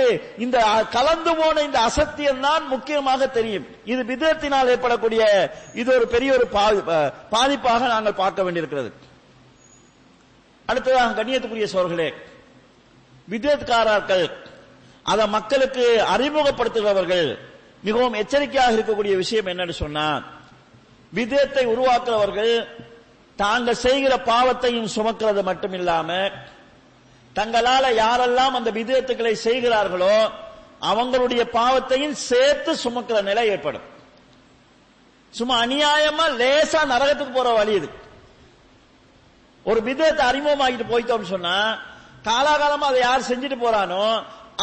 இந்த 0.39 0.59
கலந்து 0.91 1.33
போன 1.35 1.63
இந்த 1.63 1.79
அசத்தியம் 1.81 2.41
தான் 2.41 2.65
முக்கியமாக 2.67 3.27
தெரியும் 3.29 3.67
இது 3.85 4.03
விதத்தினால் 4.05 4.71
ஏற்படக்கூடிய 4.75 5.23
இது 5.75 5.89
ஒரு 5.97 6.07
பெரிய 6.07 6.31
ஒரு 6.33 6.47
பாதிப்பாக 7.33 7.89
நாங்கள் 7.89 8.19
பார்க்க 8.19 8.47
வேண்டியிருக்கிறது 8.47 8.91
அடுத்ததாக 10.69 11.17
கண்ணியத்துக்குரிய 11.19 11.69
சோர்களே 11.75 12.09
விதத்காரர்கள் 13.29 14.27
அதை 15.07 15.25
மக்களுக்கு 15.29 15.85
அறிமுகப்படுத்துகிறவர்கள் 16.07 17.27
மிகவும் 17.83 18.19
எச்சரிக்கையாக 18.19 18.77
இருக்கக்கூடிய 18.77 19.15
விஷயம் 19.17 19.49
என்னன்னு 19.49 19.75
சொன்னா 19.75 20.07
விதத்தை 21.13 21.65
உருவாக்குறவர்கள் 21.67 22.55
தாங்கள் 23.39 23.83
செய்கிற 23.85 24.15
பாவத்தையும் 24.27 24.93
சுமக்கிறது 24.97 25.43
மட்டுமில்லாம 25.43 26.11
தங்களால 27.37 27.87
யாரெல்லாம் 27.97 28.57
அந்த 28.59 28.71
விதத்துக்களை 28.71 29.35
செய்கிறார்களோ 29.47 30.17
அவங்களுடைய 30.83 31.43
பாவத்தையும் 31.55 32.17
சேர்த்து 32.29 32.73
சுமக்கிற 32.85 33.19
நிலை 33.23 33.45
ஏற்படும் 33.49 33.87
சும்மா 35.35 35.55
அநியாயமா 35.65 36.27
லேசா 36.41 36.81
நரகத்துக்கு 36.93 37.33
போற 37.33 37.51
வழி 37.53 37.75
இது 37.79 37.89
ஒரு 39.67 39.81
விதத்தை 39.81 40.23
அறிமுகமாகிட்டு 40.27 40.87
போயிட்டோம் 40.93 41.31
சொன்னா 41.33 41.57
காலாகாலமா 42.25 42.89
அதை 42.89 43.01
யார் 43.01 43.29
செஞ்சுட்டு 43.31 43.57
போறானோ 43.57 44.05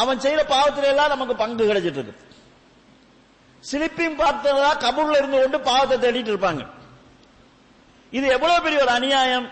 அவன் 0.00 0.22
செய்யற 0.24 0.42
பாவத்தில 0.48 0.90
எல்லாம் 0.92 1.12
நமக்கு 1.14 1.34
பங்கு 1.34 1.68
கிடைச்சிட்டு 1.68 2.00
இருக்கு 2.00 2.22
சிலிப்பிங் 3.64 4.16
பார்த்ததா 4.16 4.70
கபூர்ல 4.84 5.18
இருந்து 5.18 5.38
கொண்டு 5.38 5.58
பாவத்தை 5.68 5.96
தேடிட்டு 5.98 6.32
இருப்பாங்க 6.32 6.64
இது 8.12 8.26
எவ்வளவு 8.28 8.64
பெரிய 8.64 8.80
ஒரு 8.82 8.92
அநியாயம் 8.94 9.46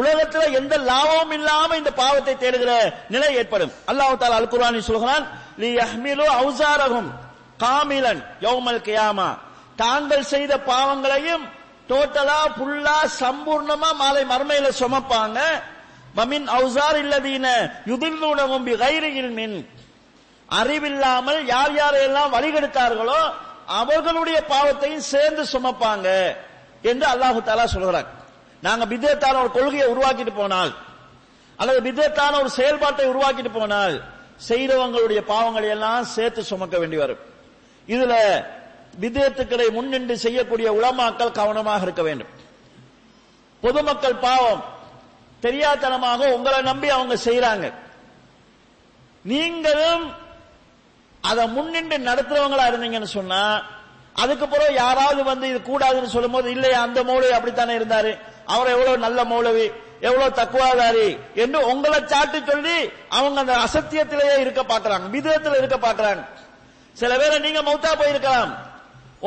உலகத்தில் 0.00 0.54
எந்த 0.58 0.74
லாபமும் 0.84 1.32
இல்லாம 1.36 1.76
இந்த 1.76 1.90
பாவத்தை 1.94 2.34
தேடுகிற 2.36 2.72
நிலை 3.14 3.30
ஏற்படும் 3.40 3.72
அல்லாஹு 3.90 4.14
தாலா 4.20 4.38
அல் 4.38 4.52
குர்ஆனில் 4.52 4.86
சொல்கிறான் 4.86 5.24
லி 5.62 5.70
யஹ்மிலு 5.80 6.26
அவுசாரஹும் 6.36 7.10
காமிலன் 7.64 8.22
யௌமல் 8.40 8.80
கியாமா 8.86 9.28
தாங்கள் 9.76 10.30
செய்த 10.30 10.52
பாவங்களையும் 10.70 11.44
டோட்டலா 11.88 12.40
புல்லா 12.56 12.96
சம்பூர்ணமா 13.18 13.90
மாலை 14.00 14.24
மர்மையில 14.24 14.68
சுமப்பாங்க 14.80 15.38
மமின் 16.14 16.48
அவுசார் 16.56 16.98
இல்லதீன 17.02 17.46
யுதிர்லூனவும் 17.90 18.66
கைரியில் 18.82 19.32
மின் 19.38 19.56
அறிவில்லாமல் 20.48 21.40
யார் 21.46 21.74
யாரையெல்லாம் 21.76 22.32
வழிகெடுத்தார்களோ 22.34 23.20
அவர்களுடைய 23.76 24.38
பாவத்தையும் 24.50 25.06
சேர்ந்து 25.12 25.44
சுமப்பாங்க 25.52 26.08
என்று 26.84 27.06
அல்லாஹு 27.12 27.40
தாலா 27.42 27.66
சொல்கிறார் 27.66 28.08
நாங்க 28.62 28.84
பித்தத்தான 28.86 29.40
ஒரு 29.40 29.50
கொள்கையை 29.50 29.86
உருவாக்கிட்டு 29.88 30.32
போனால் 30.32 30.72
அல்லது 31.58 31.80
பித்தத்தான 31.80 32.38
ஒரு 32.38 32.50
செயல்பாட்டை 32.50 33.06
உருவாக்கிட்டு 33.08 33.52
போனால் 33.52 33.94
செய்தவங்களுடைய 34.48 35.20
பாவங்களை 35.24 35.68
எல்லாம் 35.68 36.06
சேர்த்து 36.06 36.42
சுமக்க 36.44 36.76
வேண்டி 36.78 36.96
வரும் 36.96 37.22
இதுல 37.88 38.14
விதயத்துக்களை 38.98 39.66
முன்னின்று 39.70 40.14
செய்யக்கூடிய 40.16 40.68
உளமாக்கள் 40.72 41.36
கவனமாக 41.38 41.86
இருக்க 41.86 42.02
வேண்டும் 42.02 42.32
பொதுமக்கள் 43.62 44.16
பாவம் 44.18 44.62
தெரியாதனமாக 45.42 46.20
உங்களை 46.32 46.58
நம்பி 46.62 46.88
அவங்க 46.88 47.14
செய்யறாங்க 47.24 47.66
நீங்களும் 49.24 50.04
அதை 51.24 51.44
முன்னின்று 51.48 51.96
நடத்துறவங்களா 52.08 52.64
இருந்தீங்கன்னு 52.68 53.10
சொன்னா 53.10 53.42
அதுக்கப்புறம் 54.16 54.72
யாராவது 54.74 55.20
வந்து 55.22 55.46
இது 55.48 55.60
கூடாதுன்னு 55.62 56.14
சொல்லும் 56.14 56.34
போது 56.36 56.48
இல்லையா 56.50 56.80
அந்த 56.86 57.00
மௌலவி 57.02 57.34
அப்படித்தானே 57.36 57.74
இருந்தாரு 57.74 58.12
அவர் 58.46 58.72
எவ்வளவு 58.74 59.04
நல்ல 59.04 59.20
மௌலவி 59.24 59.66
எவ்வளவு 60.00 60.36
தக்குவாதாரி 60.38 61.08
என்று 61.42 61.58
உங்களை 61.70 61.98
சாட்டு 62.04 62.38
சொல்லி 62.42 62.76
அவங்க 63.10 63.38
அந்த 63.40 63.54
அசத்தியத்திலேயே 63.66 64.36
இருக்க 64.40 64.62
பாக்குறாங்க 64.64 65.08
விதத்தில் 65.08 65.60
இருக்க 65.60 65.76
பாக்குறாங்க 65.78 66.22
சில 66.96 67.12
பேரை 67.18 67.38
நீங்க 67.38 67.60
மௌத்தா 67.62 67.92
போயிருக்கலாம் 67.94 68.52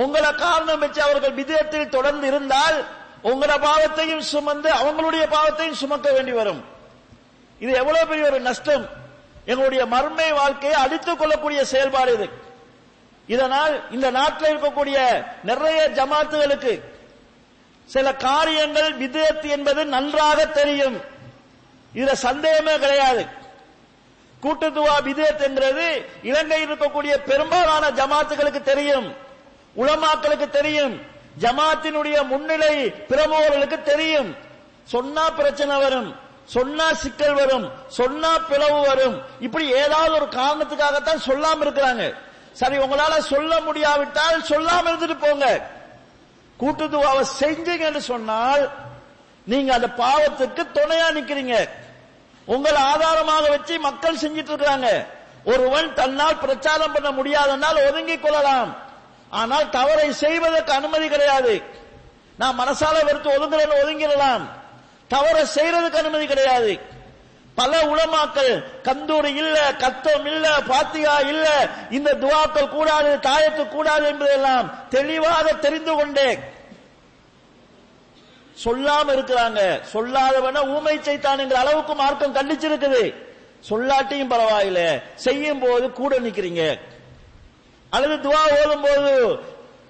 உங்களை 0.00 0.32
காரணம் 0.38 0.82
வச்சு 0.84 1.02
அவர்கள் 1.02 1.36
விதத்தில் 1.36 1.94
தொடர்ந்து 1.96 2.26
இருந்தால் 2.28 2.78
உங்களோட 3.24 3.54
பாவத்தையும் 3.62 4.26
சுமந்து 4.32 4.70
அவங்களுடைய 4.80 5.24
பாவத்தையும் 5.28 5.80
சுமக்க 5.80 6.08
வேண்டி 6.12 6.34
வரும் 6.34 6.62
இது 7.62 7.72
எவ்வளவு 7.74 8.10
பெரிய 8.10 8.26
ஒரு 8.26 8.40
நஷ்டம் 8.42 8.86
எங்களுடைய 9.48 9.84
மர்மை 9.86 10.30
வாழ்க்கையை 10.32 10.78
அடித்துக் 10.84 11.20
கொள்ளக்கூடிய 11.20 11.62
செயல்பாடு 11.66 12.12
இது 12.14 12.28
இதனால் 13.28 13.76
இந்த 13.92 14.08
நாட்டில் 14.12 14.52
இருக்கக்கூடிய 14.52 14.98
நிறைய 15.44 15.80
ஜமாத்துகளுக்கு 15.98 16.74
சில 17.90 18.08
காரியங்கள் 18.20 18.92
விதத்து 18.96 19.48
என்பது 19.50 19.82
நன்றாக 19.96 20.40
தெரியும் 20.52 20.98
இதுல 21.94 22.14
சந்தேகமே 22.24 22.76
கிடையாது 22.78 23.24
கூட்டுத்துவா 24.44 24.96
விதத்து 25.02 25.46
என்கிறது 25.46 25.88
இலங்கையில் 26.24 26.68
இருக்கக்கூடிய 26.68 27.14
பெரும்பாலான 27.30 27.86
ஜமாத்துகளுக்கு 28.00 28.62
தெரியும் 28.64 29.08
உளமாக்களுக்கு 29.76 30.48
தெரியும் 30.50 30.96
ஜமாத்தினுடைய 31.42 32.18
முன்னிலை 32.24 32.76
பிரமுகர்களுக்கு 33.10 33.80
தெரியும் 33.84 34.30
சொன்னா 34.88 35.24
பிரச்சனை 35.38 35.76
வரும் 35.78 36.10
சொன்னா 36.54 36.88
சிக்கல் 36.94 37.38
வரும் 37.40 37.66
சொன்னா 37.90 38.32
பிளவு 38.50 38.80
வரும் 38.82 39.16
இப்படி 39.40 39.66
ஏதாவது 39.78 40.14
ஒரு 40.14 40.28
காரணத்துக்காகத்தான் 40.36 41.26
சொல்லாம 41.28 41.64
இருக்கிறாங்க 41.66 42.04
சரி 42.56 42.76
உங்களால 42.78 43.16
சொல்ல 43.26 43.54
முடியாவிட்டால் 43.62 44.48
சொல்லாம 44.48 44.88
இருந்துட்டு 44.88 45.18
போங்க 45.20 45.48
கூட்டு 46.60 47.24
செஞ்சீங்கன்னு 47.40 48.02
சொன்னால் 48.04 48.64
நீங்க 49.48 49.74
அந்த 49.74 49.88
பாவத்துக்கு 49.98 50.64
துணையா 50.78 51.08
நிக்கிறீங்க 51.12 51.56
உங்களை 52.48 52.80
ஆதாரமாக 52.84 53.46
வச்சு 53.50 53.76
மக்கள் 53.80 54.22
செஞ்சிட்டு 54.22 54.52
இருக்கிறாங்க 54.52 54.90
ஒருவன் 55.44 55.88
தன்னால் 55.94 56.38
பிரச்சாரம் 56.38 56.94
பண்ண 56.94 57.10
முடியாதனால் 57.12 57.86
ஒதுங்கிக் 57.86 58.24
கொள்ளலாம் 58.24 58.72
ஆனால் 59.32 59.70
தவறை 59.70 60.08
செய்வதற்கு 60.14 60.72
அனுமதி 60.72 61.08
கிடையாது 61.10 61.54
நான் 62.38 62.60
மனசால 62.60 62.96
வெறுத்து 63.04 63.30
ஒதுங்குறேன்னு 63.30 63.82
ஒதுங்கிடலாம் 63.84 64.44
தவறை 65.10 65.44
செய்யறதுக்கு 65.56 65.98
அனுமதி 65.98 66.26
கிடையாது 66.26 66.74
பல 67.58 67.74
உலமாக்கள் 67.92 68.52
கந்தூரி 68.88 69.32
இல்ல 69.42 69.58
கத்தம் 69.84 70.26
இல்ல 70.26 70.46
பாத்தியா 70.68 71.14
இல்ல 71.32 71.46
இந்த 71.90 72.10
துவாக்கள் 72.24 72.74
கூடாது 72.74 73.12
தாயத்து 73.28 73.64
கூடாது 73.68 74.06
என்பதெல்லாம் 74.08 74.68
தெளிவாக 74.90 75.54
தெரிந்து 75.66 75.94
கொண்டே 75.96 76.30
சொல்லாம 78.58 79.14
இருக்கிறாங்க 79.16 79.62
சொல்லாதவன 79.94 80.62
ஊமை 80.76 80.96
செய்தான் 81.08 81.42
என்ற 81.46 81.56
அளவுக்கு 81.58 81.94
மார்க்கம் 81.94 82.36
கண்டிச்சிருக்குது 82.38 83.04
சொல்லாட்டியும் 83.70 84.32
பரவாயில்ல 84.34 84.82
செய்யும் 85.26 85.64
போது 85.64 85.86
கூட 85.92 86.16
நிக்கிறீங்க 86.20 86.64
அல்லது 87.92 88.16
துவா 88.26 88.44
ஓதும் 88.60 88.86
போது 88.88 89.12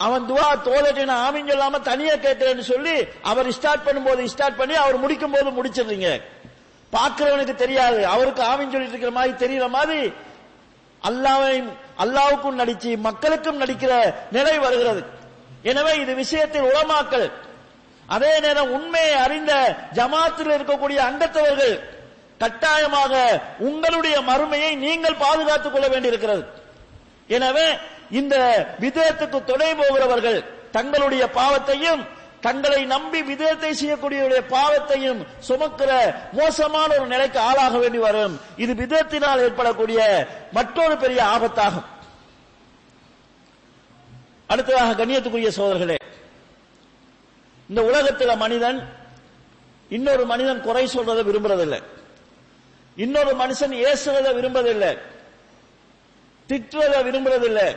அவன் 0.00 0.23
துவா 0.29 0.47
தோலட்டின 0.65 1.17
ஆமின் 1.25 1.51
சொல்லாம 1.51 1.81
தனியா 1.81 2.15
கேட்கிறேன்னு 2.17 2.65
சொல்லி 2.71 2.95
அவர் 3.23 3.55
ஸ்டார்ட் 3.57 3.86
பண்ணும்போது 3.88 4.31
ஸ்டார்ட் 4.33 4.57
பண்ணி 4.57 4.75
அவர் 4.75 4.97
முடிக்கும் 4.97 5.36
போது 5.36 5.51
முடிச்சிடுறீங்க 5.57 6.09
பார்க்கிறவனுக்கு 6.93 7.55
தெரியாது 7.55 7.99
அவருக்கு 8.05 8.41
ஆவின் 8.43 8.71
சொல்லிட்டு 8.71 8.95
இருக்கிற 8.95 9.13
மாதிரி 9.13 9.33
தெரியற 9.43 9.65
மாதிரி 9.69 10.01
அல்லாவின் 11.01 11.67
அல்லாவுக்கும் 11.99 12.59
நடிச்சு 12.59 12.91
மக்களுக்கும் 12.99 13.61
நடிக்கிற 13.61 13.93
நிலை 14.31 14.55
வருகிறது 14.59 15.01
எனவே 15.63 15.93
இது 15.99 16.13
விஷயத்தில் 16.15 16.67
உளமாக்கல் 16.69 17.27
அதே 18.09 18.33
நேரம் 18.39 18.71
உண்மையை 18.71 19.13
அறிந்த 19.17 19.53
ஜமாத்தில் 19.93 20.53
இருக்கக்கூடிய 20.55 20.99
அங்கத்தவர்கள் 21.05 21.75
கட்டாயமாக 22.39 23.13
உங்களுடைய 23.59 24.15
மறுமையை 24.21 24.71
நீங்கள் 24.77 25.21
பாதுகாத்துக் 25.21 25.73
கொள்ள 25.73 25.88
வேண்டியிருக்கிறது 25.88 26.43
எனவே 27.29 27.67
இந்த 28.11 28.36
விதத்துக்கு 28.79 29.39
துணை 29.43 29.69
போகிறவர்கள் 29.73 30.39
தங்களுடைய 30.71 31.23
பாவத்தையும் 31.29 32.01
தங்களை 32.45 32.81
நம்பி 32.86 33.19
விதத்தை 33.23 33.71
செய்யக்கூடிய 33.73 34.39
பாவத்தையும் 34.49 35.21
சுமக்கிற 35.47 35.91
மோசமான 36.33 36.89
ஒரு 36.95 37.07
நிலைக்கு 37.07 37.39
ஆளாக 37.41 37.75
வேண்டி 37.77 37.99
வரும் 37.99 38.36
இது 38.57 38.73
விதத்தினால் 38.75 39.43
ஏற்படக்கூடிய 39.45 39.99
மற்றொரு 40.53 40.95
பெரிய 40.97 41.21
ஆபத்தாகும் 41.27 41.88
அடுத்ததாக 44.49 44.95
கண்ணியத்துக்குரிய 44.95 45.51
சோதர்களே 45.51 45.97
இந்த 47.69 47.81
உலகத்தில் 47.81 48.33
மனிதன் 48.36 48.79
இன்னொரு 49.91 50.23
மனிதன் 50.25 50.61
குறை 50.61 50.86
சொல்றதை 50.88 51.23
விரும்புறதில்லை 51.23 51.79
இன்னொரு 52.97 53.31
மனுஷன் 53.36 53.73
ஏசுறத 53.83 54.27
விரும்புறதில்லை 54.33 54.93
திட்டுறத 56.49 56.95
விரும்புறதில்லை 57.03 57.69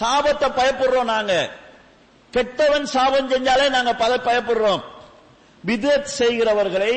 சாபத்தை 0.00 0.48
பயப்படுறோம் 0.50 1.12
நாங்க 1.12 1.32
கெட்டவன் 2.32 2.88
சாபம் 2.94 3.30
செஞ்சாலே 3.32 3.66
நாங்க 3.68 3.92
பல 3.94 4.12
பயப்படுறோம் 4.26 4.82
விதத் 5.64 6.12
செய்கிறவர்களை 6.18 6.94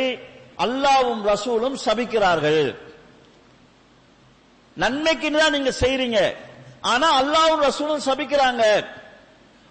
அல்லாவும் 0.59 1.24
ரசூலும் 1.32 1.78
சபிக்கிறார்கள் 1.86 2.61
நன்மைக்கு 4.78 5.30
தான் 5.34 5.55
நீங்க 5.55 5.72
செய்றீங்க 5.82 6.20
ஆனா 6.91 7.07
அல்லாவும் 7.22 7.63
ரசூலும் 7.66 8.05
சபிக்கிறாங்க 8.07 8.63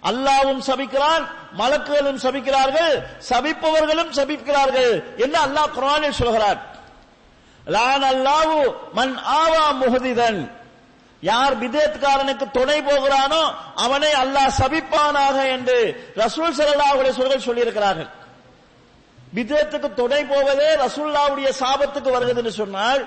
அல்லாவும் 0.03 0.61
சபிக்கிறான் 0.61 1.23
மலக்குகளும் 1.53 2.19
சபிக்கிறார்கள் 2.25 2.95
சபிப்பவர்களும் 3.29 4.11
சபிக்கிறார்கள் 4.19 4.91
என்று 5.23 5.39
அல்லாஹ் 5.39 5.73
குரானில் 5.77 6.19
சொல்கிறார் 6.19 6.59
லான் 7.67 8.05
அல்லாவு 8.11 8.59
மன் 8.93 9.15
ஆவா 9.35 9.63
முகதிதன் 9.79 10.41
யார் 11.25 11.55
விதேத்காரனுக்கு 11.61 12.45
துணை 12.57 12.77
போகிறானோ 12.81 13.43
அவனை 13.83 14.11
அல்லாஹ் 14.21 14.55
சபிப்பானாக 14.59 15.37
என்று 15.55 15.77
ரசூல் 16.17 16.55
சல்லாவுடைய 16.57 17.13
சொல்கள் 17.19 17.47
சொல்லியிருக்கிறார்கள் 17.47 18.09
விதேத்துக்கு 19.33 19.89
துணை 19.93 20.21
போவதே 20.25 20.69
ரசூல்லாவுடைய 20.83 21.49
சாபத்துக்கு 21.61 22.09
வருகிறது 22.11 22.41
என்று 22.43 22.53
சொன்னால் 22.59 23.01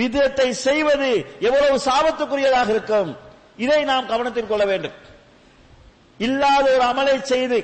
விதேத்தை 0.00 0.48
செய்வது 0.60 1.10
எவ்வளவு 1.48 1.76
சாபத்துக்குரியதாக 1.88 2.70
இருக்கும் 2.74 3.10
இதை 3.58 3.80
நாம் 3.84 4.06
கவனத்தில் 4.06 4.48
கொள்ள 4.48 4.64
வேண்டும் 4.64 4.96
இல்லாத 6.20 6.64
ஒரு 6.74 6.84
அமலை 6.84 7.16
செய்து 7.26 7.58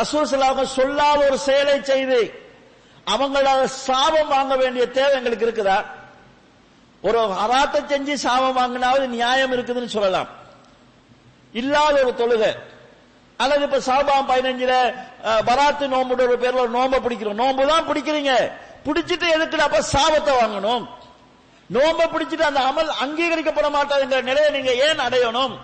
ரசூல் 0.00 0.28
சலாக 0.28 0.64
சொல்லாத 0.76 1.20
ஒரு 1.24 1.38
செயலை 1.40 1.78
செய்து 1.84 2.20
அவங்களால் 3.06 3.64
சாபம் 3.78 4.32
வாங்க 4.34 4.54
வேண்டிய 4.56 4.84
தேவை 4.90 5.14
எங்களுக்கு 5.18 5.46
இருக்குதா 5.46 5.78
ஒரு 7.02 7.20
அராத்த 7.44 7.76
செஞ்சு 7.92 8.14
சாபம் 8.24 8.58
வாங்கினாவது 8.58 9.04
நியாயம் 9.14 9.54
இருக்குதுன்னு 9.54 9.94
சொல்லலாம் 9.94 10.28
இல்லாத 11.54 11.96
ஒரு 12.02 12.12
தொழுகை 12.20 12.52
அல்லது 13.40 13.64
இப்ப 13.64 13.80
சாபம் 13.86 14.28
பதினஞ்சுல 14.28 14.74
பராத்து 15.48 15.84
நோம்புட 15.88 16.22
ஒரு 16.26 16.38
பேர்ல 16.42 16.66
நோம்ப 16.76 17.00
பிடிக்கிறோம் 17.00 17.40
நோம்பு 17.42 17.64
தான் 17.66 17.88
பிடிக்கிறீங்க 17.88 18.34
பிடிச்சிட்டு 18.84 19.26
எதுக்குடா 19.34 19.66
அப்ப 19.68 19.82
சாபத்தை 19.92 20.32
வாங்கணும் 20.36 20.84
நோம்ப 21.70 22.06
பிடிச்சிட்டு 22.14 22.44
அந்த 22.44 22.62
அமல் 22.70 22.90
அங்கீகரிக்கப்பட 23.02 23.68
மாட்டாதுங்கிற 23.76 24.22
நிலையை 24.22 24.48
நீங்க 24.50 24.72
ஏன் 24.86 25.04
அடையணும் 25.06 25.54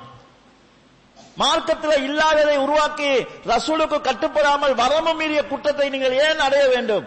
மார்க்கத்தில் 1.37 2.05
இல்லாததை 2.05 2.57
உருவாக்கி 2.57 3.11
ரசூலுக்கு 3.51 3.99
கட்டுப்படாமல் 4.01 4.75
வரமும் 4.75 5.19
மீறிய 5.21 5.43
குற்றத்தை 5.43 5.87
நீங்கள் 5.89 6.17
ஏன் 6.25 6.41
அடைய 6.41 6.65
வேண்டும் 6.69 7.05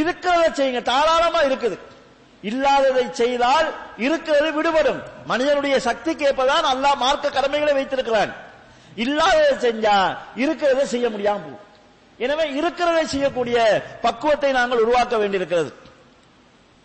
இருக்கிறத 0.00 0.46
செய்யுங்க 0.50 0.82
தாராளமா 0.82 1.40
இருக்குது 1.48 1.76
இல்லாததை 2.44 3.04
செய்தால் 3.12 3.68
இருக்கிறது 3.98 4.48
விடுபடும் 4.52 5.00
மனிதனுடைய 5.26 5.76
சக்திக்கு 5.78 6.24
ஏற்பதான் 6.24 6.66
அல்லா 6.72 6.90
மார்க்க 6.94 7.30
கடமைகளை 7.30 7.74
வைத்திருக்கிறான் 7.74 8.32
இல்லாததை 8.96 9.54
செஞ்சா 9.58 9.96
இருக்கிறத 10.36 10.84
செய்ய 10.84 11.08
முடியாம 11.10 11.54
எனவே 12.18 12.44
இருக்கிறதை 12.54 13.04
செய்யக்கூடிய 13.04 13.56
பக்குவத்தை 14.02 14.50
நாங்கள் 14.52 14.78
உருவாக்க 14.78 15.16
வேண்டியிருக்கிறது 15.16 15.70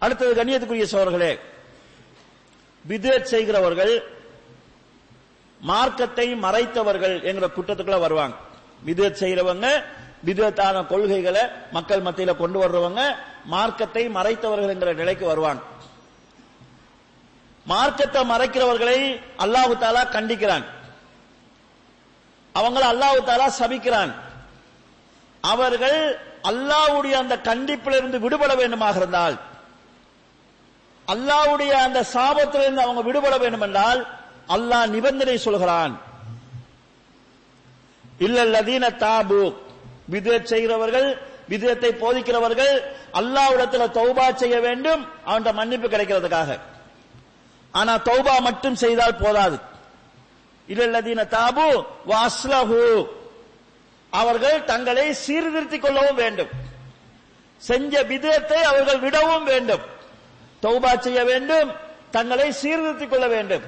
அடுத்தது 0.02 0.34
கண்ணியத்துக்குரிய 0.36 0.88
சோழர்களே 0.88 1.32
பிதுவத் 2.86 3.26
செய்கிறவர்கள் 3.26 3.94
மார்க்கத்தை 5.62 6.28
மறைத்தவர்கள் 6.36 7.22
என்கிற 7.24 7.48
குற்றத்துக்குள்ள 7.48 8.00
வருவாங்க 8.00 8.36
விதத் 8.84 9.20
செய்யறவங்க 9.20 9.68
விதத்தான 10.26 10.86
கொள்கைகளை 10.88 11.44
மக்கள் 11.72 12.02
மத்தியில 12.02 12.36
கொண்டு 12.36 12.60
வர்றவங்க 12.60 13.02
மார்க்கத்தை 13.46 14.04
மறைத்தவர்கள் 14.10 14.74
என்கிற 14.74 14.94
நிலைக்கு 14.94 15.26
வருவாங்க 15.26 15.62
மார்க்கத்தை 17.66 18.22
மறைக்கிறவர்களை 18.24 19.00
அல்லாஹு 19.40 19.74
தாலா 19.76 20.04
கண்டிக்கிறான் 20.16 20.66
அவங்களை 22.56 22.86
அல்லாஹு 22.88 23.20
தாலா 23.26 23.48
சபிக்கிறான் 23.60 24.12
அவர்கள் 25.44 26.00
அல்லாவுடைய 26.44 27.14
அந்த 27.14 27.36
கண்டிப்பிலிருந்து 27.42 28.18
விடுபட 28.20 28.52
வேண்டுமாக 28.56 28.98
இருந்தால் 28.98 29.36
அல்லாவுடைய 31.08 31.72
அந்த 31.78 32.00
சாபத்திலிருந்து 32.14 32.86
அவங்க 32.86 33.02
விடுபட 33.02 33.36
வேண்டும் 33.38 33.66
என்றால் 33.68 34.02
அல்லாஹ் 34.50 34.86
நிபந்தனை 34.88 35.38
சொல்கிறான் 35.38 35.96
லதீன 38.54 38.86
தாபு 39.04 39.42
விதை 40.10 40.38
செய்கிறவர்கள் 40.44 41.08
விதத்தை 41.50 41.92
போதிக்கிறவர்கள் 41.94 42.74
அல்லாவிடத்தில் 43.14 43.94
தௌபா 43.94 44.28
செய்ய 44.36 44.60
வேண்டும் 44.60 45.02
அவன் 45.26 45.56
மன்னிப்பு 45.56 45.88
கிடைக்கிறதுக்காக 45.88 46.58
ஆனா 47.74 47.98
தௌபா 47.98 48.36
மட்டும் 48.40 48.76
செய்தால் 48.76 49.16
போதாது 49.16 49.58
தாபு 51.34 51.68
அவர்கள் 54.14 54.58
தங்களை 54.64 55.06
சீர்திருத்திக் 55.14 55.82
கொள்ளவும் 55.82 56.16
வேண்டும் 56.16 56.52
செஞ்ச 57.62 58.04
விதத்தை 58.04 58.60
அவர்கள் 58.62 59.00
விடவும் 59.00 59.44
வேண்டும் 59.44 59.84
தௌபா 60.64 60.92
செய்ய 61.00 61.24
வேண்டும் 61.24 61.70
தங்களை 62.12 62.48
சீர்திருத்திக் 62.52 63.10
கொள்ள 63.10 63.28
வேண்டும் 63.28 63.66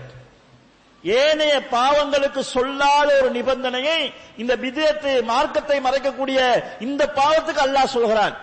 ஏனைய 1.04 1.56
பாவங்களுக்கு 1.72 2.42
சொல்லாத 2.48 3.10
ஒரு 3.20 3.30
நிபந்தனையை 3.32 4.00
இந்த 4.38 4.54
விதயத்தை 4.56 5.14
மார்க்கத்தை 5.24 5.78
மறைக்கக்கூடிய 5.80 6.40
இந்த 6.80 7.04
பாவத்துக்கு 7.16 7.64
அல்லாஹ் 7.64 7.96
சொல்கிறான் 7.96 8.36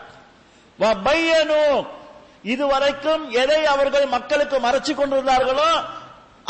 இதுவரைக்கும் 2.44 3.22
எதை 3.34 3.60
அவர்கள் 3.66 4.06
மக்களுக்கு 4.06 4.56
மறைச்சு 4.58 4.92
கொண்டிருந்தார்களோ 4.94 5.70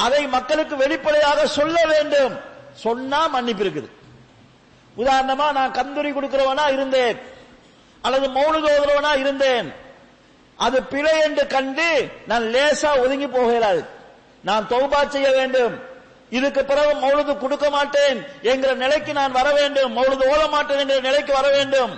அதை 0.00 0.23
மக்களுக்கு 0.27 0.75
வெளிப்படையாக 0.77 1.47
சொல்ல 1.55 1.77
வேண்டும் 1.87 2.35
சொன்னா 2.83 3.21
மன்னிப்பு 3.27 3.65
இருக்குது 3.65 3.89
உதாரணமா 4.97 5.47
நான் 5.53 5.77
கந்துரி 5.79 6.11
கொடுக்கிறவனா 6.13 6.67
இருந்தேன் 6.71 7.19
அல்லது 8.05 8.27
மௌனு 8.29 8.59
ஓதுறவனா 8.71 9.13
இருந்தேன் 9.17 9.69
அது 10.59 10.79
பிழை 10.83 11.15
என்று 11.25 11.45
கண்டு 11.47 11.89
நான் 12.27 12.47
லேசா 12.55 12.91
ஒதுங்கி 13.03 13.29
போகிறாள் 13.29 13.81
நான் 14.45 14.69
தொகுப்பா 14.71 15.01
செய்ய 15.07 15.29
வேண்டும் 15.31 15.75
இதுக்கு 16.31 16.63
பிறகு 16.65 16.93
மௌலுது 16.97 17.35
கொடுக்க 17.37 17.67
மாட்டேன் 17.71 18.19
என்கிற 18.43 18.71
நிலைக்கு 18.75 19.13
நான் 19.13 19.33
வர 19.33 19.49
வேண்டும் 19.53 19.95
மௌலுது 19.95 20.25
ஓத 20.33 20.43
மாட்டேன் 20.49 20.81
என்கிற 20.81 21.01
நிலைக்கு 21.01 21.33
வர 21.33 21.49
வேண்டும் 21.51 21.95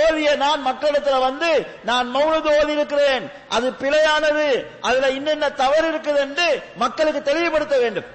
ஓதிய 0.00 0.32
நான் 0.36 0.60
மக்களிடத்துல 0.66 1.20
வந்து 1.20 1.48
நான் 1.82 2.08
மௌனது 2.08 2.50
ஓதி 2.58 2.72
இருக்கிறேன் 2.72 3.24
அது 3.48 3.68
பிழையானது 3.80 4.48
அதுல 4.80 5.08
இன்னென்ன 5.10 5.48
தவறு 5.54 5.86
இருக்குது 5.92 6.20
என்று 6.20 6.48
மக்களுக்கு 6.76 7.22
தெளிவுபடுத்த 7.22 7.76
வேண்டும் 7.78 8.10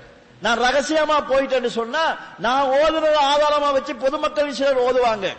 நான் 0.42 0.62
ரகசியமா 0.62 1.18
போயிட்டேன் 1.30 1.78
சொன்னா 1.78 2.04
நான் 2.38 2.72
ஓதுனதை 2.78 3.22
ஆதாரமா 3.26 3.70
வச்சு 3.72 3.94
பொதுமக்கள் 3.96 4.58
சிலர் 4.60 4.86
ஓதுவாங்க 4.88 5.28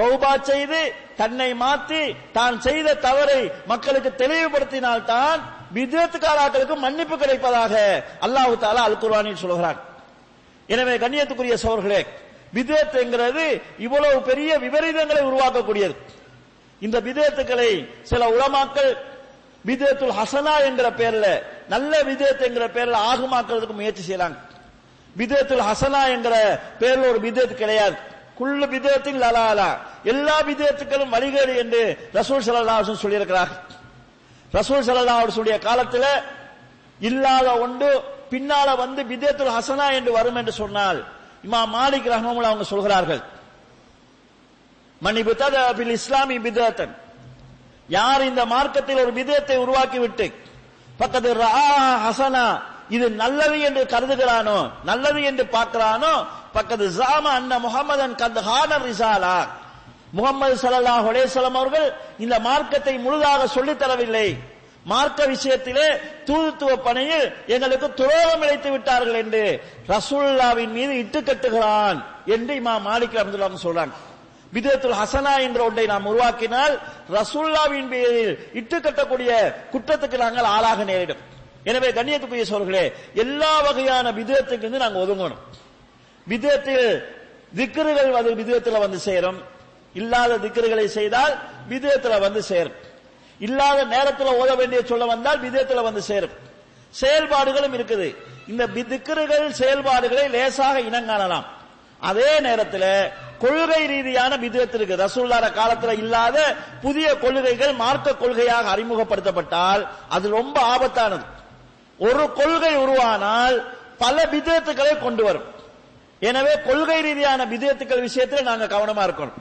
தௌபா 0.00 0.30
செய்து 0.42 0.80
தன்னை 1.16 1.50
மாத்தி 1.54 2.00
தான் 2.32 2.56
செய்த 2.60 2.94
தவறை 3.00 3.40
மக்களுக்கு 3.66 4.10
தெளிவுபடுத்தினால்தான் 4.18 5.42
விதத்துக்காராக்களுக்கு 5.76 6.76
மன்னிப்பு 6.78 7.16
கிடைப்பதாக 7.16 7.74
அல்லாஹு 8.26 8.54
தாலா 8.62 8.82
அல் 8.88 8.98
குர்வானில் 8.98 9.42
சொல்கிறான் 9.44 9.78
எனவே 10.68 10.94
கண்ணியத்துக்குரிய 10.98 11.56
சோர்களே 11.64 12.00
விதத்துங்கிறது 12.52 13.46
இவ்வளவு 13.78 14.18
பெரிய 14.28 14.50
விபரீதங்களை 14.58 15.22
உருவாக்கக்கூடியது 15.22 15.94
இந்த 16.82 16.96
விதத்துக்களை 17.08 17.70
சில 18.04 18.22
உளமாக்கள் 18.34 18.92
விதத்துல் 19.64 20.16
ஹசனா 20.18 20.54
என்கிற 20.68 20.88
பெயர்ல 20.98 21.26
நல்ல 21.68 21.92
விதத்து 22.02 22.42
என்கிற 22.48 22.66
பேர்ல 22.74 22.96
ஆகுமாக்குறதுக்கு 23.10 23.76
முயற்சி 23.78 24.02
செய்யறாங்க 24.02 24.38
விதத்துல் 25.16 25.64
ஹசனா 25.68 26.02
என்கிற 26.14 26.34
பெயர்ல 26.80 27.10
ஒரு 27.12 27.20
விதத்து 27.20 27.54
கிடையாது 27.54 27.96
குள்ளு 28.38 28.66
விதத்தில் 28.66 29.20
லலாலா 29.22 29.68
எல்லா 30.12 30.36
விதத்துக்களும் 30.48 31.12
வழிகேடு 31.14 31.54
என்று 31.62 31.82
ரசூல் 32.14 32.44
சல்லாஹன் 32.46 33.02
சொல்லியிருக்கிறார்கள் 33.04 33.60
ரசூல் 34.54 34.86
சலதா 34.86 35.14
அவர்களுடைய 35.18 35.56
காலத்தில் 35.58 36.10
இல்லாத 37.00 37.48
ஒன்று 37.58 37.88
பின்னால 38.30 38.68
வந்து 38.76 39.00
விதேத்துல் 39.04 39.54
ஹசனா 39.56 39.86
என்று 39.92 40.10
வரும் 40.12 40.38
என்று 40.40 40.52
சொன்னால் 40.52 41.00
இமா 41.44 41.60
மாலிக் 41.72 42.10
ரஹமுல்லா 42.12 42.50
அவங்க 42.50 42.66
சொல்கிறார்கள் 42.66 43.22
மன்னிபுத்தத 45.00 45.56
பில் 45.76 45.94
இஸ்லாமி 45.94 46.36
யார் 47.88 48.22
இந்த 48.22 48.42
மார்க்கத்தில் 48.46 49.02
ஒரு 49.02 49.12
விதத்தை 49.12 49.56
உருவாக்கி 49.56 49.98
விட்டு 49.98 50.26
பக்கத்து 50.98 51.30
ஹசனா 52.04 52.46
இது 52.88 53.06
நல்லது 53.14 53.58
என்று 53.60 53.82
கருதுகிறானோ 53.86 54.58
நல்லது 54.84 55.20
என்று 55.22 55.44
பார்க்கிறானோ 55.48 56.14
பக்கத்து 56.52 56.86
ஜாம 56.96 57.24
அண்ண 57.30 57.52
முகமதன் 57.58 58.14
கந்த 58.14 58.40
ஹானர் 58.40 58.84
ரிசாலா 58.86 59.36
முகமது 60.14 60.56
சல்லாஹ் 60.62 61.04
ஹொலேசலம் 61.06 61.58
அவர்கள் 61.60 61.86
இந்த 62.18 62.36
மார்க்கத்தை 62.40 62.94
முழுதாக 62.98 63.46
சொல்லித் 63.54 63.82
தரவில்லை 63.82 64.28
மார்க்க 64.86 65.26
விஷயத்திலே 65.26 65.86
தூதுத்துவ 66.26 66.72
பணியில் 66.86 67.26
எங்களுக்கு 67.48 67.88
துரோகம் 68.00 68.42
இழைத்து 68.44 68.70
விட்டார்கள் 68.72 69.20
என்று 69.20 69.44
ரசூல்லாவின் 69.88 70.72
மீது 70.72 70.94
இட்டு 70.94 71.20
கட்டுகிறான் 71.20 72.00
என்று 72.34 72.54
இமா 72.54 72.74
மாலிக் 72.84 73.16
அப்துல்லாம் 73.20 73.64
சொல்றாங்க 73.64 73.94
விதத்தில் 74.52 74.98
ஹசனா 74.98 75.32
என்ற 75.38 75.60
ஒன்றை 75.64 75.84
நாம் 75.86 76.10
உருவாக்கினால் 76.10 76.74
ரசூல்லாவின் 77.14 77.88
பேரில் 77.92 78.34
கட்டக்கூடிய 78.78 79.30
குற்றத்துக்கு 79.72 80.18
நாங்கள் 80.18 80.50
ஆளாக 80.50 80.84
நேரிடும் 80.84 81.22
எனவே 81.64 81.88
கண்ணியத்துக்குரிய 81.90 82.46
சொல்களே 82.46 82.84
எல்லா 83.16 83.52
வகையான 83.60 84.06
விதத்துக்கு 84.12 84.84
நாங்கள் 84.84 85.04
ஒதுங்கணும் 85.04 85.42
விதத்தில் 86.26 86.88
விக்கிரிகள் 87.52 88.10
வந்து 88.10 88.32
விதத்தில் 88.34 88.82
வந்து 88.84 88.98
சேரும் 89.00 89.40
இல்லாத 89.94 90.38
திக்கர்களை 90.38 90.86
செய்தால் 90.90 91.34
விதயத்துல 91.68 92.14
வந்து 92.20 92.40
சேரும் 92.42 92.78
இல்லாத 93.40 93.80
நேரத்தில் 93.86 94.38
ஓத 94.40 94.50
வேண்டிய 94.54 94.80
சொல்ல 94.82 95.04
வந்தால் 95.06 95.40
விதயத்துல 95.40 95.82
வந்து 95.82 96.02
சேரும் 96.02 96.34
செயல்பாடுகளும் 96.94 97.74
இருக்குது 97.74 98.08
இந்த 98.46 98.64
திக்கர்கள் 98.74 99.46
செயல்பாடுகளை 99.52 100.24
லேசாக 100.28 100.80
இனங்காணலாம் 100.80 101.46
அதே 102.02 102.32
நேரத்தில் 102.40 102.90
கொள்கை 103.38 103.80
ரீதியான 103.86 104.32
விதத்து 104.36 104.96
ரசூல்லார 104.96 105.44
காலத்தில் 105.52 105.98
இல்லாத 105.98 106.38
புதிய 106.82 107.08
கொள்கைகள் 107.14 107.72
மார்க்க 107.74 108.12
கொள்கையாக 108.14 108.68
அறிமுகப்படுத்தப்பட்டால் 108.70 109.82
அது 110.08 110.28
ரொம்ப 110.30 110.56
ஆபத்தானது 110.74 111.26
ஒரு 111.98 112.24
கொள்கை 112.32 112.74
உருவானால் 112.76 113.56
பல 113.98 114.16
விதத்துக்களை 114.26 114.94
கொண்டு 114.98 115.22
வரும் 115.24 115.48
எனவே 116.22 116.54
கொள்கை 116.66 117.00
ரீதியான 117.00 117.40
விதத்துக்கள் 117.44 118.00
விஷயத்தில் 118.00 118.48
நாங்கள் 118.48 118.72
கவனமா 118.74 119.02
இருக்கணும் 119.04 119.40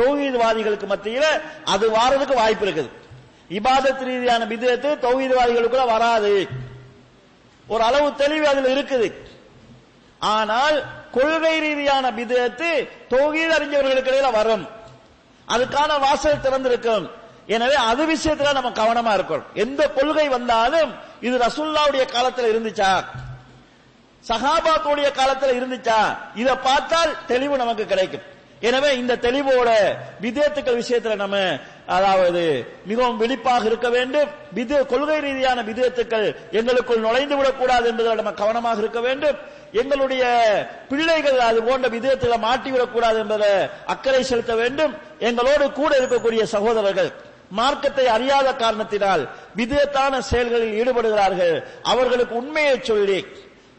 தௌஹீத்வாதிகளுக்கு 0.00 0.86
மத்தியில 0.86 1.26
அது 1.66 1.86
வாரதுக்கு 1.90 2.34
வாய்ப்பு 2.34 2.66
இருக்குது 2.66 2.90
இபாதத் 3.50 4.04
ரீதியான 4.04 4.42
விதத்து 4.46 4.90
தௌஹீத்வாதிகளுக்குள்ள 5.02 5.86
வராது 5.86 6.32
ஒரு 7.66 7.82
அளவு 7.84 8.08
தெளிவு 8.14 8.46
அதில் 8.46 8.72
இருக்குது 8.74 9.08
ஆனால் 10.30 10.76
கொள்கை 11.10 11.54
ரீதியான 11.60 12.06
விதத்து 12.10 12.70
தொகுதி 13.08 13.44
அறிஞர்களுக்கு 13.56 14.10
இடையில 14.10 14.30
வரும் 14.30 14.64
அதுக்கான 15.48 15.92
வாசல் 15.98 16.42
திறந்திருக்கும் 16.42 17.06
எனவே 17.48 17.76
அது 17.82 18.02
விஷயத்துல 18.06 18.52
நம்ம 18.52 18.70
கவனமா 18.72 19.12
இருக்கணும் 19.14 19.48
எந்த 19.54 19.82
கொள்கை 19.88 20.26
வந்தாலும் 20.28 20.90
இது 21.20 21.34
ரசுல்லாவுடைய 21.38 22.04
காலத்துல 22.12 22.50
இருந்துச்சா 22.52 22.90
சஹாபாத்துடைய 24.24 25.08
காலத்துல 25.10 25.54
இருந்துச்சா 25.58 25.98
இதை 26.34 26.54
பார்த்தால் 26.64 27.16
தெளிவு 27.26 27.56
நமக்கு 27.56 27.84
கிடைக்கும் 27.86 28.26
எனவே 28.62 28.90
இந்த 28.96 29.14
தெளிவோட 29.16 29.70
விதேத்துக்கள் 30.20 30.80
விஷயத்துல 30.80 31.16
நம்ம 31.16 31.36
அதாவது 31.86 32.42
மிகவும் 32.86 33.18
விழிப்பாக 33.18 33.64
இருக்க 33.64 33.88
வேண்டும் 33.88 34.28
கொள்கை 34.86 35.18
ரீதியான 35.20 35.62
விதேத்துக்கள் 35.62 36.26
எங்களுக்குள் 36.52 36.98
நுழைந்து 36.98 37.36
விடக்கூடாது 37.36 37.88
என்பதில் 37.88 38.16
நம்ம 38.16 38.32
கவனமாக 38.32 38.78
இருக்க 38.78 39.00
வேண்டும் 39.00 39.38
எங்களுடைய 39.72 40.24
பிள்ளைகள் 40.88 41.40
அது 41.40 41.62
போன்ற 41.62 41.88
விதத்தில் 41.88 42.44
மாட்டிவிடக்கூடாது 42.44 43.18
என்பதை 43.18 43.52
அக்கறை 43.86 44.22
செலுத்த 44.22 44.54
வேண்டும் 44.54 44.94
எங்களோடு 45.18 45.66
கூட 45.72 45.92
இருக்கக்கூடிய 45.96 46.42
சகோதரர்கள் 46.42 47.10
மார்க்கத்தை 47.50 48.06
அறியாத 48.06 48.48
காரணத்தினால் 48.54 49.22
விதத்தான 49.56 50.20
செயல்களில் 50.20 50.76
ஈடுபடுகிறார்கள் 50.80 51.56
அவர்களுக்கு 51.82 52.34
உண்மையை 52.34 52.76
சொல்லி 52.82 53.18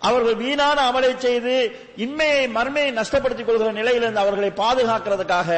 அவர்கள் 0.02 0.38
வீணான 0.38 0.78
அமலை 0.89 1.12
செய்து 1.20 1.56
இன்மையை 2.04 2.44
மர்மையை 2.56 2.92
நஷ்டப்படுத்திக் 2.94 3.48
கொள்கிற 3.48 3.72
நிலையிலிருந்து 3.72 4.22
அவர்களை 4.22 4.50
பாதுகாக்கிறதுக்காக 4.62 5.50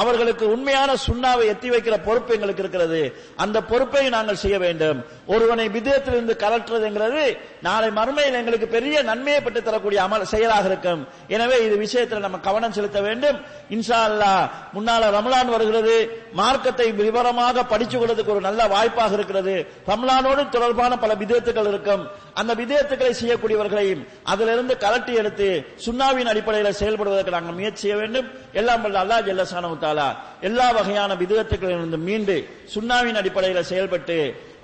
அவர்களுக்கு 0.00 0.44
உண்மையான 0.54 0.90
சுண்ணாவை 1.02 1.46
எத்தி 1.52 1.68
வைக்கிற 1.70 1.96
பொறுப்பு 2.04 2.32
எங்களுக்கு 2.36 2.62
இருக்கிறது 2.62 3.00
அந்த 3.36 3.58
பொறுப்பை 3.62 4.04
நாங்கள் 4.08 4.40
செய்ய 4.42 4.58
வேண்டும் 4.58 5.00
ஒருவனை 5.28 5.66
விதயத்திலிருந்து 5.74 6.36
கலற்றுறதுங்கிறது 6.42 7.24
நாளை 7.62 7.90
மறுமையில் 7.98 8.38
எங்களுக்கு 8.40 8.68
பெரிய 8.68 8.96
நன்மையை 9.02 9.40
பெற்று 9.40 9.62
தரக்கூடிய 9.62 10.00
அமல் 10.04 10.30
செயலாக 10.32 10.70
இருக்கும் 10.70 11.02
எனவே 11.30 11.58
இது 11.66 11.76
விஷயத்தில் 11.78 12.24
நம்ம 12.26 12.40
கவனம் 12.42 12.76
செலுத்த 12.76 13.00
வேண்டும் 13.00 13.38
இன்ஷா 13.70 14.00
அல்லா 14.08 14.32
முன்னால 14.74 15.10
ரமலான் 15.16 15.54
வருகிறது 15.54 15.96
மார்க்கத்தை 16.34 16.88
விவரமாக 17.02 17.66
படித்துக் 17.66 18.00
கொள்வதற்கு 18.00 18.34
ஒரு 18.34 18.42
நல்ல 18.42 18.62
வாய்ப்பாக 18.68 19.14
இருக்கிறது 19.14 19.54
ரமலானோடு 19.86 20.42
தொடர்பான 20.48 20.92
பல 20.98 21.12
விதத்துகள் 21.14 21.70
இருக்கும் 21.72 22.04
அந்த 22.40 22.52
விதயத்துக்களை 22.54 23.12
செய்யக்கூடியவர்களையும் 23.14 24.02
அதிலிருந்து 24.32 24.74
கலட்டி 24.84 25.14
எடுத்து 25.20 25.48
சுண்ணாவின் 25.84 26.30
அடிப்படையில் 26.32 26.78
செயல்படுவதற்கு 26.80 27.36
நாங்கள் 27.36 27.58
முயற்சி 27.58 27.82
செய்ய 27.84 27.96
வேண்டும் 27.96 28.28
எல்லாம் 28.52 28.82
வல்ல 28.84 29.02
அல்லா 29.02 29.18
ஜெல்லசானு 29.26 29.72
தாலா 29.82 30.08
எல்லா 30.42 30.68
வகையான 30.72 31.16
விதயத்துக்களிலிருந்து 31.22 32.00
மீண்டு 32.06 32.36
சுண்ணாவின் 32.74 33.20
அடிப்படையில் 33.22 33.70
செயல்பட்டு 33.72 34.18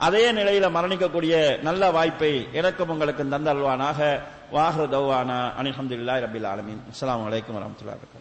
அதே 0.07 0.25
நிலையில 0.33 0.67
மரணிக்கக்கூடிய 0.71 1.35
நல்ல 1.63 1.91
வாய்ப்பை 1.91 2.33
இறக்கும் 2.61 2.93
உங்களுக்கு 2.95 3.25
தந்தல்வானாக 3.27 4.01
வாஹர் 4.53 4.93
தௌவானா 4.93 5.41
அனிஹம்துல்லா 5.61 6.17
ரபில் 6.25 6.49
ஆலமின் 6.53 6.83
அஸ்லாம் 6.93 7.27
வலைக்கம் 7.27 7.59
வரமத்துல்லா 7.59 7.97